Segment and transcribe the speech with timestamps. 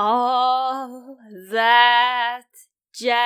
[0.00, 1.18] All
[1.50, 2.46] that
[2.92, 3.18] jazz.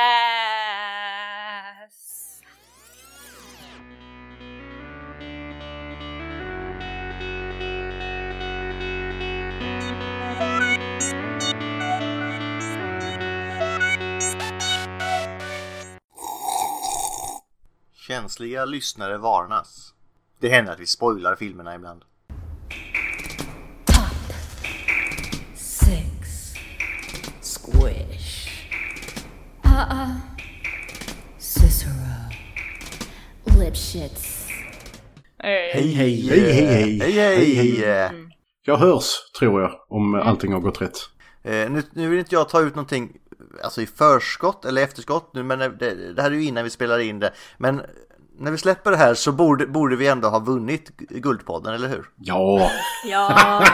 [17.92, 19.94] Känsliga lyssnare varnas.
[20.38, 22.04] Det händer att vi spoilar filmerna ibland.
[29.72, 30.10] Uh-uh.
[31.38, 31.92] Cicero.
[33.58, 34.46] Lipschitz.
[35.38, 35.70] Hej.
[35.74, 36.98] Hej, hej, hej, hej, hej.
[36.98, 38.10] Hej, hej, hej.
[38.64, 39.04] Jag hörs,
[39.38, 40.98] tror jag, om allting har gått rätt.
[41.42, 43.12] Eh, nu, nu vill inte jag ta ut någonting
[43.64, 46.98] alltså i förskott eller efterskott nu, men det, det här är ju innan vi spelar
[46.98, 47.32] in det.
[47.58, 47.82] Men
[48.38, 52.04] när vi släpper det här så borde, borde vi ändå ha vunnit Guldpodden, eller hur?
[52.16, 52.70] Ja,
[53.04, 53.64] Ja,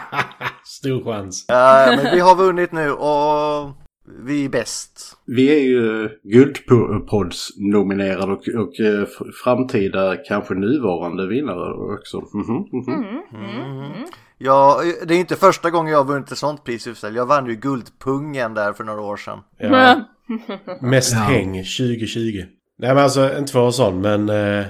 [0.64, 1.44] Stor chans.
[1.48, 3.70] Ja, men vi har vunnit nu och
[4.18, 5.16] vi är bäst.
[5.26, 9.06] vi är ju Guldpods-nominerade och, och eh,
[9.44, 12.22] framtida, kanske nuvarande vinnare också.
[12.34, 14.04] Mhm, mhm.
[14.38, 16.94] Ja, det är inte första gången jag har vunnit ett sånt pris i.
[17.14, 19.38] Jag vann ju Guldpungen där för några år sedan.
[19.58, 20.04] Ja.
[20.80, 22.44] Mest häng 2020.
[22.78, 24.66] Nej men alltså inte för sån men eh,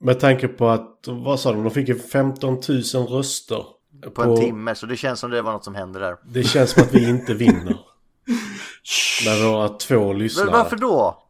[0.00, 2.62] med tanke på att, vad sa de, de fick ju 15 000
[3.06, 3.64] röster.
[4.14, 6.16] På en timme, så det känns som det var något som hände där.
[6.24, 7.76] Det känns som att vi inte vinner.
[9.26, 10.50] Med våra två Men lyssnare.
[10.50, 11.22] varför då?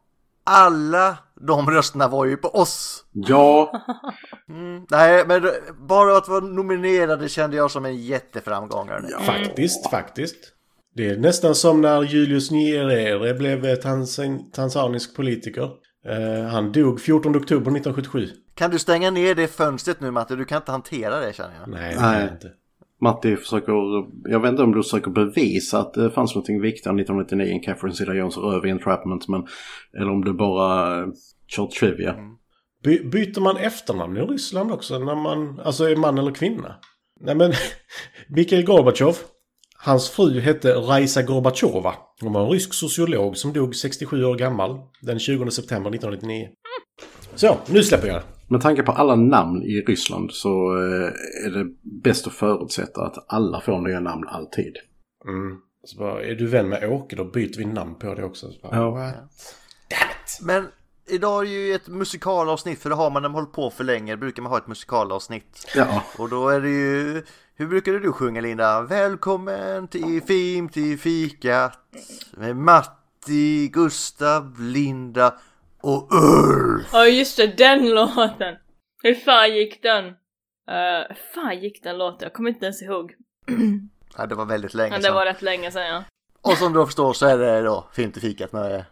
[0.44, 3.04] Alla de rösterna var ju på oss.
[3.12, 3.72] Ja,
[4.90, 5.50] Nej, men
[5.88, 8.88] bara att vara nominerade kände jag som en jätteframgång.
[8.88, 9.08] hörni.
[9.26, 10.36] Faktiskt, faktiskt.
[10.94, 15.70] Det är nästan som när Julius Nyerere blev tansan tanzanisk politiker.
[16.08, 18.28] Eh, han dog 14 oktober 1977.
[18.54, 20.36] Kan du stänga ner det fönstret nu Matte?
[20.36, 21.68] Du kan inte hantera det känner jag.
[21.68, 22.50] Nej, det kan jag inte.
[23.00, 23.72] Matti försöker,
[24.30, 27.94] jag vet inte om du försöker bevisa att det fanns något viktigare 1999 än Catherine
[27.94, 29.46] Zeta-Jones röv i Entrapment, men
[29.98, 31.06] eller om du bara
[31.46, 32.12] kör trivia.
[32.12, 32.36] Mm.
[32.84, 36.74] By byter man efternamn i Ryssland också när man, alltså är man eller kvinna?
[37.20, 37.52] Nej men,
[38.28, 39.16] Mikhail Gorbatjov,
[39.76, 41.94] hans fru hette Raisa Gorbatjova.
[42.20, 46.48] Hon var en rysk sociolog som dog 67 år gammal den 20 september 1999.
[47.34, 48.16] Så, nu släpper jag.
[48.16, 48.35] det.
[48.48, 51.12] Med tanke på alla namn i Ryssland så eh,
[51.46, 54.76] är det bäst att förutsätta att alla får nya namn alltid.
[55.28, 55.58] Mm.
[55.84, 58.52] Så bara, är du vän med Åke då byter vi namn på det också.
[58.52, 58.90] Så bara, Ja.
[58.90, 60.38] what?
[60.42, 60.68] Men
[61.08, 64.16] idag är ju ett musikalavsnitt, för det har man när man hållit på för länge.
[64.16, 65.72] brukar man ha ett musikalavsnitt.
[65.76, 67.22] Ja, Och då är det ju...
[67.58, 68.82] Hur brukade du sjunga Linda?
[68.82, 71.78] Välkommen till Fim till fikat
[72.36, 75.34] med Matti, Gustav, Linda
[75.86, 76.88] och Ulf.
[76.92, 78.56] Ja just det, den låten!
[79.02, 80.04] Hur fan gick den?
[80.04, 82.18] Uh, fan gick den låten?
[82.26, 83.12] Jag kommer inte ens ihåg.
[84.18, 85.14] Ja, det var väldigt länge Men det sedan.
[85.14, 86.04] var rätt länge sedan ja.
[86.42, 88.84] Och som du förstår så är det då Fim till fikat med,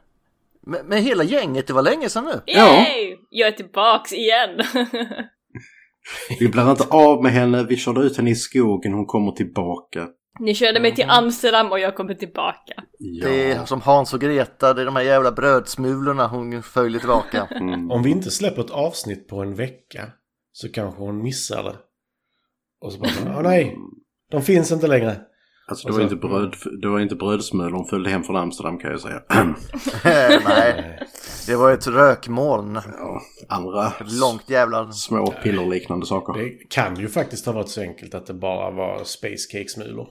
[0.61, 1.67] med, med hela gänget.
[1.67, 2.53] Det var länge sedan nu.
[2.55, 3.17] Yay!
[3.31, 4.61] Jag är tillbaks igen!
[6.41, 10.09] vi blir inte av med henne, vi körde ut henne i skogen, hon kommer tillbaka.
[10.41, 12.75] Ni körde mig till Amsterdam och jag kommer tillbaka.
[12.99, 13.29] Ja.
[13.29, 17.49] Det är som Hans och Greta, det är de här jävla brödsmulorna hon följer tillbaka.
[17.61, 17.91] Mm.
[17.91, 20.09] Om vi inte släpper ett avsnitt på en vecka
[20.53, 21.75] så kanske hon missar det.
[22.81, 23.77] Och så bara, åh nej,
[24.31, 25.17] de finns inte längre.
[25.69, 28.79] Alltså det var, så- inte bröd, det var inte brödsmulor hon följde hem från Amsterdam
[28.79, 29.23] kan jag säga.
[30.49, 30.99] Nej,
[31.47, 32.75] det var ett rökmoln.
[32.99, 34.93] ja, andra Ett långt jävla...
[34.93, 36.33] små pillerliknande saker.
[36.43, 40.09] Det kan ju faktiskt ha varit så enkelt att det bara var space cake-smulor.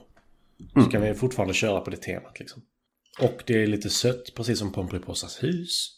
[0.74, 2.62] Så kan vi fortfarande köra på det temat liksom.
[3.20, 5.90] Och det är lite sött, precis som Pomperipossas hus.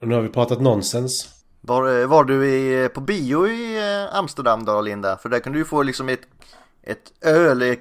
[0.00, 1.28] Och nu har vi pratat nonsens.
[1.60, 5.16] Var, var du i, på bio i eh, Amsterdam då Linda?
[5.16, 6.20] För där kunde du få liksom ett,
[6.86, 7.76] ett öl,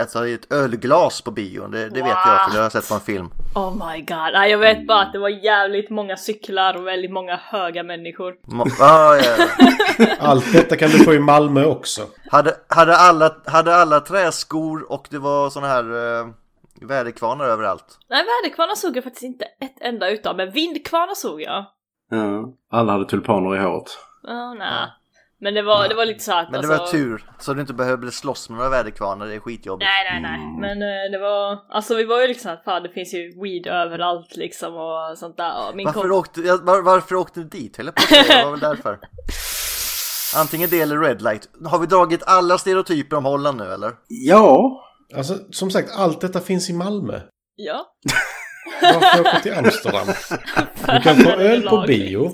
[0.00, 1.70] alltså ett ölglas på bion.
[1.70, 3.28] Det, det vet jag för det har jag sett på en film.
[3.54, 7.36] Oh my god, jag vet bara att det var jävligt många cyklar och väldigt många
[7.36, 8.34] höga människor.
[8.46, 9.16] Mo- ah,
[9.98, 10.06] ja.
[10.18, 12.02] Allt detta kan du få i Malmö också.
[12.30, 15.84] hade, hade, alla, hade alla träskor och det var såna här
[16.20, 16.26] eh,
[16.80, 17.98] väderkvarnar överallt?
[18.10, 21.64] Nej, väderkvarnar såg jag faktiskt inte ett enda utav, men vindkvarnar såg jag.
[22.10, 23.98] Ja, alla hade tulpaner i håret.
[24.22, 24.88] Oh, nej.
[25.40, 26.96] Men det var, det var lite så att Men det alltså...
[26.96, 29.88] var tur, så du inte behövde slåss med några väderkvarnar, det är skitjobbigt.
[29.88, 30.60] Nej, nej, nej.
[30.60, 33.66] Men eh, det var, alltså vi var ju liksom att fan det finns ju weed
[33.66, 35.68] överallt liksom och sånt där.
[35.68, 36.18] Och min Varför, kompis...
[36.18, 37.76] åkte, var, varför åkte du dit?
[37.76, 38.98] Höll jag på att säga, det var väl därför.
[40.40, 41.48] Antingen det eller Red Light.
[41.66, 43.92] Har vi dragit alla stereotyper om Holland nu eller?
[44.08, 47.20] Ja, Alltså, som sagt, allt detta finns i Malmö.
[47.56, 47.86] Ja.
[48.82, 50.06] Varför åka till Amsterdam?
[50.86, 52.32] Du kan få öl på bio.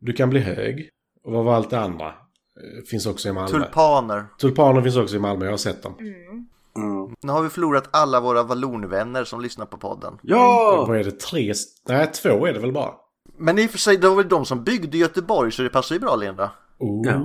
[0.00, 0.88] Du kan bli hög.
[1.24, 2.06] Och vad var allt det andra?
[2.06, 3.48] Eh, Finns också i Malmö.
[3.48, 4.26] Tulpaner.
[4.38, 5.94] Tulpaner finns också i Malmö, jag har sett dem.
[6.00, 7.14] Mm.
[7.22, 10.18] Nu har vi förlorat alla våra vallonvänner som lyssnar på podden.
[10.22, 10.84] Ja!
[10.88, 11.20] Vad är det?
[11.20, 11.52] Tre?
[11.88, 12.94] Nej, två är det väl bara?
[13.38, 15.94] Men i och för sig, det var väl de som byggde Göteborg så det passar
[15.94, 16.50] ju bra Linda.
[16.78, 17.20] Oh, Ja.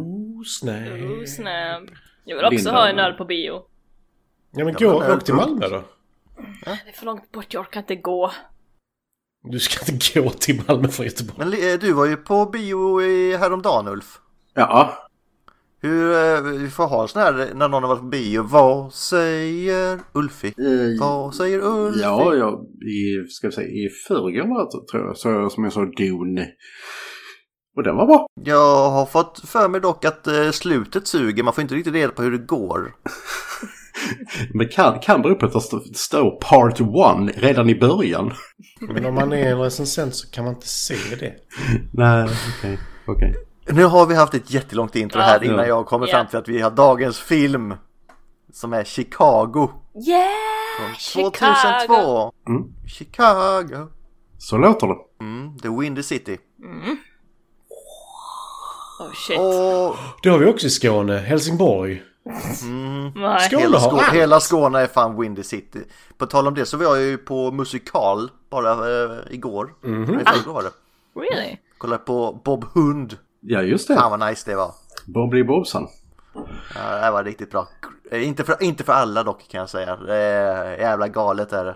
[0.45, 0.75] snap.
[0.75, 1.97] Oh, snap.
[2.25, 2.71] Jag vill också Linda.
[2.71, 3.61] ha en öl på bio.
[4.51, 5.83] Ja men Ja, gå, åk till Malmö då.
[6.65, 8.31] Det är för långt bort, jag orkar inte gå.
[9.43, 11.37] Du ska inte gå till Malmö från Göteborg.
[11.37, 14.19] Men eh, du var ju på bio i häromdagen Ulf.
[14.53, 14.93] Ja.
[15.81, 18.41] Hur, eh, vi får ha sån här när någon har varit på bio.
[18.43, 20.47] Vad säger Ulfi?
[20.47, 21.99] Eh, Vad säger Ulfi?
[22.01, 25.85] Ja, jag, i, ska vi säga, i förrgår tror jag, så jag som jag sa
[25.85, 26.47] Dune.
[27.77, 28.27] Och den var bra.
[28.43, 31.43] Jag har fått för mig dock att eh, slutet suger.
[31.43, 32.93] Man får inte riktigt reda på hur det går.
[34.53, 36.79] Men kan, kan bero på att det st- står Part
[37.29, 38.33] 1 redan i början.
[38.81, 41.33] Men om man är en recensent så kan man inte se det.
[41.93, 42.79] Nej, okej.
[43.07, 43.35] okej.
[43.71, 45.65] Nu har vi haft ett jättelångt intro här innan Ja.
[45.67, 47.73] jag kommer fram till att vi har dagens film.
[48.53, 49.69] Som är Chicago.
[50.07, 50.93] Yeah!
[51.13, 52.31] Från 2002.
[52.47, 52.63] Mm.
[52.87, 53.87] Chicago.
[54.37, 54.95] Så låter det.
[55.21, 56.37] Mm, The Windy City.
[58.99, 59.39] Oh shit.
[59.39, 61.17] Och Det har vi också i Skåne.
[61.17, 62.01] Helsingborg.
[63.39, 64.13] Skåne hela, har Skå- allt.
[64.13, 65.79] hela Skåne är fan Windy City.
[66.17, 69.73] På tal om det så var jag ju på musikal bara eh, igår.
[69.83, 70.47] Mm -hmm.
[70.53, 70.71] var det.
[71.19, 71.57] Really?
[71.77, 73.17] Kollade på Bob Hund.
[73.39, 73.95] Ja, just det.
[73.95, 74.71] Fan vad nice det var.
[75.05, 75.87] Bobby Bobsan.
[76.75, 77.67] Ja, det var riktigt bra.
[78.11, 79.95] Eh, Inte för, inte för alla dock kan jag säga.
[79.95, 81.75] Det är jävla galet är det.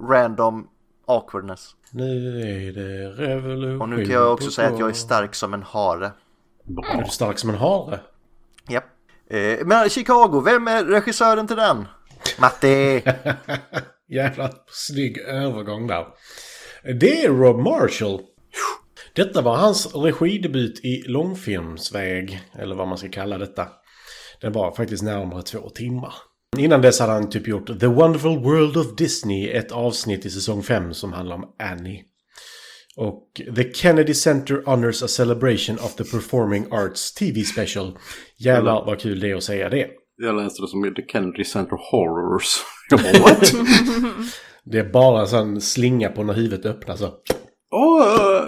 [0.00, 0.68] Random
[1.06, 1.74] awkwardness.
[1.90, 3.82] Nu är det revolution.
[3.82, 6.10] Och nu kan jag också säga att jag är stark som en hare.
[6.94, 8.00] Är du stark som en hare?
[9.30, 11.84] Eh, men Chicago, vem är regissören till den?
[12.38, 13.02] Matti!
[14.08, 16.06] Jävla snygg övergång där.
[17.00, 18.20] Det är Rob Marshall.
[19.14, 23.68] Detta var hans regidebut i långfilmsväg, eller vad man ska kalla detta.
[24.40, 26.14] Den var faktiskt närmare två timmar.
[26.56, 30.62] Innan dess hade han typ gjort The Wonderful World of Disney, ett avsnitt i säsong
[30.62, 32.04] 5 som handlar om Annie.
[32.98, 37.98] Och The Kennedy Center Honors a Celebration of the Performing Arts TV Special.
[38.36, 39.88] Jävlar vad kul det är att säga det.
[40.16, 42.56] Jag läste det som The Kennedy Center Horrors.
[42.90, 43.52] Jag bara, what?
[44.64, 47.14] Det är bara en sån slinga på när huvudet öppnas så.
[47.70, 48.44] Åh!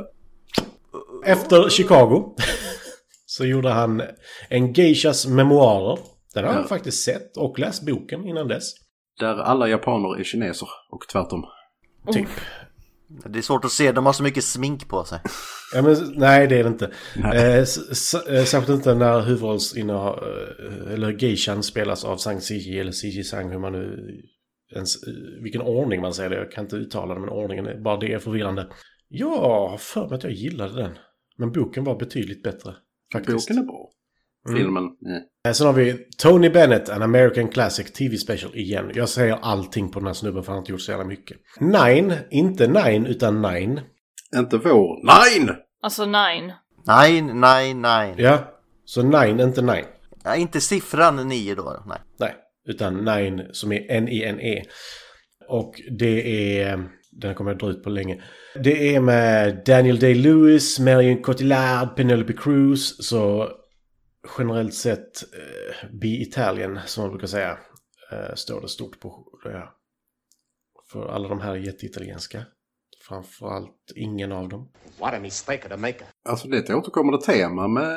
[1.25, 2.35] Efter Chicago
[3.27, 4.03] så gjorde han
[4.49, 5.99] en geishas memoarer.
[6.35, 8.73] Den har jag faktiskt sett och läst boken innan dess.
[9.21, 11.45] Där alla japaner är kineser och tvärtom.
[12.13, 12.29] Typ.
[13.11, 15.21] Det är svårt att se, de har så mycket smink på sig.
[15.75, 16.91] Ja, men, nej, det är det inte.
[17.17, 17.65] Eh, eh,
[18.45, 20.19] särskilt inte när huvudrollsinnehav...
[20.19, 24.13] Eh, eller geishan spelas av Sang Siji eller Siji Sang, hur man nu...
[24.75, 26.37] Ens, eh, vilken ordning man säger det.
[26.37, 28.69] Jag kan inte uttala det, men ordningen, är, bara det är förvirrande.
[29.09, 30.93] Jag har för mig att jag gillade den.
[31.39, 32.75] Men boken var betydligt bättre.
[33.13, 33.49] Faktiskt.
[33.49, 33.91] Boken är bra.
[34.57, 35.30] Filmen, nej.
[35.49, 38.91] Eh, Sen har vi Tony Bennett, An American Classic TV Special igen.
[38.95, 41.37] Jag säger allting på den här snubben för han har inte gjort så jävla mycket.
[41.61, 43.81] Nine, inte Nine utan Nine.
[44.37, 45.07] Inte vår.
[45.07, 45.57] Nej!
[45.83, 46.53] Alltså nine.
[46.87, 48.15] Nej, nej, nej.
[48.19, 48.39] Ja,
[48.85, 49.85] så Nine, inte Nine.
[50.25, 51.99] Ja, inte siffran 9 då, nej.
[52.19, 52.35] Nej,
[52.69, 54.63] utan Nine som är N-I-N-E.
[55.49, 56.89] Och det är...
[57.13, 58.23] Den kommer jag dra ut på länge.
[58.55, 63.07] Det är med Daniel Day-Lewis, Marion Cotillard, Penelope Cruz.
[63.09, 63.49] Så
[64.39, 67.59] generellt sett eh, Be Italian, som man brukar säga,
[68.13, 69.69] eh, står det stort på det.
[70.93, 72.45] För alla de här är jätteitalienska.
[73.09, 74.69] Framförallt ingen av dem.
[75.01, 76.05] What a mistake to make.
[76.29, 77.97] Alltså det är ett återkommande tema med,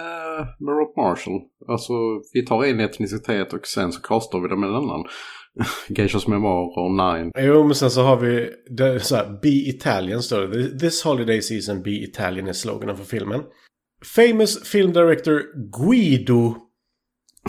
[0.59, 1.41] med Rob Marshall.
[1.67, 1.93] Alltså
[2.33, 5.05] vi tar en etnicitet och sen så kastar vi det med en annan.
[5.89, 7.31] Geishas memoarer, Nine.
[7.37, 10.79] Jo, men sen så har vi det, så här, Be Italian står det.
[10.79, 13.41] This holiday season Be Italian är sloganen för filmen.
[14.05, 15.41] Famous film director
[15.79, 16.55] Guido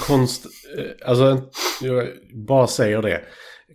[0.06, 0.46] Konst...
[0.78, 1.40] eh, Alltså,
[1.82, 2.08] jag
[2.46, 3.20] bara säger det.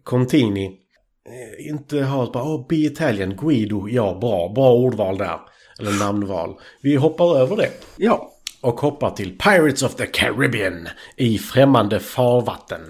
[0.04, 0.66] Contini.
[0.66, 5.40] Eh, Inte ha ett bara, åh, Be Italian, Guido, ja, bra, bra ordval där.
[5.80, 6.56] Eller namnval.
[6.82, 7.70] Vi hoppar över det.
[7.98, 8.32] Ja.
[8.62, 12.82] Och hoppar till Pirates of the Caribbean i främmande farvatten.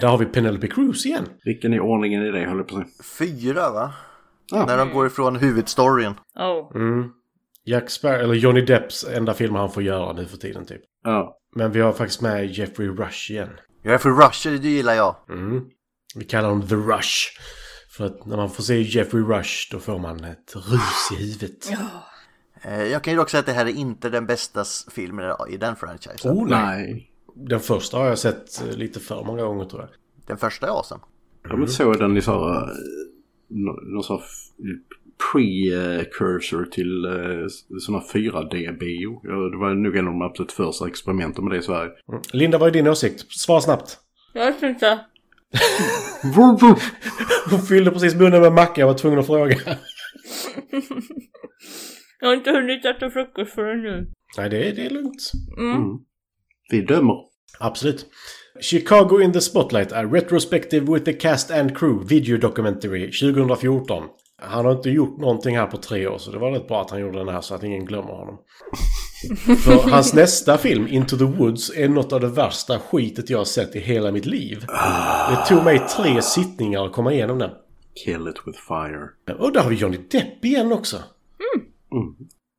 [0.00, 1.28] Där har vi Penelope Cruz igen.
[1.44, 3.28] Vilken är ordningen i det höll jag på att säga.
[3.28, 3.92] Fyra va?
[4.50, 4.64] Ja.
[4.66, 6.14] När de går ifrån huvudstoryn.
[6.34, 6.76] Oh.
[6.76, 7.10] Mm.
[7.64, 10.80] Jack Sparrow, eller Johnny Depps enda film han får göra nu för tiden typ.
[11.04, 11.36] Ja.
[11.56, 13.48] Men vi har faktiskt med Jeffrey Rush igen.
[13.84, 15.16] För Rusher, det gillar jag.
[15.30, 15.64] Mm.
[16.14, 17.38] Vi kallar honom The Rush.
[17.96, 21.70] För att när man får se Jeffrey Rush då får man ett rus i huvudet.
[22.62, 25.56] Eh, Jag kan ju dock säga att det här är inte den bästa filmen i
[25.56, 26.32] den franchisen.
[26.32, 27.09] Oh nej.
[27.48, 29.90] Den första har jag sett eh, lite för många gånger tror jag.
[30.26, 31.00] Den första är awesome.
[31.42, 32.68] Jag såg den i så här, eh,
[33.48, 34.20] nå- någon sån
[35.32, 37.46] precursor till uh,
[37.80, 39.20] sådana 4D-bio.
[39.22, 41.90] Ja, Det var nog en av de absolut första experimenten med det i Sverige.
[42.32, 43.32] Linda, vad är din åsikt?
[43.32, 43.98] Svara snabbt.
[44.34, 45.00] Jag vet inte.
[47.50, 49.56] Hon fyllde precis munnen med macka och var tvungen att fråga.
[52.20, 54.10] Jag har inte hunnit äta frukost förrän nu.
[54.38, 55.30] Nej, det är, det är lugnt.
[55.58, 55.98] Mm.
[56.70, 57.29] Vi dömer.
[57.58, 58.06] Absolut.
[58.60, 64.04] Chicago in the Spotlight är Retrospective with the Cast and Crew Video Documentary 2014.
[64.42, 66.90] Han har inte gjort någonting här på tre år så det var rätt bra att
[66.90, 68.38] han gjorde den här så att ingen glömmer honom.
[69.64, 73.44] För hans nästa film, Into the Woods, är något av det värsta skitet jag har
[73.44, 74.64] sett i hela mitt liv.
[75.30, 77.50] Det tog mig tre sittningar att komma igenom den.
[78.04, 79.36] Kill it with fire.
[79.38, 80.96] Och där har vi Johnny Depp igen också.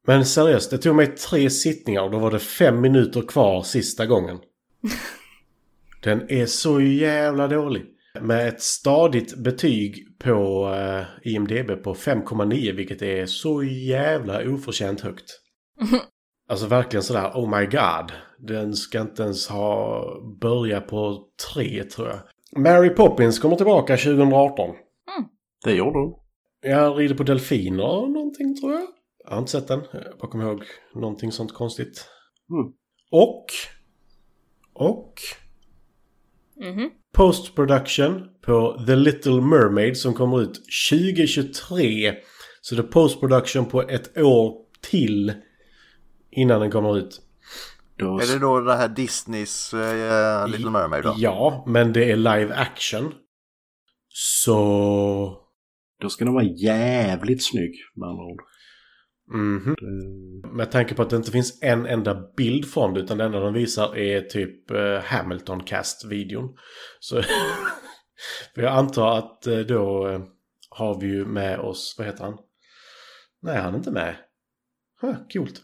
[0.07, 4.05] Men seriöst, det tog mig tre sittningar och då var det fem minuter kvar sista
[4.05, 4.37] gången.
[6.03, 7.85] Den är så jävla dålig.
[8.21, 15.39] Med ett stadigt betyg på eh, IMDB på 5,9 vilket är så jävla oförtjänt högt.
[16.49, 18.11] Alltså verkligen sådär, oh my god.
[18.39, 20.05] Den ska inte ens ha
[20.41, 21.23] börjat på
[21.53, 22.19] tre tror jag.
[22.63, 24.75] Mary Poppins kommer tillbaka 2018.
[25.63, 26.13] Det gjorde hon.
[26.61, 28.87] Jag rider på delfiner och någonting tror jag.
[29.23, 29.81] Jag har inte sett den.
[29.91, 30.63] Jag bara kommer ihåg
[30.95, 32.05] någonting sånt konstigt.
[32.49, 32.73] Mm.
[33.11, 33.45] Och...
[34.73, 35.13] Och...
[36.57, 36.89] Mhm.
[37.13, 42.15] Post production på The Little Mermaid som kommer ut 2023.
[42.61, 45.33] Så det är post production på ett år till
[46.31, 47.21] innan den kommer ut.
[47.97, 51.15] Då Är det då det här Disneys eh, Little Mermaid då?
[51.17, 53.13] Ja, men det är live action.
[54.09, 55.37] Så...
[56.01, 58.41] Då ska den vara jävligt snygg med andra ord.
[59.33, 59.75] Mhm.
[60.55, 63.39] Med tanke på att det inte finns en enda bild från det utan det enda
[63.39, 66.49] de visar är typ eh, Hamilton Cast-videon.
[66.99, 67.21] Så
[68.55, 70.07] för jag antar att eh, då
[70.69, 72.37] har vi ju med oss, vad heter han?
[73.41, 74.15] Nej, han är inte med.
[75.01, 75.61] Huh, coolt.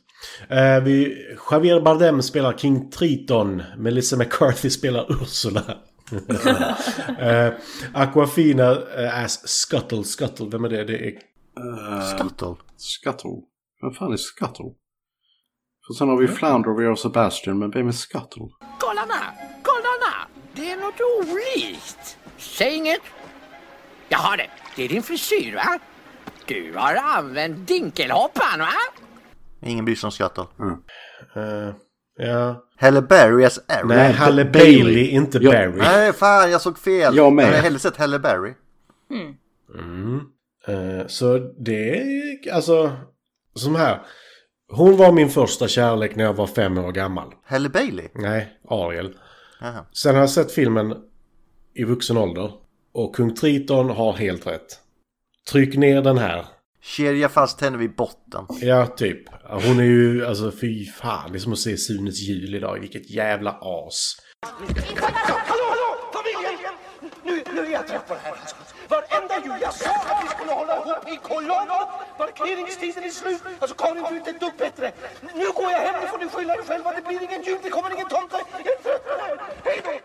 [0.49, 3.63] Eh, vi, Javier Bardem spelar King Triton.
[3.77, 5.77] Melissa McCarthy spelar Ursula.
[7.19, 7.53] eh,
[7.93, 10.03] Aquafina eh, as Scuttle.
[10.03, 10.83] Scuttle, vem är det?
[10.83, 11.13] Det är
[11.59, 12.55] Uh, Scuttle.
[12.77, 13.41] Scuttle.
[13.81, 14.65] Vem fan är Scuttle?
[15.87, 18.43] För sen har vi Flounder och vi har Sebastian, men vem är Scuttle?
[18.79, 20.27] Kolla na, kolla na!
[20.55, 22.17] Det är något olikt.
[22.37, 23.01] Säg inget.
[24.09, 25.79] Jaha, det, det är din frisyr va?
[26.45, 28.69] Du har använt dinkelhoppan va?
[29.61, 30.43] Ingen bryr sig om Scuttle.
[31.35, 31.75] Eh,
[32.17, 32.63] ja.
[32.79, 33.87] Halle Berry as Ariel.
[33.87, 34.83] Nej, Halle Bailey.
[34.83, 35.51] Bailey, inte Ja.
[35.51, 35.77] Barry.
[35.77, 37.15] Nej, fan jag såg fel.
[37.15, 37.43] Jag med.
[37.43, 38.53] Jag hade hellre sett Halle Berry.
[40.67, 42.91] Eh, så det är alltså
[43.59, 44.01] som här.
[44.71, 47.33] Hon var min första kärlek när jag var fem år gammal.
[47.45, 48.07] Halle Bailey?
[48.13, 49.17] Nej, Ariel.
[49.61, 49.85] Jaha.
[49.91, 50.95] Sen har jag sett filmen
[51.73, 52.51] i vuxen ålder.
[52.93, 54.79] Och Kung Triton har helt rätt.
[55.51, 56.45] Tryck ner den här.
[56.81, 58.45] Kedja fast henne vid botten.
[58.61, 59.29] Ja, typ.
[59.49, 61.31] Hon är ju, alltså fy fan.
[61.31, 62.79] Det är som att se Sunes jul idag.
[62.79, 64.15] Vilket jävla as.
[64.41, 66.11] Hallå, hallå!
[66.13, 66.73] Familjen!
[67.23, 68.35] Nu, nu är jag trött på det här.
[68.89, 71.67] Varenda jul jag sa att vi skulle hålla ihop i kolonn.
[72.17, 73.41] Parkeringstiden är slut.
[73.59, 74.91] Alltså Karin, du är inte ett dugg bättre.
[75.35, 76.93] Nu går jag hem, nu får ni skylla er själva.
[76.95, 78.35] Det blir ingen jul, det kommer ingen tomte.
[78.51, 79.37] Jag är trött på det här.
[79.63, 79.97] Hej då!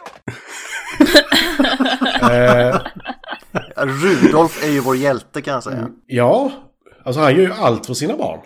[3.76, 5.88] Rudolf är ju vår hjälte kan jag säga.
[6.06, 6.50] Ja,
[7.04, 8.40] alltså han gör ju allt för sina barn.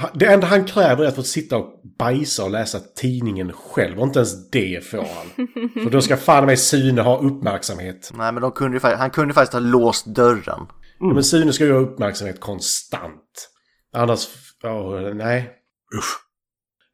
[0.00, 3.98] Han- Det enda han kräver är att få sitta och bajsa och läsa tidningen själv.
[4.00, 5.46] Och inte ens det får han.
[5.84, 8.10] För då ska fan med Sune ha uppmärksamhet.
[8.14, 10.66] Nej men de kunde ju, fa- han kunde ju faktiskt ha låst dörren.
[11.00, 13.50] Ja, Men Sune ska ju ha uppmärksamhet konstant.
[13.92, 14.28] Annars...
[14.62, 15.50] Oh, nej.
[15.98, 16.16] Usch.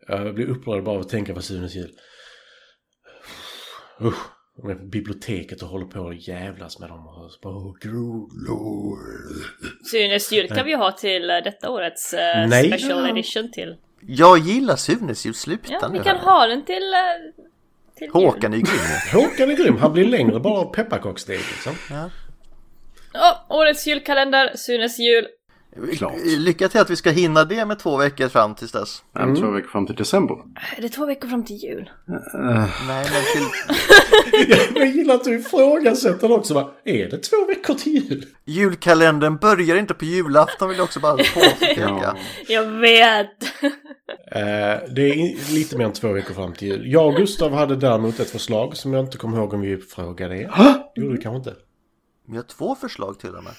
[0.09, 1.91] Jag blir upprörd bara av att tänka på Sunes jul.
[4.03, 4.17] Usch.
[4.63, 7.07] Är biblioteket och håller på och jävlas med dem.
[7.07, 8.99] Och så bara, oh.
[9.91, 12.69] Sunes jul kan vi ha till eh, detta årets eh, Nej.
[12.73, 13.77] special edition till.
[14.01, 16.25] Jag gillar Sunes jul, sluta Ja, nu vi kan här.
[16.25, 16.95] ha den till...
[16.95, 17.45] eh,
[17.99, 18.67] till Håkan är jul.
[18.67, 19.23] ju grym.
[19.23, 19.77] Håkan är grym.
[19.77, 21.73] Han blir längre bara av pepparkaksdeg liksom.
[23.13, 25.27] Ja, årets julkalender, Sunes jul.
[25.97, 26.15] Klart.
[26.25, 29.03] Lycka till att vi ska hinna det med två veckor fram tills dess.
[29.19, 30.37] En, två veckor fram till december.
[30.77, 31.91] Är det två veckor fram till jul?
[32.07, 33.47] Nej men till
[34.75, 36.55] Jag gillar att du ifrågasätter också.
[36.55, 38.27] Bara, är det två veckor till jul?
[38.45, 41.81] julkalendern börjar inte på julafton vill jag också bara påpeka.
[42.03, 42.17] Ja.
[42.49, 43.43] Jag vet!
[44.33, 46.93] Eh, det är lite mer än två veckor fram till jul.
[46.93, 50.37] Jag och Gustav hade däremot ett förslag som jag inte kommer ihåg om vi frågade
[50.39, 50.53] er.
[50.95, 51.61] Det gjorde vi kanske inte.
[52.29, 53.53] Vi har två förslag till och med.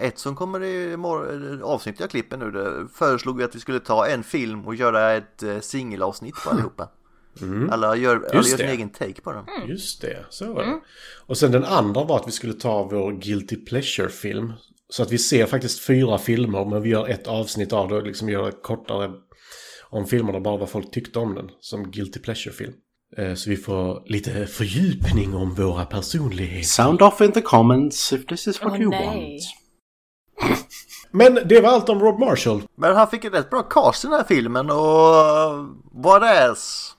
[0.00, 3.80] Ett som kommer i mor- avsnitt jag klipper nu, det föreslog vi att vi skulle
[3.80, 6.88] ta en film och göra ett eh, singelavsnitt på allihopa.
[7.70, 8.64] Alla gör, alla gör sin det.
[8.64, 9.44] egen take på den.
[9.68, 10.80] Just det, så var det.
[11.26, 14.52] Och sen den andra var att vi skulle ta vår Guilty Pleasure-film.
[14.88, 18.02] Så att vi ser faktiskt fyra filmer men vi gör ett avsnitt av det och
[18.06, 19.10] liksom gör det kortare
[19.90, 21.50] om filmerna bara vad folk tyckte om den.
[21.60, 22.72] Som Guilty Pleasure-film.
[23.16, 26.62] Eh, Så vi får lite fördjupning om våra personligheter.
[26.66, 29.06] Sound off in the comments if this is what Åh, you nej.
[29.06, 29.42] want.
[31.10, 32.62] Men det var allt om Rob Marshall.
[32.76, 36.04] Men han fick en rätt bra cast i den här filmen och...
[36.04, 36.92] What else?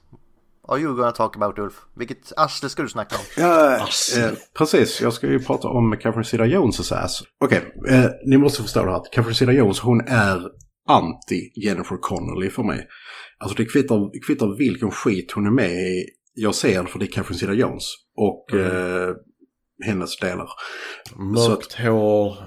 [0.67, 1.73] Are you gonna talk about Ulf?
[1.95, 3.21] Vilket arsle ska du snacka om?
[3.43, 3.75] Ja,
[4.17, 7.23] eh, precis, jag ska ju prata om Catherine Zeta-Jones ass.
[7.39, 9.01] Okej, eh, ni måste förstå det här.
[9.11, 10.41] Catherine Zeta-Jones, hon är
[10.87, 12.87] anti Jennifer Connelly för mig.
[13.37, 16.05] Alltså det kvittar, kvittar vilken skit hon är med i.
[16.33, 17.83] Jag ser för det är Catherine Zeta-Jones
[18.17, 19.15] och eh,
[19.85, 20.49] hennes delar.
[21.09, 22.37] Så Mörkt hår,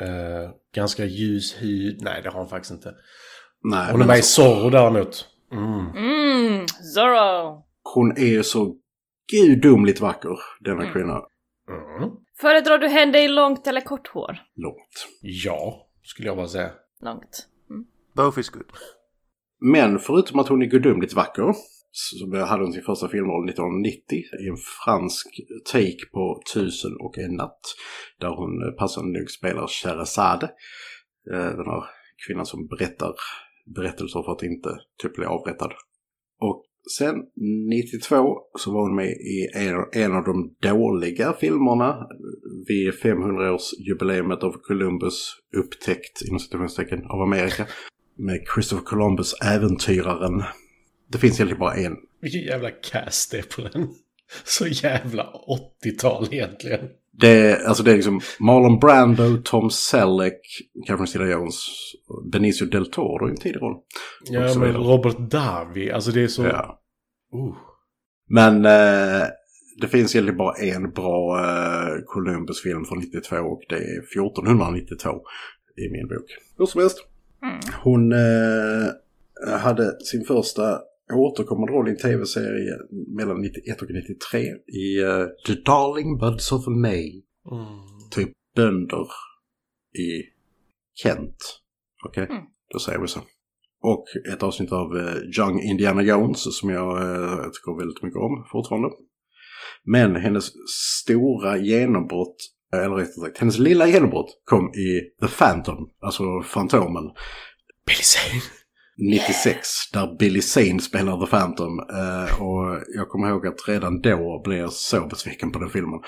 [0.00, 2.02] eh, ganska ljus hud.
[2.02, 2.94] Nej, det har hon faktiskt inte.
[3.64, 5.28] Nej, Hon är med i Zorro däremot.
[5.52, 5.86] Mm.
[5.96, 7.62] Mm, Zorro.
[7.82, 8.76] hon är så
[9.32, 11.22] gudomligt vacker, denna kvinna.
[11.68, 12.10] Mm.
[12.40, 14.42] Föredrar du henne i långt eller kort hår?
[14.56, 15.06] Långt.
[15.22, 16.70] Ja, skulle jag bara säga.
[17.02, 17.46] Långt.
[18.14, 18.72] Both is good.
[19.60, 21.54] Men förutom att hon är gudomligt vacker
[21.92, 25.26] så hade hon sin första filmroll 1990 i en fransk
[25.72, 27.60] take på Tusen och en natt.
[28.20, 30.46] Där hon eh, passande nog spelar Sherazade.
[31.32, 31.84] Eh, den här
[32.26, 33.14] kvinnan som berättar
[33.76, 34.68] berättelser för att inte
[35.02, 35.72] typ bli avrättad.
[36.40, 36.64] Och
[36.98, 37.14] sen
[37.70, 42.06] 92 så var hon med i en, en av de dåliga filmerna
[42.68, 47.66] vid 500-årsjubileumet av Columbus upptäckt inom citationstecken av Amerika.
[48.16, 50.42] Med Christopher Columbus Äventyraren.
[51.12, 51.96] Det finns egentligen bara en.
[52.20, 53.88] Vilken jävla cast det är på den.
[54.44, 55.32] Så jävla
[55.84, 56.80] 80-tal egentligen.
[57.12, 60.40] Det, alltså det är liksom Marlon Brando, Tom Selleck,
[60.86, 61.54] Catherine Zeta-Jones,
[62.32, 63.76] Benicio del Toro i en tidig roll.
[64.24, 64.72] Ja, men vidare.
[64.72, 65.90] Robert Davi.
[65.90, 66.42] Alltså det är så...
[66.42, 66.80] Ja.
[67.34, 67.56] Uh.
[68.28, 69.26] Men eh,
[69.80, 75.10] det finns egentligen bara en bra eh, Columbus-film från 92 och det är 1492
[75.76, 76.36] i min bok.
[76.58, 76.98] Hur som helst.
[77.82, 80.78] Hon eh, hade sin första
[81.14, 82.72] återkommande roll i en tv-serie
[83.16, 84.40] mellan 91 och 93
[84.82, 87.22] i eh, The Darling Buds of May.
[87.50, 87.66] Mm.
[88.10, 89.06] Typ bönder
[89.98, 90.22] i
[91.02, 91.36] Kent.
[92.06, 92.28] Okej,
[92.72, 93.20] då säger vi så.
[93.82, 98.46] Och ett avsnitt av eh, Young Indiana Jones som jag eh, tycker väldigt mycket om
[98.52, 98.88] fortfarande.
[99.84, 100.44] Men hennes
[101.02, 102.36] stora genombrott,
[102.72, 107.04] eller rättare sagt hennes lilla genombrott kom i The Phantom, alltså Fantomen.
[107.86, 108.59] Billy Zane.
[109.00, 111.78] 96 där Billy Zane spelar The Phantom.
[111.78, 116.00] Eh, och jag kommer ihåg att redan då blev jag så besviken på den filmen.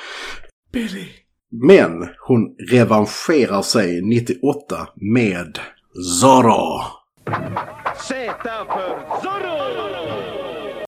[0.72, 1.06] Billy.
[1.50, 5.58] Men hon revanscherar sig 98 med
[6.20, 6.80] Zorro.
[8.08, 9.62] Z för Zorro!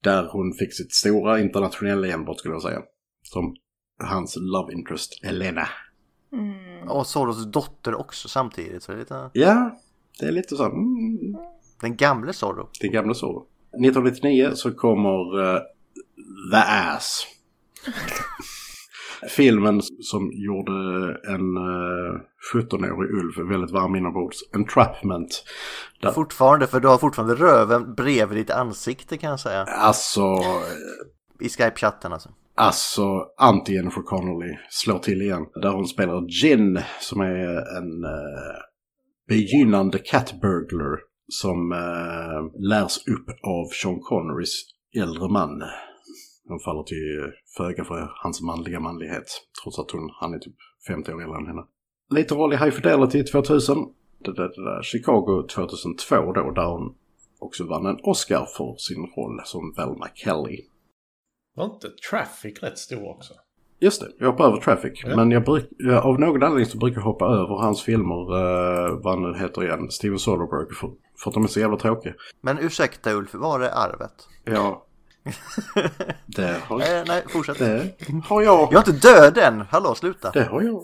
[0.03, 2.83] Där hon fick sitt stora internationella genombrott skulle jag säga.
[3.23, 3.57] Som
[4.03, 5.69] hans love interest Elena.
[6.89, 8.83] Och Soros dotter också samtidigt.
[8.83, 9.31] Så det är lite...
[9.33, 9.81] Ja,
[10.21, 10.65] det är lite så.
[10.65, 11.37] Mm,
[11.81, 12.69] Den gamle Zorro.
[12.81, 13.47] den gamla Zorro.
[13.73, 15.61] 1999 så kommer eh,
[16.53, 17.27] The Ass.
[19.29, 20.73] Filmen som gjorde
[21.29, 22.21] en uh,
[22.55, 24.39] 17-årig Ulf väldigt varm inombords.
[24.55, 25.45] Entrapment.
[26.01, 29.63] Där, Fortfarande, för du har fortfarande röven bredvid ditt ansikte kan jag säga.
[29.63, 30.23] alltså,
[31.41, 32.29] I Skype-chatten alltså.
[32.55, 35.47] alltså anti-Jennifer Connolly slår till igen.
[35.63, 38.61] Där hon spelar Gin som är en uh,
[39.29, 44.65] begynnande cat burglar som uh, lärs upp av Sean Connerys
[44.97, 45.63] äldre man.
[46.49, 49.25] Hon faller till föga för hans manliga manlighet.
[49.63, 50.55] Trots att hon, han är typ
[50.89, 51.63] 50 år äldre än henne.
[52.11, 53.77] Lite roll i High Fidelity 2000.
[54.19, 56.95] Det, det, det Chicago 2002 då, där hon
[57.39, 60.61] också vann en Oscar för sin roll som Velma Kelly.
[61.57, 63.35] Var inte Traffic rätt stor också?
[63.81, 65.03] Just det, jag hoppar över Traffic.
[65.05, 65.17] Ja.
[65.17, 65.65] Men jag bruk,
[66.03, 69.65] av någon anledning så brukar jag hoppa över hans filmer, uh, vad han nu heter
[69.65, 70.75] igen, Steven Soderbergh,
[71.19, 72.15] för, att de är så jävla tråkiga.
[72.41, 74.29] Men ursäkta Ulf, var är arvet?
[74.45, 74.87] Ja.
[76.27, 77.59] det har, Eh, nej, fortsätt.
[77.59, 77.91] det
[78.25, 78.73] har jag.
[78.73, 79.61] Jag är inte död än!
[79.61, 80.31] Hallå, sluta!
[80.31, 80.83] Det har jag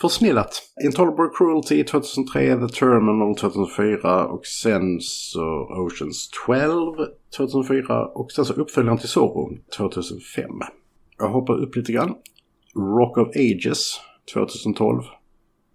[0.00, 0.62] försnillat.
[0.84, 6.96] Intolerable Cruelty 2003, The Terminal 2004 och sen så Oceans 12
[7.36, 10.50] 2004 och sen så uppföljaren till Zorro 2005.
[11.18, 12.14] Jag hoppar upp lite grann.
[12.98, 14.00] Rock of Ages
[14.34, 15.02] 2012.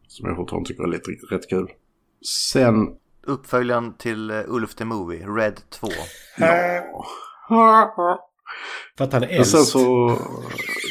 [0.07, 1.67] Som jag fortfarande tycker är lite, rätt kul.
[2.51, 2.75] Sen...
[3.27, 5.87] Uppföljaren till eh, Ulf the Movie, Red 2.
[8.97, 9.71] För att han är Och sen äldst.
[9.71, 10.17] så,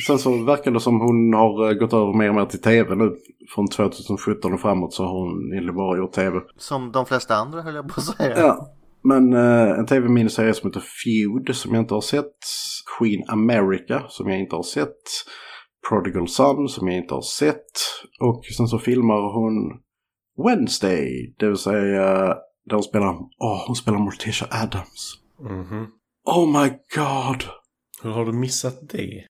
[0.07, 2.95] sen så verkar det som hon har eh, gått över mer och mer till tv
[2.95, 3.16] nu.
[3.55, 6.40] Från 2017 och framåt så har hon egentligen bara gjort tv.
[6.57, 8.38] Som de flesta andra höll jag på att säga.
[8.38, 8.77] Ja.
[9.05, 12.37] Men eh, en tv-miniserie som heter Feud som jag inte har sett.
[12.99, 15.03] Queen America som jag inte har sett.
[15.88, 17.73] Prodigal Son som jag inte har sett.
[18.21, 19.81] Och sen så filmar hon
[20.37, 25.18] Wednesday, det vill säga där hon spelar, åh, hon spelar Morticia Adams.
[25.40, 25.87] Mhm.
[26.25, 27.45] Oh my god!
[28.03, 29.27] Hur har du missat det?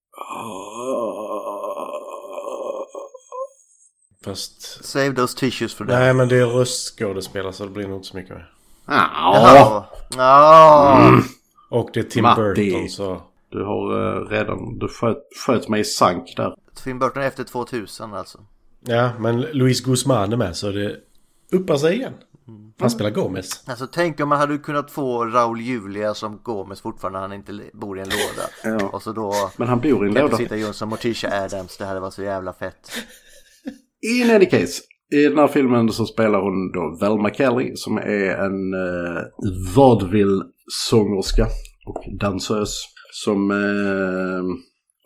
[4.24, 4.84] Fast...
[4.84, 5.98] Save those tissues för det.
[5.98, 8.46] Nej, men det är röstskådespelare så det blir nog inte så mycket med.
[8.86, 9.84] Ja, Jaha.
[10.16, 11.22] Ja.
[11.70, 12.70] Och det är Tim Matti.
[12.70, 13.22] Burton så...
[13.50, 16.54] du har uh, redan, du sköt, sköt mig i sank där.
[16.84, 18.38] Tim Burton efter 2000 alltså.
[18.84, 20.96] Ja, men Luis Guzman är med så det
[21.52, 22.12] uppar sig igen.
[22.78, 23.64] Han spelar Gomez.
[23.66, 27.60] Alltså tänk om man hade kunnat få Raul Julia som Gomez fortfarande när han inte
[27.72, 28.48] bor i en låda.
[28.80, 28.88] Ja.
[28.88, 30.56] Och så då Men han bor i en låda.
[30.56, 31.76] Jones och Morticia Adams.
[31.76, 32.90] Det hade varit så jävla fett.
[34.20, 38.44] In any case, i den här filmen så spelar hon då Velma Kelly som är
[38.44, 39.22] en uh,
[39.76, 41.46] vaudeville-sångerska
[41.86, 44.42] och dansös som eh,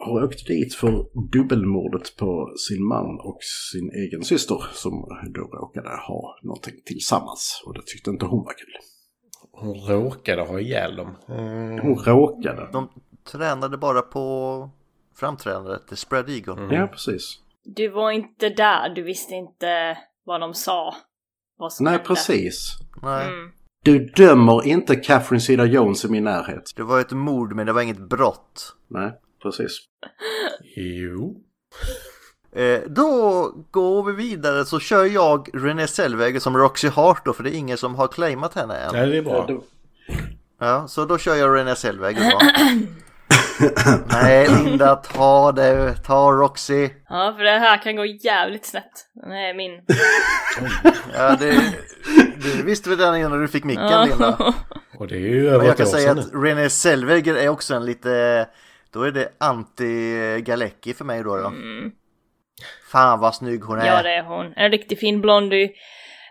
[0.07, 3.39] har åkt dit för dubbelmordet på sin man och
[3.73, 4.93] sin egen syster som
[5.35, 8.77] då råkade ha någonting tillsammans och det tyckte inte hon var kul.
[9.53, 11.17] Hon råkade ha ihjäl dem.
[11.29, 11.79] Mm.
[11.81, 12.69] Hon råkade.
[12.73, 12.89] De
[13.33, 14.71] tränade bara på
[15.17, 16.75] framträdandet, The Spread Eagle.
[16.77, 17.41] Ja, precis.
[17.65, 20.95] Du var inte där, du visste inte vad de sa.
[21.59, 22.07] Vad som Nej, hände.
[22.09, 22.73] precis.
[23.03, 23.51] Nej, Mm.
[23.85, 26.63] Du dömer inte Catherine Zeta-Jones i min närhet.
[26.77, 28.77] det var ett mord men det var inget brott.
[28.89, 29.13] Nej,
[29.47, 29.79] precis.
[30.77, 31.37] Jo.
[32.57, 37.43] Eh, då går vi vidare så kör jag Renée Zellweger som Roxy Hart då för
[37.43, 38.91] det är ingen som har claimat henne än.
[38.93, 39.49] Nej, det är bra.
[40.61, 42.39] Ja, så då kör jag Renée Zellweger då.
[44.11, 46.89] Nej Linda, ta det, ta Roxy.
[47.09, 48.93] Ja, för det här kan gå jävligt snett.
[49.15, 49.81] Den är min.
[51.15, 51.75] Ja, det,
[52.43, 54.55] du visste väl redan innan du fick micken Linda.
[54.99, 56.41] Och det är ju över jag ett kan säga att nu.
[56.43, 58.47] Renée Zellweger är också en lite,
[58.97, 61.37] då är det anti-Galecki för mig då.
[61.37, 61.53] då.
[62.93, 63.87] Fan vad snygg hon är.
[63.87, 64.53] Ja, det är hon.
[64.57, 65.71] En riktigt fin blondie.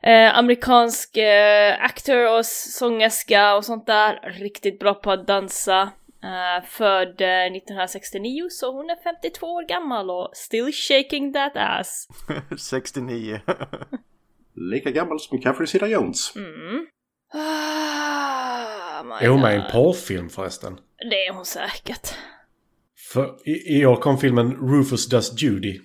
[0.03, 4.19] Eh, amerikansk eh, actor och sångerska och sånt där.
[4.39, 5.81] Riktigt bra på att dansa.
[6.23, 12.07] Eh, född eh, 1969 så hon är 52 år gammal och still shaking that ass.
[12.57, 13.39] 69.
[14.71, 16.35] Lika gammal som Catherine Zeta-Jones.
[16.35, 16.87] Mm.
[17.33, 20.79] Ah, Är hon med i en porrfilm förresten?
[21.09, 22.15] Det är hon säkert.
[23.15, 25.79] För i, i år kom filmen Rufus Does Judy.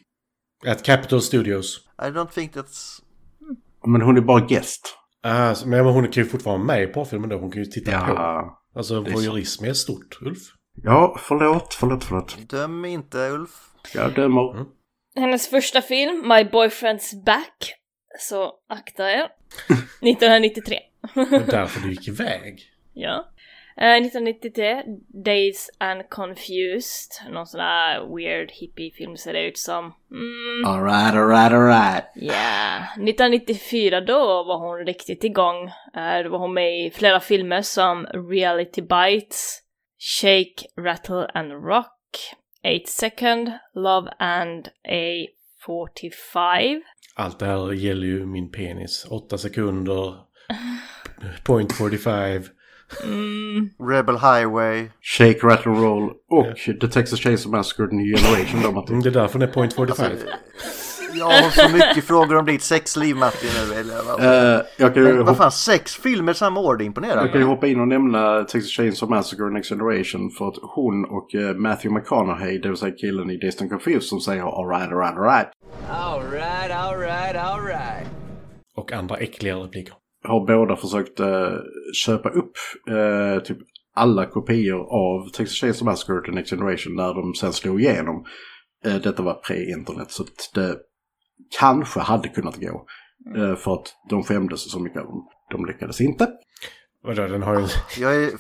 [0.67, 1.81] At Capitol Studios.
[2.03, 3.03] I don't think that's...
[3.87, 4.97] Men hon är bara gäst.
[5.23, 7.39] Ah, men hon kan ju fortfarande vara med i porrfilmen då.
[7.39, 8.13] Hon kan ju titta på.
[8.13, 8.63] Ja.
[8.75, 10.39] Alltså det är voyeurism är stort, Ulf.
[10.83, 12.51] Ja, förlåt, förlåt, förlåt.
[12.51, 13.51] Döm inte Ulf.
[13.95, 14.67] Jag dömer.
[15.17, 17.75] Hennes första film, My Boyfriend's Back.
[18.19, 19.29] Så akta er.
[19.69, 20.79] 1993.
[21.15, 22.63] Det är därför du gick iväg.
[22.93, 23.29] Ja.
[23.81, 24.83] Eh, 1993,
[25.25, 27.13] Days and Confused.
[27.31, 29.93] Någon sån där weird hippie-film ser det ut som.
[30.11, 32.05] Mm, Alright, alright, alright.
[32.15, 32.77] ja.
[32.95, 35.65] 1994 då var hon riktigt igång.
[35.97, 39.59] Eh, då var hon med i flera filmer som Reality Bites,
[40.21, 41.97] Shake, Rattle and Rock,
[42.65, 45.27] 8 Second, Love and a
[45.67, 46.83] 45.
[47.17, 49.07] Allt det här gäller ju min penis.
[49.11, 50.15] 8 sekunder.
[51.45, 52.43] Point 45.
[53.05, 54.89] Mm, Rebel Highway.
[55.03, 56.47] Shake, rattle, roll och
[56.81, 58.93] The Texas Chainsaw Massacre New Generation då, Matti.
[58.93, 60.13] Mm, Det är därför den är point 45.
[61.15, 63.75] Jag har så mycket frågor om ditt sexliv Matti nu.
[63.81, 66.85] Eller, vad, Eh, jag, kan ju Men vad hoppa, fan, sex filmer samma år, det
[66.85, 70.55] imponerar jag kan ju hoppa in och nämna Texas Chainsaw Massacre Next Generation för att
[70.63, 74.93] hon och eh, Matthew McConaughey, det vill säga killen i Disney Confused som säger alright,
[74.93, 75.49] alright, alright.
[75.91, 78.07] All right, all right, all right.
[78.77, 79.95] Och andra äckliga repliker.
[80.25, 81.53] Har båda försökt eh,
[82.05, 82.53] köpa upp
[82.89, 83.59] eh, typ
[83.95, 88.25] alla kopior av Texas Chainsaw Massacre The Next Generation när de sen slog igenom.
[88.85, 90.77] Eh, detta var pre-internet så att det
[91.59, 92.87] kanske hade kunnat gå.
[93.37, 95.29] Eh, för att de skämdes så mycket av dem.
[95.51, 96.29] De lyckades inte.
[97.03, 97.67] Vadå, den har ju...
[97.99, 98.31] Jag är...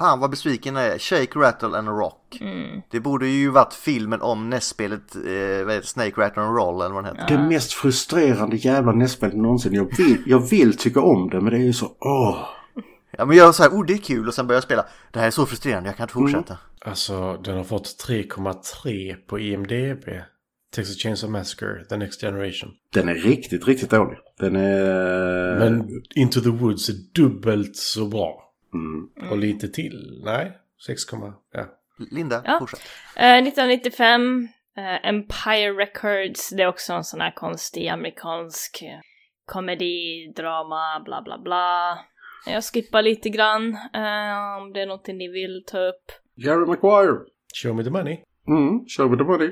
[0.00, 0.98] Fan vad besviken jag är.
[0.98, 2.38] Shake, Rattle and Rock.
[2.40, 2.80] mm.
[2.90, 5.80] Det borde ju varit filmen om nästspelet eh?
[5.82, 7.36] Snake, Rattle and Roll eller vad den heter.
[7.36, 9.74] Det mest frustrerande jävla nästspelet någonsin.
[9.74, 12.36] Jag vill, jag vill tycka om det men det är ju så åh.
[13.10, 14.86] Ja men jag säger oh det är kul och sen börjar jag spela.
[15.12, 16.58] Det här är så frustrerande, jag kan inte fortsätta.
[16.84, 20.04] Alltså, den har fått 3,3 på IMDB.
[20.74, 22.70] Texas Chainsaw Massacre, The Next Generation.
[22.94, 24.18] Den är riktigt, riktigt dålig.
[24.38, 25.58] Den är...
[25.58, 28.49] Men Into the Woods är dubbelt så bra.
[28.74, 29.30] Mm.
[29.30, 30.22] Och lite till.
[30.24, 30.52] Nej,
[30.86, 31.02] 6,
[31.52, 31.66] ja.
[32.10, 32.58] Linda, Ja.
[32.58, 32.80] fortsätt.
[33.16, 39.00] Eh, 1995, eh, Empire Records, det är också en sån här konstig amerikansk eh,
[39.44, 41.98] komedi, drama, bla bla bla.
[42.46, 46.04] Jag skippar lite grann eh, om det är någonting ni vill ta upp.
[46.34, 47.18] Jerry Maguire.
[47.62, 48.24] Show me the money.
[48.48, 49.50] Mm, show me the money.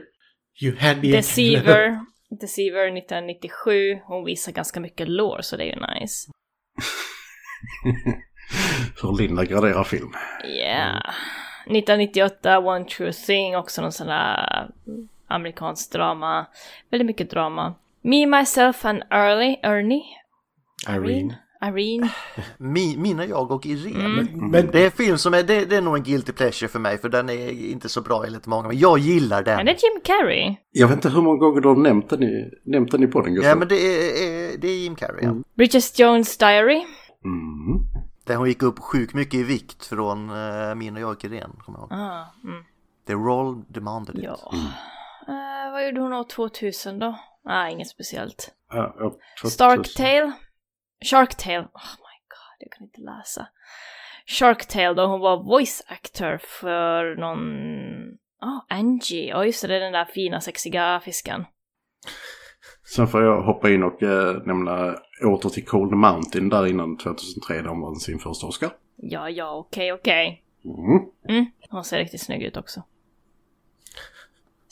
[0.63, 2.01] You had me Deceiver,
[2.41, 4.01] Deceiver 1997.
[4.05, 6.31] Hon visar ganska mycket lår så det är ju nice.
[9.03, 10.13] Hur Linda graderar film.
[10.45, 11.03] Yeah.
[11.67, 14.71] 1998, One True Thing, också någon sån där
[15.29, 16.47] amerikansk drama.
[16.91, 17.75] Väldigt mycket drama.
[18.03, 20.03] Me, Myself and Early, Ernie.
[20.89, 21.39] Irene.
[21.63, 22.11] Irene.
[22.59, 24.27] Mi, mina, jag och Irene.
[24.35, 26.79] Men Det är en film som är, det, det är nog en guilty pleasure för
[26.79, 28.69] mig för den är inte så bra enligt många.
[28.69, 29.57] Men jag gillar den.
[29.57, 30.57] Men det är Jim Carrey.
[30.71, 33.35] Jag vet inte hur många gånger du har nämnt den i, nämnt den i podden
[33.35, 33.51] Gustav.
[33.51, 35.35] Ja men det är, det är Jim Carrey ja.
[35.57, 36.85] Bridget Jones Diary.
[37.25, 37.85] Mm.
[38.29, 41.55] Där hon gick upp sjukt mycket i vikt från uh, min och jag Irene.
[41.59, 41.93] Kommer jag ihåg.
[41.93, 42.65] Ah, mm.
[43.07, 44.25] The role demanded it.
[44.25, 44.53] Ja.
[45.29, 47.19] Eh, vad gjorde hon år 2000 då?
[47.45, 48.55] Nej, inget speciellt.
[48.71, 49.51] Ja, ja, 2000.
[49.51, 50.33] Stark Tale.
[51.11, 51.59] Shark Tale.
[51.59, 53.47] Oh my god, jag kan inte läsa.
[54.27, 57.39] Shark Tale då hon var voice actor för någon...
[58.41, 59.29] Oh, Angie.
[59.29, 61.45] Ja, just det, den där fina sexiga fisken.
[62.95, 67.63] Sen får jag hoppa in och eh, nämna åter till Cold Mountain där innan 2003
[67.63, 68.71] där hon vann sin första Oscar.
[68.97, 70.43] Ja, ja, okej, okej.
[70.65, 71.03] Mm.
[71.29, 72.83] Mm, hon ser riktigt snygg ut också.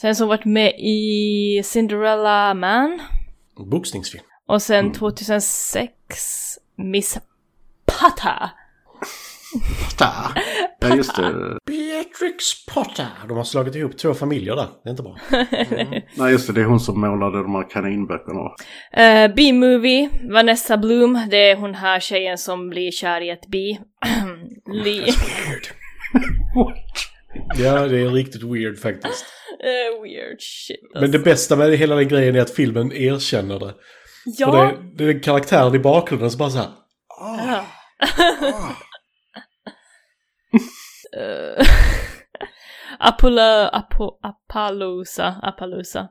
[0.01, 3.01] Sen så har hon varit med i Cinderella Man.
[3.57, 4.25] boxningsfilm.
[4.47, 7.19] Och sen 2006 Miss
[9.55, 10.43] Potter.
[10.81, 11.33] Ja just det.
[11.67, 13.07] Beatrix Potter.
[13.29, 14.67] De har slagit ihop två familjer där.
[14.85, 15.17] Det är inte bra.
[16.17, 18.41] Nej just det, det är hon som målade de här kaninböckerna.
[18.41, 23.79] Uh, B-movie, Vanessa Bloom, det är hon här tjejen som blir kär i ett bi.
[24.85, 25.13] Li-
[27.59, 29.25] Ja, det är riktigt weird faktiskt.
[29.61, 31.01] Eh, weird shit alltså.
[31.01, 33.75] Men det bästa med hela den grejen är att filmen erkänner det.
[34.25, 34.73] Ja!
[34.97, 36.69] Det, det är karaktären i bakgrunden som bara så här.
[37.19, 37.65] Ja.
[41.17, 41.67] Eh,
[42.99, 46.09] Apollo, Apo, Appaloosa, Appaloosa.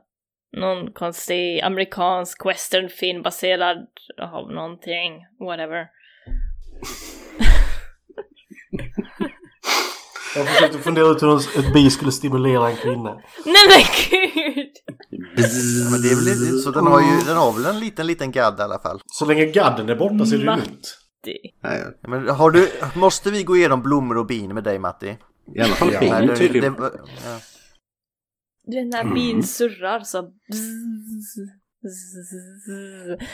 [0.56, 3.86] Någon konstig amerikansk westernfilm baserad
[4.22, 5.86] av någonting, whatever.
[10.36, 13.14] Jag försökte fundera ut hur ett bi skulle stimulera en kvinna.
[13.44, 14.72] Nej men gud!
[15.90, 18.60] Men det är väl så den har ju, den har väl en liten, liten gadd
[18.60, 19.00] i alla fall.
[19.06, 20.66] Så länge gadden är borta så är det ju
[21.26, 21.54] Matti.
[21.62, 25.16] Nej, Men har du, måste vi gå igenom blommor och bin med dig Matti?
[25.54, 26.72] I alla fall Ja, Nej, bin det, tydligen.
[26.74, 26.90] det,
[27.24, 27.38] ja.
[28.64, 30.22] Du vet när bin surrar så...
[30.22, 31.36] bzz,
[31.82, 33.26] bzz.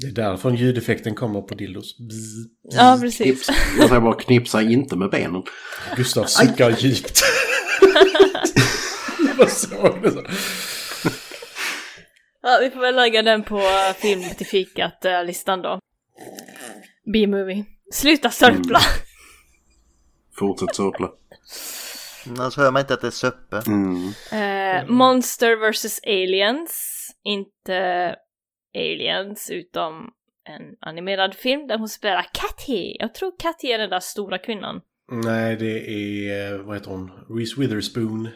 [0.00, 1.98] Det är därifrån ljudeffekten kommer på dildos.
[1.98, 2.46] Bzz.
[2.76, 3.18] Ja precis.
[3.24, 3.48] Knips.
[3.78, 5.42] Jag säger bara knipsa inte med benen.
[5.96, 7.22] Gustav suckar djupt.
[9.48, 10.10] Såg du?
[10.10, 10.22] så?
[12.42, 15.78] Ja, vi får väl lägga den på eh, film till fikat-listan då.
[17.12, 17.64] B-movie.
[17.92, 18.78] Sluta sörpla!
[20.38, 21.10] Fortsätt sörpla.
[22.28, 23.62] Annars hör man inte att det är söppe.
[23.66, 24.08] Mm.
[24.32, 26.00] Eh, Monster vs.
[26.06, 26.92] Aliens.
[27.24, 28.16] Inte
[28.74, 30.10] Aliens, utom
[30.48, 32.96] en animerad film där hon spelar Cathy.
[32.98, 34.80] Jag tror Cathy är den där stora kvinnan.
[35.12, 36.52] Nej, det är...
[36.54, 37.10] eh, Vad heter hon?
[37.38, 38.28] Reese Witherspoon.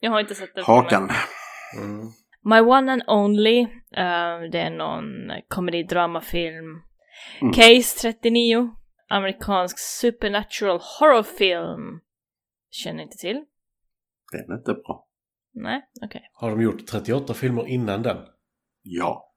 [0.00, 0.64] Jag har inte sett den.
[0.64, 1.10] Hakan.
[1.78, 2.06] Mm.
[2.44, 3.60] My One and Only.
[3.96, 6.82] eh, det är någon komedidramafilm.
[7.40, 7.52] Mm.
[7.52, 8.70] Case 39.
[9.08, 12.00] Amerikansk supernatural horrorfilm.
[12.70, 13.44] Känner inte till.
[14.32, 15.08] Den är inte bra.
[15.54, 16.30] Nej, okej.
[16.32, 18.16] Har de gjort 38 filmer innan den?
[18.82, 19.32] Ja.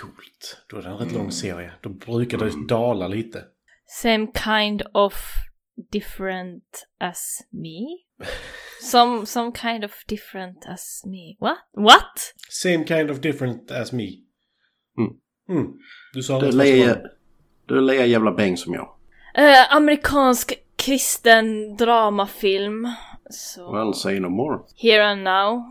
[0.00, 0.64] Coolt.
[0.68, 1.72] Då är det en rätt lång serie.
[1.80, 3.44] Då brukar det dala lite.
[3.86, 5.14] Same kind of
[5.92, 7.98] different as me?
[8.80, 11.36] Some, some kind of different as me.
[11.38, 11.58] What?
[11.72, 12.34] What?
[12.48, 14.08] Same kind of different as me.
[14.98, 15.20] Mm.
[15.48, 15.78] Mm.
[16.14, 17.06] Du sa Du gången.
[17.66, 18.96] du jävla bäng som jag.
[19.34, 22.88] Eh, amerikansk kristen dramafilm.
[23.30, 23.72] Så...
[23.72, 24.58] Well, say no more.
[24.76, 25.62] Here and Now har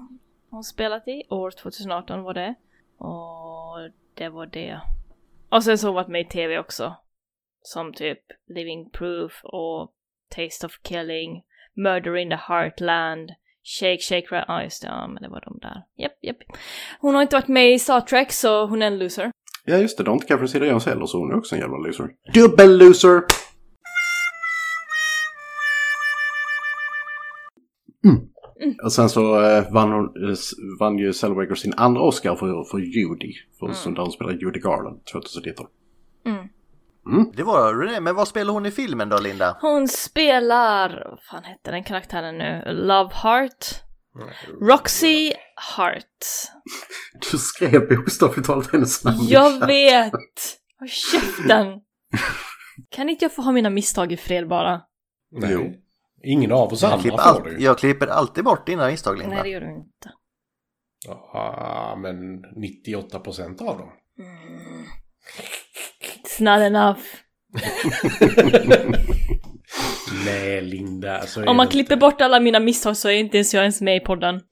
[0.51, 1.23] hon spelat i.
[1.29, 2.55] År 2018 var det.
[2.97, 3.77] Och
[4.13, 4.81] det var det.
[5.49, 6.95] Och sen så har hon varit med i tv också.
[7.61, 9.93] Som typ Living Proof och
[10.29, 11.43] Taste of Killing,
[11.83, 13.29] Murder in the Heartland,
[13.63, 15.83] Shake Shake Ra- Ja just det, ja men det var de där.
[15.97, 16.37] Japp, japp.
[16.99, 19.31] Hon har inte varit med i Star Trek så hon är en loser.
[19.65, 21.77] Ja just det, det har inte Catherine Zeta-Jones heller så hon är också en jävla
[21.77, 22.09] loser.
[22.33, 23.21] Dubbel loser!
[28.05, 28.75] Mm.
[28.83, 30.35] Och sen så eh, vann, hon, eh,
[30.79, 33.33] vann ju Zellweger sin andra Oscar för, för Judy.
[33.59, 35.65] För, som där hon spelade Judy Garland 2019.
[37.33, 39.57] Det var det, men vad spelar hon i filmen då Linda?
[39.61, 42.63] Hon spelar, vad fan hette den karaktären nu?
[42.65, 43.65] Love Heart?
[44.61, 46.03] Roxy Hart.
[47.31, 49.17] Du skrev bokstavligt talat hennes namn.
[49.21, 50.13] Jag vet!
[50.79, 51.67] Håll käften!
[52.89, 54.81] Kan inte jag få ha mina misstag i fred bara?
[55.31, 55.51] Nej.
[55.51, 55.73] Jo.
[56.23, 59.27] Ingen av oss Jag andra klipper, får det jag klipper alltid bort dina misstag Nej,
[59.27, 59.43] Linda.
[59.43, 60.11] det gör du inte.
[61.07, 62.15] Ja, men
[62.61, 63.89] 98 procent av dem.
[66.15, 66.99] It's not enough.
[70.25, 71.21] Nej, Linda.
[71.21, 72.05] Så är Om man klipper inte.
[72.05, 74.41] bort alla mina misstag så är inte ens jag ens med i podden.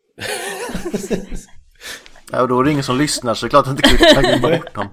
[2.31, 4.39] Ja, och då är det ingen som lyssnar så det är klart att inte klipper
[4.41, 4.87] bort dem.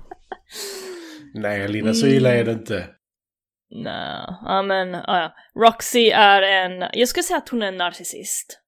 [1.35, 2.87] Nej, Linda, så illa är det inte.
[3.71, 5.35] Nej, ja men, ja.
[5.65, 8.61] Roxy är en, jag skulle säga att hon är en narcissist.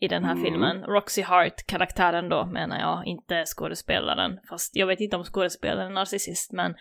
[0.00, 0.82] I den här filmen.
[0.82, 4.38] Roxy Hart, karaktären då menar jag, inte skådespelaren.
[4.48, 6.74] Fast jag vet inte om skådespelaren är narcissist men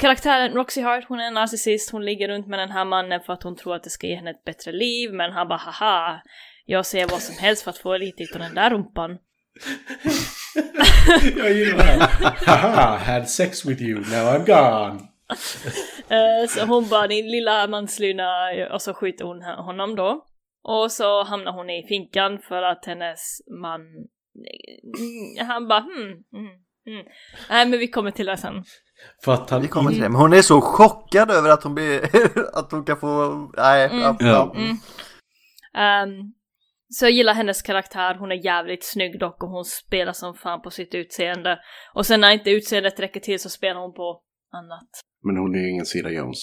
[0.00, 3.32] Karaktären Roxy Hart, hon är en narcissist, hon ligger runt med den här mannen för
[3.32, 6.20] att hon tror att det ska ge henne ett bättre liv, men han bara haha,
[6.66, 9.18] jag säger vad som helst för att få lite utav den där rumpan.
[11.36, 12.08] Jag gillar det.
[12.46, 15.00] Haha, had sex with you, now I'm gone.
[16.08, 18.26] Eh, Så hon bara din lilla mansluna
[18.72, 20.26] och så skjuter hon honom då.
[20.62, 23.80] Och så hamnar hon i finkan för att hennes man...
[23.80, 26.46] Mm, Han bara hmm, mm,
[26.86, 27.06] mm.
[27.50, 28.64] Nej men vi kommer till det sen.
[29.24, 29.62] För att han...
[29.62, 30.08] Vi kommer till det.
[30.08, 32.00] Men hon är så chockad över att hon blir,
[32.58, 33.88] att hon kan få, nej.
[33.92, 34.54] Ja, ja.
[34.56, 34.76] Mm.
[35.74, 36.32] Ehm,
[36.88, 40.62] så jag gillar hennes karaktär, hon är jävligt snygg dock och hon spelar som fan
[40.62, 41.58] på sitt utseende.
[41.94, 44.88] Och sen när inte utseendet räcker till så spelar hon på annat.
[45.24, 46.38] Men hon är ju ingen Sida Jones.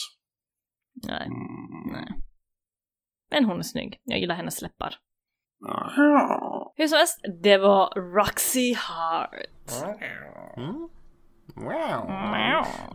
[1.08, 1.92] Nej, Mm.
[1.94, 2.08] nej.
[3.32, 4.96] Men hon är snygg, jag gillar hennes läppar.
[6.76, 9.30] Hur som helst, det var Roxy Hart.
[9.82, 10.90] Wow.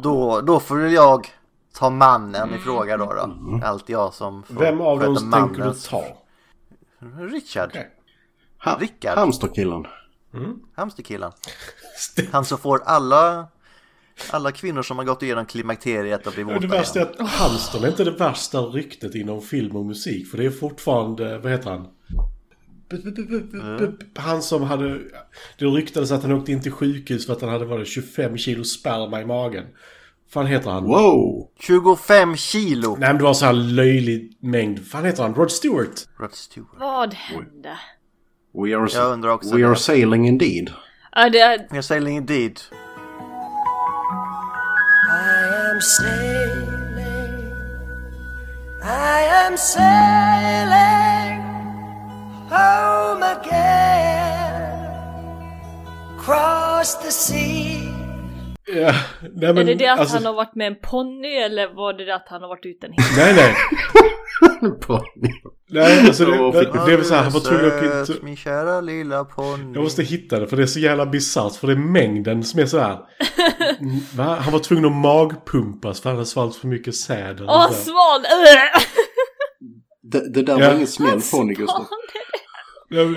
[0.02, 1.26] Då, då får jag
[1.74, 3.12] ta mannen i fråga då.
[3.12, 3.60] då.
[3.64, 6.04] Allt jag som får Vem av dem tänker du ta?
[7.30, 7.68] Richard.
[7.68, 7.90] Okej.
[8.64, 9.18] Ha, Rickard.
[9.18, 9.86] Hamsterkillen.
[10.76, 11.32] Hamsterkillen.
[12.32, 13.46] Han som får alla,
[14.30, 17.84] alla kvinnor som har gått igenom klimakteriet blir Och våta det värsta är att hamstern
[17.84, 20.30] är inte det värsta ryktet inom film och musik.
[20.30, 21.88] För det är fortfarande, vad heter han?
[23.78, 24.98] B- Han som hade,
[25.58, 28.64] det ryktades att han åkte in till sjukhus för att han hade varit 25 kilo
[28.64, 29.64] sperma i magen.
[30.30, 30.84] Fan heter han?
[30.84, 31.48] Wow!
[31.60, 32.96] 25 kilo!
[32.98, 34.86] Nej men det var så här löjlig mängd.
[34.86, 35.34] Fan heter han?
[35.34, 36.08] Rod Stewart?
[36.20, 36.68] Rod Stewart.
[36.78, 37.76] Vad hände?
[38.54, 39.68] We are, Jag undrar också we det.
[39.68, 40.70] are sailing indeed.
[41.12, 41.66] Ja, det är...
[41.70, 42.60] Jag säger indeed.
[45.08, 47.52] I am sailing.
[48.82, 50.91] I am sailing
[52.52, 54.88] home again.
[56.24, 57.78] Cross the sea.
[58.66, 61.74] Ja, nej men Är det det att alltså, han har varit med en ponny eller
[61.74, 63.54] var det det att han har varit ute en hel Nej nej.
[64.80, 65.04] På-
[65.70, 67.84] Nej alltså det, det, fick- det är väl så här, han var tvungen att åka
[67.84, 69.74] in Söt, till- min kära lilla ponny.
[69.74, 72.60] Jag måste hitta det för det är så jävla bisarrt för det är mängden som
[72.60, 72.98] är så här.
[73.80, 74.36] Mm, Va?
[74.40, 77.40] Han var tvungen att magpumpas för han hade svalt för mycket säd.
[77.40, 77.66] Åh!
[77.70, 78.82] Ugh!
[80.04, 80.66] Det, det där Ja.
[80.68, 81.86] var ingen smäll på ni Gustav.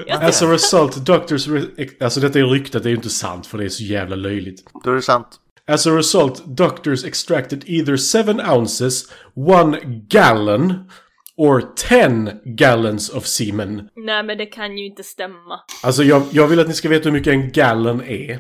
[0.10, 1.48] As a result, doctors...
[1.48, 4.16] Re- alltså detta är ryktet, det är ju inte sant för det är så jävla
[4.16, 4.64] löjligt.
[4.84, 5.28] Då är det sant.
[5.68, 10.90] As a result, doctors extracted either 7 ounces, 1 gallon
[11.38, 13.90] or 10 gallons of semen.
[13.96, 15.60] Nej men det kan ju inte stämma.
[15.84, 18.40] Alltså jag, jag vill att ni ska veta hur mycket en gallon är.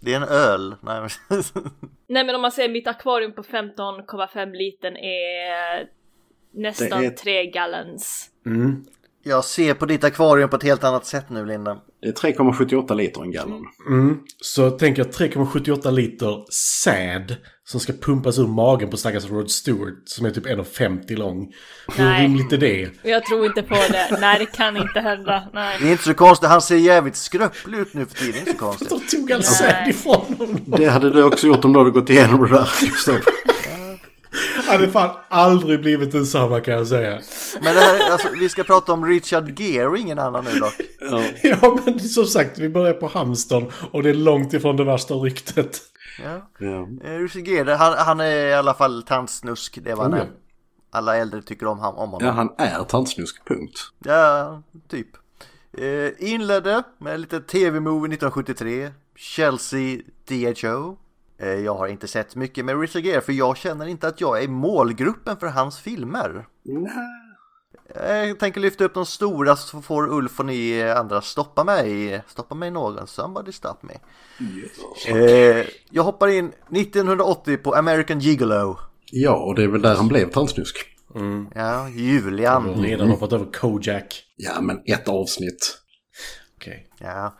[0.00, 0.74] Det är en öl.
[0.82, 1.42] Nej, men...
[2.08, 5.86] Nej men om man säger mitt akvarium på 15,5 liter är
[6.54, 8.28] nästan Det är- 3 gallons.
[9.24, 11.76] Jag ser på ditt akvarium på ett helt annat sätt nu, Linda.
[12.02, 13.64] Det är 3,78 liter en gallon.
[14.40, 19.94] Så tänk jag 3,78 liter säd som ska pumpas ur magen på stackars Rod Stewart
[20.04, 21.52] som är typ 1,50 lång.
[21.96, 22.22] Hur Nej.
[22.22, 22.90] rimligt är det?
[23.02, 24.18] Jag tror inte på det.
[24.20, 25.48] Nej det kan inte hända.
[25.52, 25.78] Nej.
[25.80, 26.48] Det är inte så konstigt.
[26.48, 28.32] Han ser jävligt skröplig ut nu för tiden.
[28.32, 28.88] Det är inte så konstigt.
[28.88, 30.58] De tog all säd ifrån honom.
[30.66, 32.68] Det hade du också gjort om du hade gått igenom det där
[34.68, 37.20] hade fan aldrig blivit densamma kan jag säga.
[37.62, 40.74] Men det här, alltså, vi ska prata om Richard Gere, ingen annan nu dock.
[41.42, 45.14] Ja men som sagt, vi börjar på hamstern och det är långt ifrån det värsta
[45.14, 45.80] ryktet.
[46.24, 46.50] Ja.
[46.66, 46.88] Ja.
[47.04, 49.78] Eh, Richard Gere, han, han är i alla fall tandsnusk.
[49.82, 50.24] Det var han Oh, är.
[50.24, 50.30] ja.
[50.94, 52.26] Alla äldre tycker om, han- om honom.
[52.26, 53.78] ja, han är tandsnusk, punkt.
[54.04, 55.08] Ja, typ.
[55.78, 58.90] Eh, inledde med lite tv-movie 1973.
[59.16, 59.98] Chelsea
[60.28, 60.96] DHO.
[61.38, 64.42] Eh, jag har inte sett mycket med Richard Gere för jag känner inte att jag
[64.42, 66.46] är målgruppen för hans filmer.
[67.94, 72.22] Jag tänker lyfta upp de stora så får Ulf och ni andra stoppa mig.
[72.26, 73.06] Stoppa mig någon.
[73.06, 73.94] Somebody stop me.
[75.08, 78.78] Eh, jag hoppar in 1980 på American Gigolo.
[79.10, 80.76] Ja, och det är väl där han blev tandsnusk.
[81.54, 82.82] Ja, Julian.
[82.82, 84.24] Redan hoppat över Kojak.
[84.36, 85.78] Ja, men ett avsnitt.
[86.56, 86.88] Okej.
[86.98, 87.34] Ja.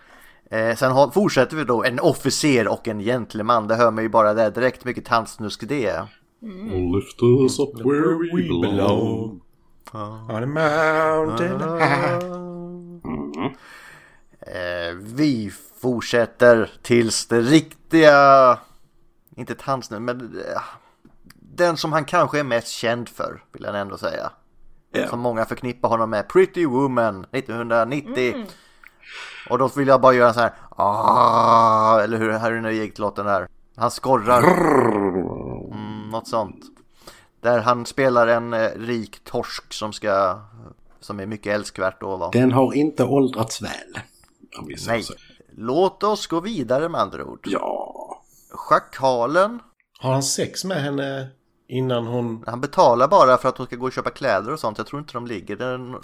[0.53, 3.69] Eh, sen har, fortsätter vi då en officer och en gentleman.
[3.69, 6.07] Det hör man ju bara där direkt mycket tandsnusk det är.
[6.95, 9.41] Lift us up where we belong.
[9.93, 12.43] On a mountain high.
[14.41, 18.59] Eh, vi fortsätter tills det riktiga,
[19.37, 20.63] inte tandsnusk, men eh,
[21.35, 24.33] den som han kanske är mest känd för, vill jag ändå säga.
[24.93, 25.09] Ja.
[25.09, 28.47] Som många förknippar honom med, Pretty Woman 1990.
[29.51, 33.27] Och då vill jag bara göra så här, ah, eller hur, hur nu gick låten
[33.27, 33.49] där.
[33.77, 34.43] Han skorrar.
[35.73, 36.65] Mm, något sånt.
[37.41, 40.39] Där han spelar en eh, rik torsk som ska,
[41.01, 42.31] som är mycket älskvärt då va.
[42.33, 43.99] Den har inte åldrats väl.
[44.59, 45.03] Om vi säger Nej.
[45.03, 45.15] så.
[45.57, 47.41] Låt oss gå vidare med andra ord.
[47.43, 48.23] Ja.
[48.51, 49.59] Schakalen,
[49.99, 51.29] Har han sex med henne
[51.69, 52.45] innan hon...
[52.47, 54.79] han betalar bara för att hon ska gå och köpa kläder och sånt.
[54.79, 55.63] Jag tror inte de ligger.
[55.63, 55.97] Är, en...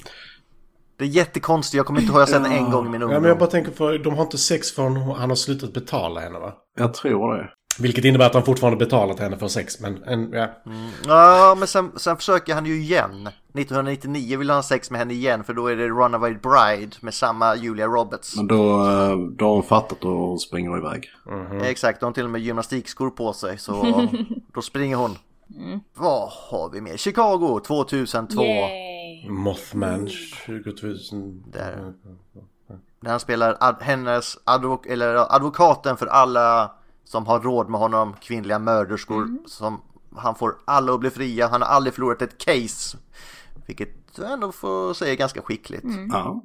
[0.98, 3.00] det är jättekonstigt, jag kommer inte ihåg, jag har sett den en gång i min
[3.00, 3.38] Ja, men jag ungdom.
[3.38, 6.52] bara tänker för de har inte sex förrän han har slutat betala henne va?
[6.78, 7.48] Jag tror det.
[7.80, 10.48] Vilket innebär att han fortfarande betalat henne för sex, men en, ja.
[11.06, 13.28] Ja, men sen, sen försöker han ju igen.
[13.54, 17.14] 1999 vill han ha sex med henne igen för då är det Runaway Bride med
[17.14, 18.36] samma Julia Roberts.
[18.36, 21.08] Men då, eh, då har hon fattat och hon springer iväg.
[21.62, 24.08] Exakt, hon har till och med gymnastikskor på sig så
[24.54, 25.18] då springer hon.
[25.94, 26.96] Vad har vi mer?
[26.96, 28.42] Chicago 2002.
[28.42, 28.97] Yay.
[29.26, 30.08] Mothman
[30.46, 31.44] 2000...
[31.52, 31.94] Där.
[33.00, 36.72] Där han spelar ad, hennes advok eller advokaten för alla
[37.04, 39.28] som har råd med honom, kvinnliga mörderskor.
[39.46, 39.80] Som
[40.16, 42.98] han får alla att bli fria, han har aldrig förlorat ett case.
[43.66, 45.84] Vilket jag ändå får säga är ganska skickligt.
[46.08, 46.44] Ja.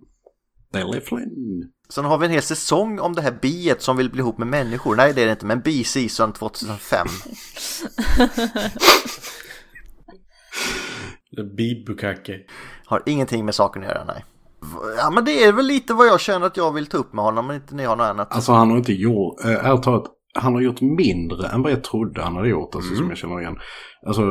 [0.74, 1.72] Nelly Flynn.
[1.90, 4.48] Sen har vi en hel säsong om det här biet som vill bli ihop med
[4.48, 4.96] människor.
[4.96, 7.08] Nej det är det inte, men bi-season 2005.
[11.58, 12.40] Bibukake.
[12.86, 14.26] Har ingenting med saken att göra, nej.
[14.98, 17.24] Ja men det är väl lite vad jag känner att jag vill ta upp med
[17.26, 18.36] honom, men inte ni har något annat.
[18.36, 20.04] Alltså han har inte gjort, äh, ärligt talat,
[20.36, 23.42] han har gjort mindre än vad jag trodde han hade gjort, alltså, som jag känner
[23.42, 23.56] igen.
[24.08, 24.22] Alltså,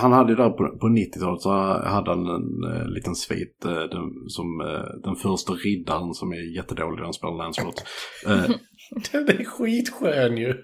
[0.00, 1.50] han hade där på, på 90-talet så
[1.88, 6.56] hade han en eh, liten svit eh, den, som eh, den första riddaren som är
[6.56, 7.84] jättedålig, den spelar Lancelot.
[9.12, 10.54] Den är skitskön ju.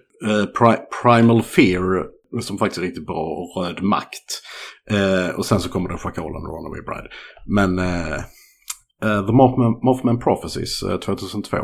[0.58, 2.06] Pri- Primal Fear,
[2.42, 4.28] som faktiskt är riktigt bra, och Röd Makt.
[4.90, 7.08] Eh, och sen så kommer då Schakalen och Runaway Bride.
[7.46, 8.14] Men eh,
[9.02, 11.56] eh, The Mothman, Mothman Prophecies eh, 2002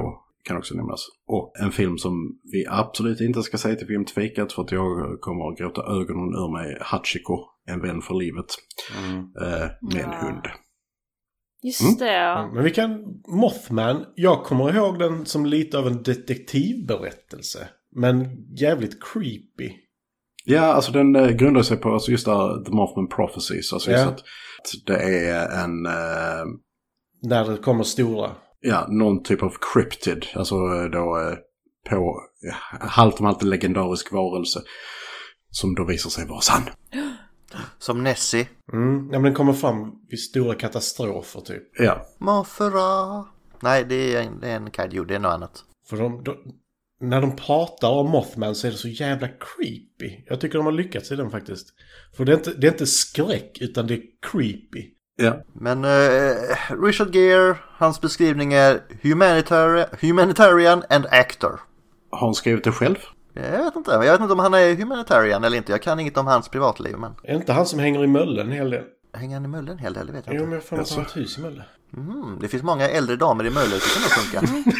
[0.45, 1.01] kan också nämnas.
[1.27, 2.13] Och en film som
[2.53, 6.53] vi absolut inte ska säga till filmtvikat för att jag kommer att gråta ögonen ur
[6.53, 6.79] mig.
[6.81, 8.47] Hachiko, En vän för livet.
[9.43, 10.19] Eh, med en Ja.
[10.21, 10.43] hund.
[11.63, 12.51] Just det ja.
[12.55, 13.05] Men vi kan...
[13.29, 17.69] Mothman, jag kommer ihåg den som lite av en detektivberättelse.
[17.97, 19.75] Men jävligt creepy.
[20.45, 23.73] Ja, alltså den eh, grundar sig på alltså just där, The Mothman Prophecies.
[23.73, 24.11] Alltså just Ja.
[24.11, 24.23] att
[24.87, 24.97] det
[25.29, 25.87] är en...
[25.87, 26.45] Eh,
[27.23, 28.31] När det kommer stora.
[28.61, 30.27] ja, någon typ av cryptid.
[30.35, 31.37] Alltså eh, då eh,
[31.91, 32.55] på ja,
[32.87, 34.61] halvt om allt en legendarisk varelse.
[35.51, 36.63] Som då visar sig vara sann.
[37.79, 38.49] Som Nessie.
[38.73, 38.97] Mm.
[39.13, 41.63] Ja, men den kommer fram vid stora katastrofer typ.
[41.79, 42.07] Ja.
[42.19, 43.25] Mothra.
[43.63, 45.65] Nej, det är en, det är en kaiju, det är något annat.
[45.89, 46.37] För de, de,
[47.01, 50.25] när de pratar om Mothman så är det så jävla creepy.
[50.27, 51.67] Jag tycker de har lyckats i den faktiskt.
[52.17, 54.85] För det är inte, det är inte skräck utan det är creepy.
[55.17, 55.43] Ja.
[55.53, 56.37] Men eh,
[56.83, 61.61] Richard Gere, hans beskrivning är humanitarian, humanitarian and actor.
[62.11, 62.97] Har hon skrivit det själv?
[63.35, 65.73] Jag vet inte, jag vet inte om han är humanitarian eller inte.
[65.73, 68.53] Jag kan inget om hans privatliv, men Är inte han som hänger i Möllen en
[68.53, 68.85] hel del?
[69.15, 70.07] hänger han i Möllen en hel del?
[70.07, 70.49] Det vet jag Jo, inte.
[70.49, 71.65] men jag får han har ett hus i Mölle.
[71.97, 74.71] Mm, det finns många äldre damer i Mölle, det kan nog funka.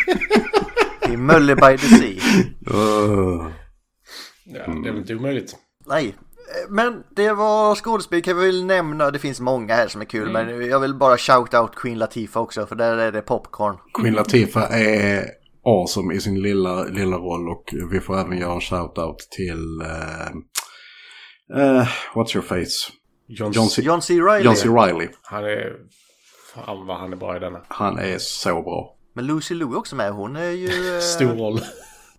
[1.13, 2.21] I Mölle by the Sea.
[4.45, 5.57] Ja, det är väl inte omöjligt.
[5.87, 6.15] Nej,
[6.69, 9.11] men det var skådespel kan vi väl nämna.
[9.11, 12.43] Det finns många här som är kul, men jag vill bara shout out Queen Latifah
[12.43, 13.77] också, för där är det popcorn.
[13.95, 15.25] Queen Latifah är
[15.65, 20.27] awesome i sin lilla, lilla roll och vi får även göra en shout-out till eh,
[21.61, 22.93] eh, What's your face?
[23.29, 23.83] John, John C.
[23.83, 24.21] John C.
[24.21, 24.45] Reilly.
[24.45, 24.69] John C.
[24.69, 25.09] Reilly.
[25.23, 25.73] Han är...
[26.55, 27.61] Fan vad han är bra i denna.
[27.69, 28.97] Han är så bra.
[29.13, 30.13] Men Lucy Liu är också med.
[30.13, 30.67] Hon är ju...
[30.97, 31.61] eh, Stor roll.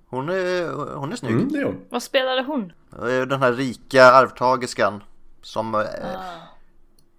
[0.10, 1.32] Hon är, hon är snygg.
[1.34, 1.86] Mm, det är hon.
[1.90, 2.74] Vad spelade hon?
[3.00, 5.04] Eh, Den här rika arvtagerskan
[5.42, 5.82] som, eh,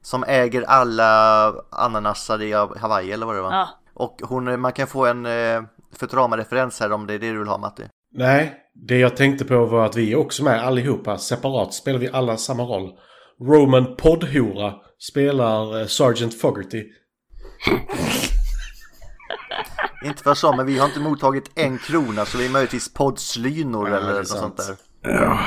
[0.03, 3.53] som äger alla ananasar i Hawaii eller vad det var.
[3.53, 3.69] Ja.
[3.95, 5.27] Och hon, man kan få en
[5.97, 7.83] Futurama-referens här om det är det du vill ha Matti.
[8.15, 11.19] Nej, det jag tänkte på var att vi är också med allihopa.
[11.19, 12.91] Separat spelar vi alla samma roll.
[13.41, 16.85] Roman Poddhora spelar Sergeant Fogerty.
[20.05, 23.89] Inte för så, men vi har inte mottagit en krona så vi är möjligtvis poddslynor
[23.91, 24.41] Ja, eller det är något sant.
[24.63, 25.11] sånt där.
[25.13, 25.39] Ja.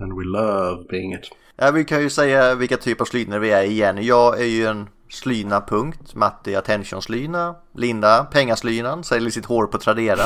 [0.00, 1.28] And we love being it.
[1.56, 3.98] Ja, vi kan ju säga vilka typer av slynor vi är igen.
[4.04, 10.24] Jag är ju en slyna punkt, Matti attention-slyna, Linda pengaslynan, säljer sitt hår på Tradera.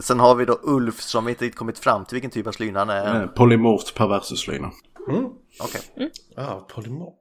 [0.00, 2.78] Sen har vi då Ulf som inte riktigt kommit fram till vilken typ av slyna
[2.78, 3.20] han är.
[3.22, 4.70] Eh, Polymorft perversuslöjna.
[5.60, 6.10] Okej.
[6.36, 7.14] Ah, polymorf.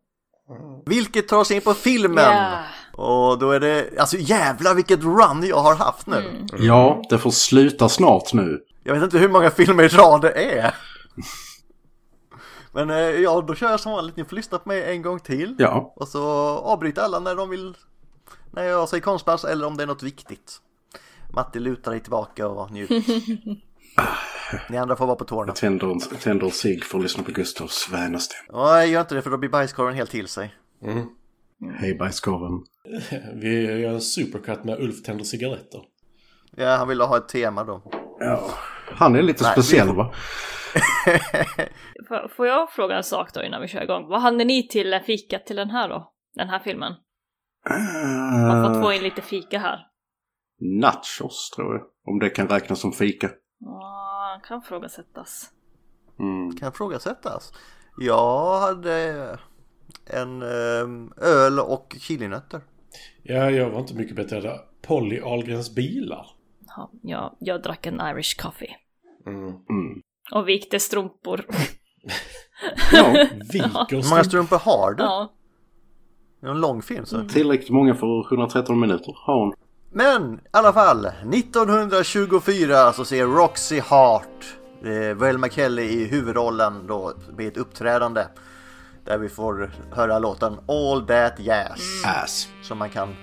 [0.85, 2.23] Vilket tar oss in på filmen.
[2.23, 2.63] Ja.
[3.01, 6.45] Och då är det, alltså jävlar vilket run jag har haft nu.
[6.57, 8.59] Ja, det får sluta snart nu.
[8.83, 10.75] Jag vet inte hur många filmer i rad det är.
[12.71, 14.15] Men eh, ja, då kör jag som vanligt.
[14.17, 15.55] Ni får lyssna på mig en gång till.
[15.57, 16.23] Ja, Och så
[16.57, 17.77] avbryter alla när de vill.
[18.51, 20.57] När jag säger konstpaus eller om det är något viktigt.
[21.33, 22.89] Matti lutar dig tillbaka och njut.
[24.69, 25.47] Ni andra får vara på tårna.
[25.47, 28.35] jag tänder en, tänder en cigg för att lyssna på Gustavs svänaste.
[28.53, 30.55] Nej, gör inte det för då blir bajskorven helt till sig.
[31.79, 32.63] Hej bajskorven.
[33.33, 35.81] Vi gör en supercut med Ulf tänder cigaretter.
[36.57, 37.81] Ja, han ville ha ett tema då.
[38.19, 38.49] Ja,
[38.91, 40.03] han är lite Nej, speciell vi får-
[42.15, 42.27] va?
[42.35, 44.07] Får- jag fråga en sak då innan vi kör igång?
[44.07, 46.13] Vad hade ni till fikat till den här då?
[46.35, 46.93] Den här filmen?
[48.47, 49.79] Man får få in lite fika här.
[50.81, 51.83] nachos tror jag.
[52.13, 53.29] Om det kan räknas som fika.
[53.59, 55.49] Ja, kan frågasättas.
[56.19, 56.55] Mm.
[56.55, 57.53] Kan ifrågasättas.
[57.97, 59.37] Jag hade
[60.05, 62.61] en ehm, öl och chilinötter.
[63.23, 64.41] Ja, jag var inte mycket bättre.
[64.41, 64.57] där.
[64.81, 66.25] Polly Ahlgrens bilar.
[66.67, 68.75] Ja, jag, jag drack en Irish coffee.
[69.27, 69.43] Mm.
[69.47, 70.01] Mm.
[70.31, 71.45] Och vikte strumpor.
[72.93, 74.23] Ja, Viker Hur många strumpor.
[74.23, 75.03] strumpor har du?
[75.03, 75.33] ja.
[76.41, 77.23] Det är en lång film så.
[77.27, 79.53] tillräckligt många för 113 minuter har hon.
[79.91, 87.13] Men i alla fall, 1924 så ser Roxy Hart, eh, Velma Kelly i huvudrollen då
[87.37, 88.21] med ett uppträdande.
[89.05, 91.79] Där vi får höra låten All That Jazz.
[92.05, 92.47] Ass.
[92.63, 93.15] Som man kan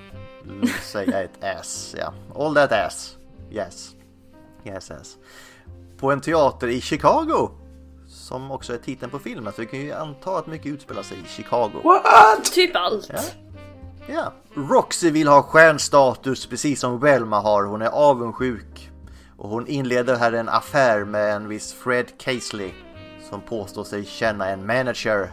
[0.83, 2.13] säga ett ass, ja.
[2.37, 3.17] All That Ass.
[3.51, 3.91] Yes.
[4.65, 5.17] Yes, ass.
[5.99, 7.51] På en teater i Chicago.
[8.09, 11.19] Som också är titeln på filmen, så vi kan ju anta att mycket utspelar sig
[11.19, 12.01] i Chicago.
[12.55, 13.09] Typ allt.
[13.09, 13.21] Ja.
[14.11, 17.65] Ja, Roxy vill ha stjärnstatus precis som Velma har.
[17.65, 18.91] Hon är avundsjuk.
[19.37, 22.71] Och hon inleder här en affär med en viss Fred Casely.
[23.31, 25.31] Som påstår sig känna en manager.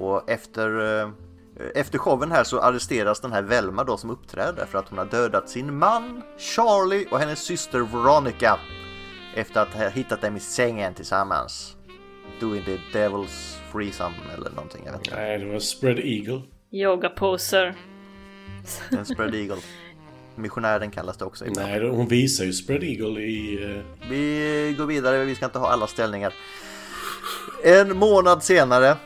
[0.00, 1.10] Och efter, eh,
[1.74, 5.04] efter showen här så arresteras den här Velma då som uppträder för att hon har
[5.06, 8.58] dödat sin man Charlie och hennes syster Veronica.
[9.34, 11.76] Efter att ha hittat dem i sängen tillsammans.
[12.40, 15.16] Doing the devil's threesome eller någonting, jag vet inte.
[15.20, 16.42] Nej, det var Spread Eagle.
[16.70, 17.74] Yoga poser.
[18.90, 19.56] En spread eagle.
[20.34, 21.68] Missionären kallas det också ibland.
[21.68, 23.64] Nej, hon visar ju Spread Eagle i...
[23.76, 26.34] eh, Vi går vidare, vi ska inte ha alla ställningar.
[27.64, 28.96] En månad senare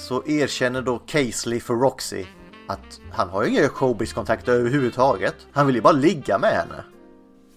[0.00, 2.24] så erkänner då Casely för Roxy
[2.66, 5.34] att han har ju inga showbiz-kontakter överhuvudtaget.
[5.52, 6.84] Han vill ju bara ligga med henne.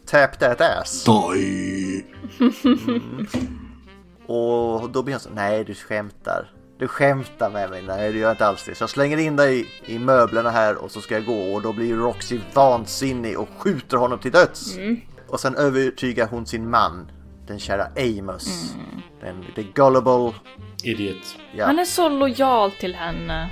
[0.05, 1.03] Tap that ass.
[1.03, 2.03] Die.
[4.27, 6.51] Och då blir han så, nej du skämtar.
[6.77, 8.75] Du skämtar med mig, nej det gör jag inte alls det.
[8.75, 11.73] Så jag slänger in dig i möblerna här och så ska jag gå och då
[11.73, 14.77] blir Roxy vansinnig och skjuter honom till döds.
[15.27, 17.11] Och sen övertygar hon sin man,
[17.47, 18.75] den kära Amos.
[19.21, 20.33] Den, the gullible,
[20.83, 21.37] Idiot.
[21.55, 23.49] ja, Han är så lojal till henne.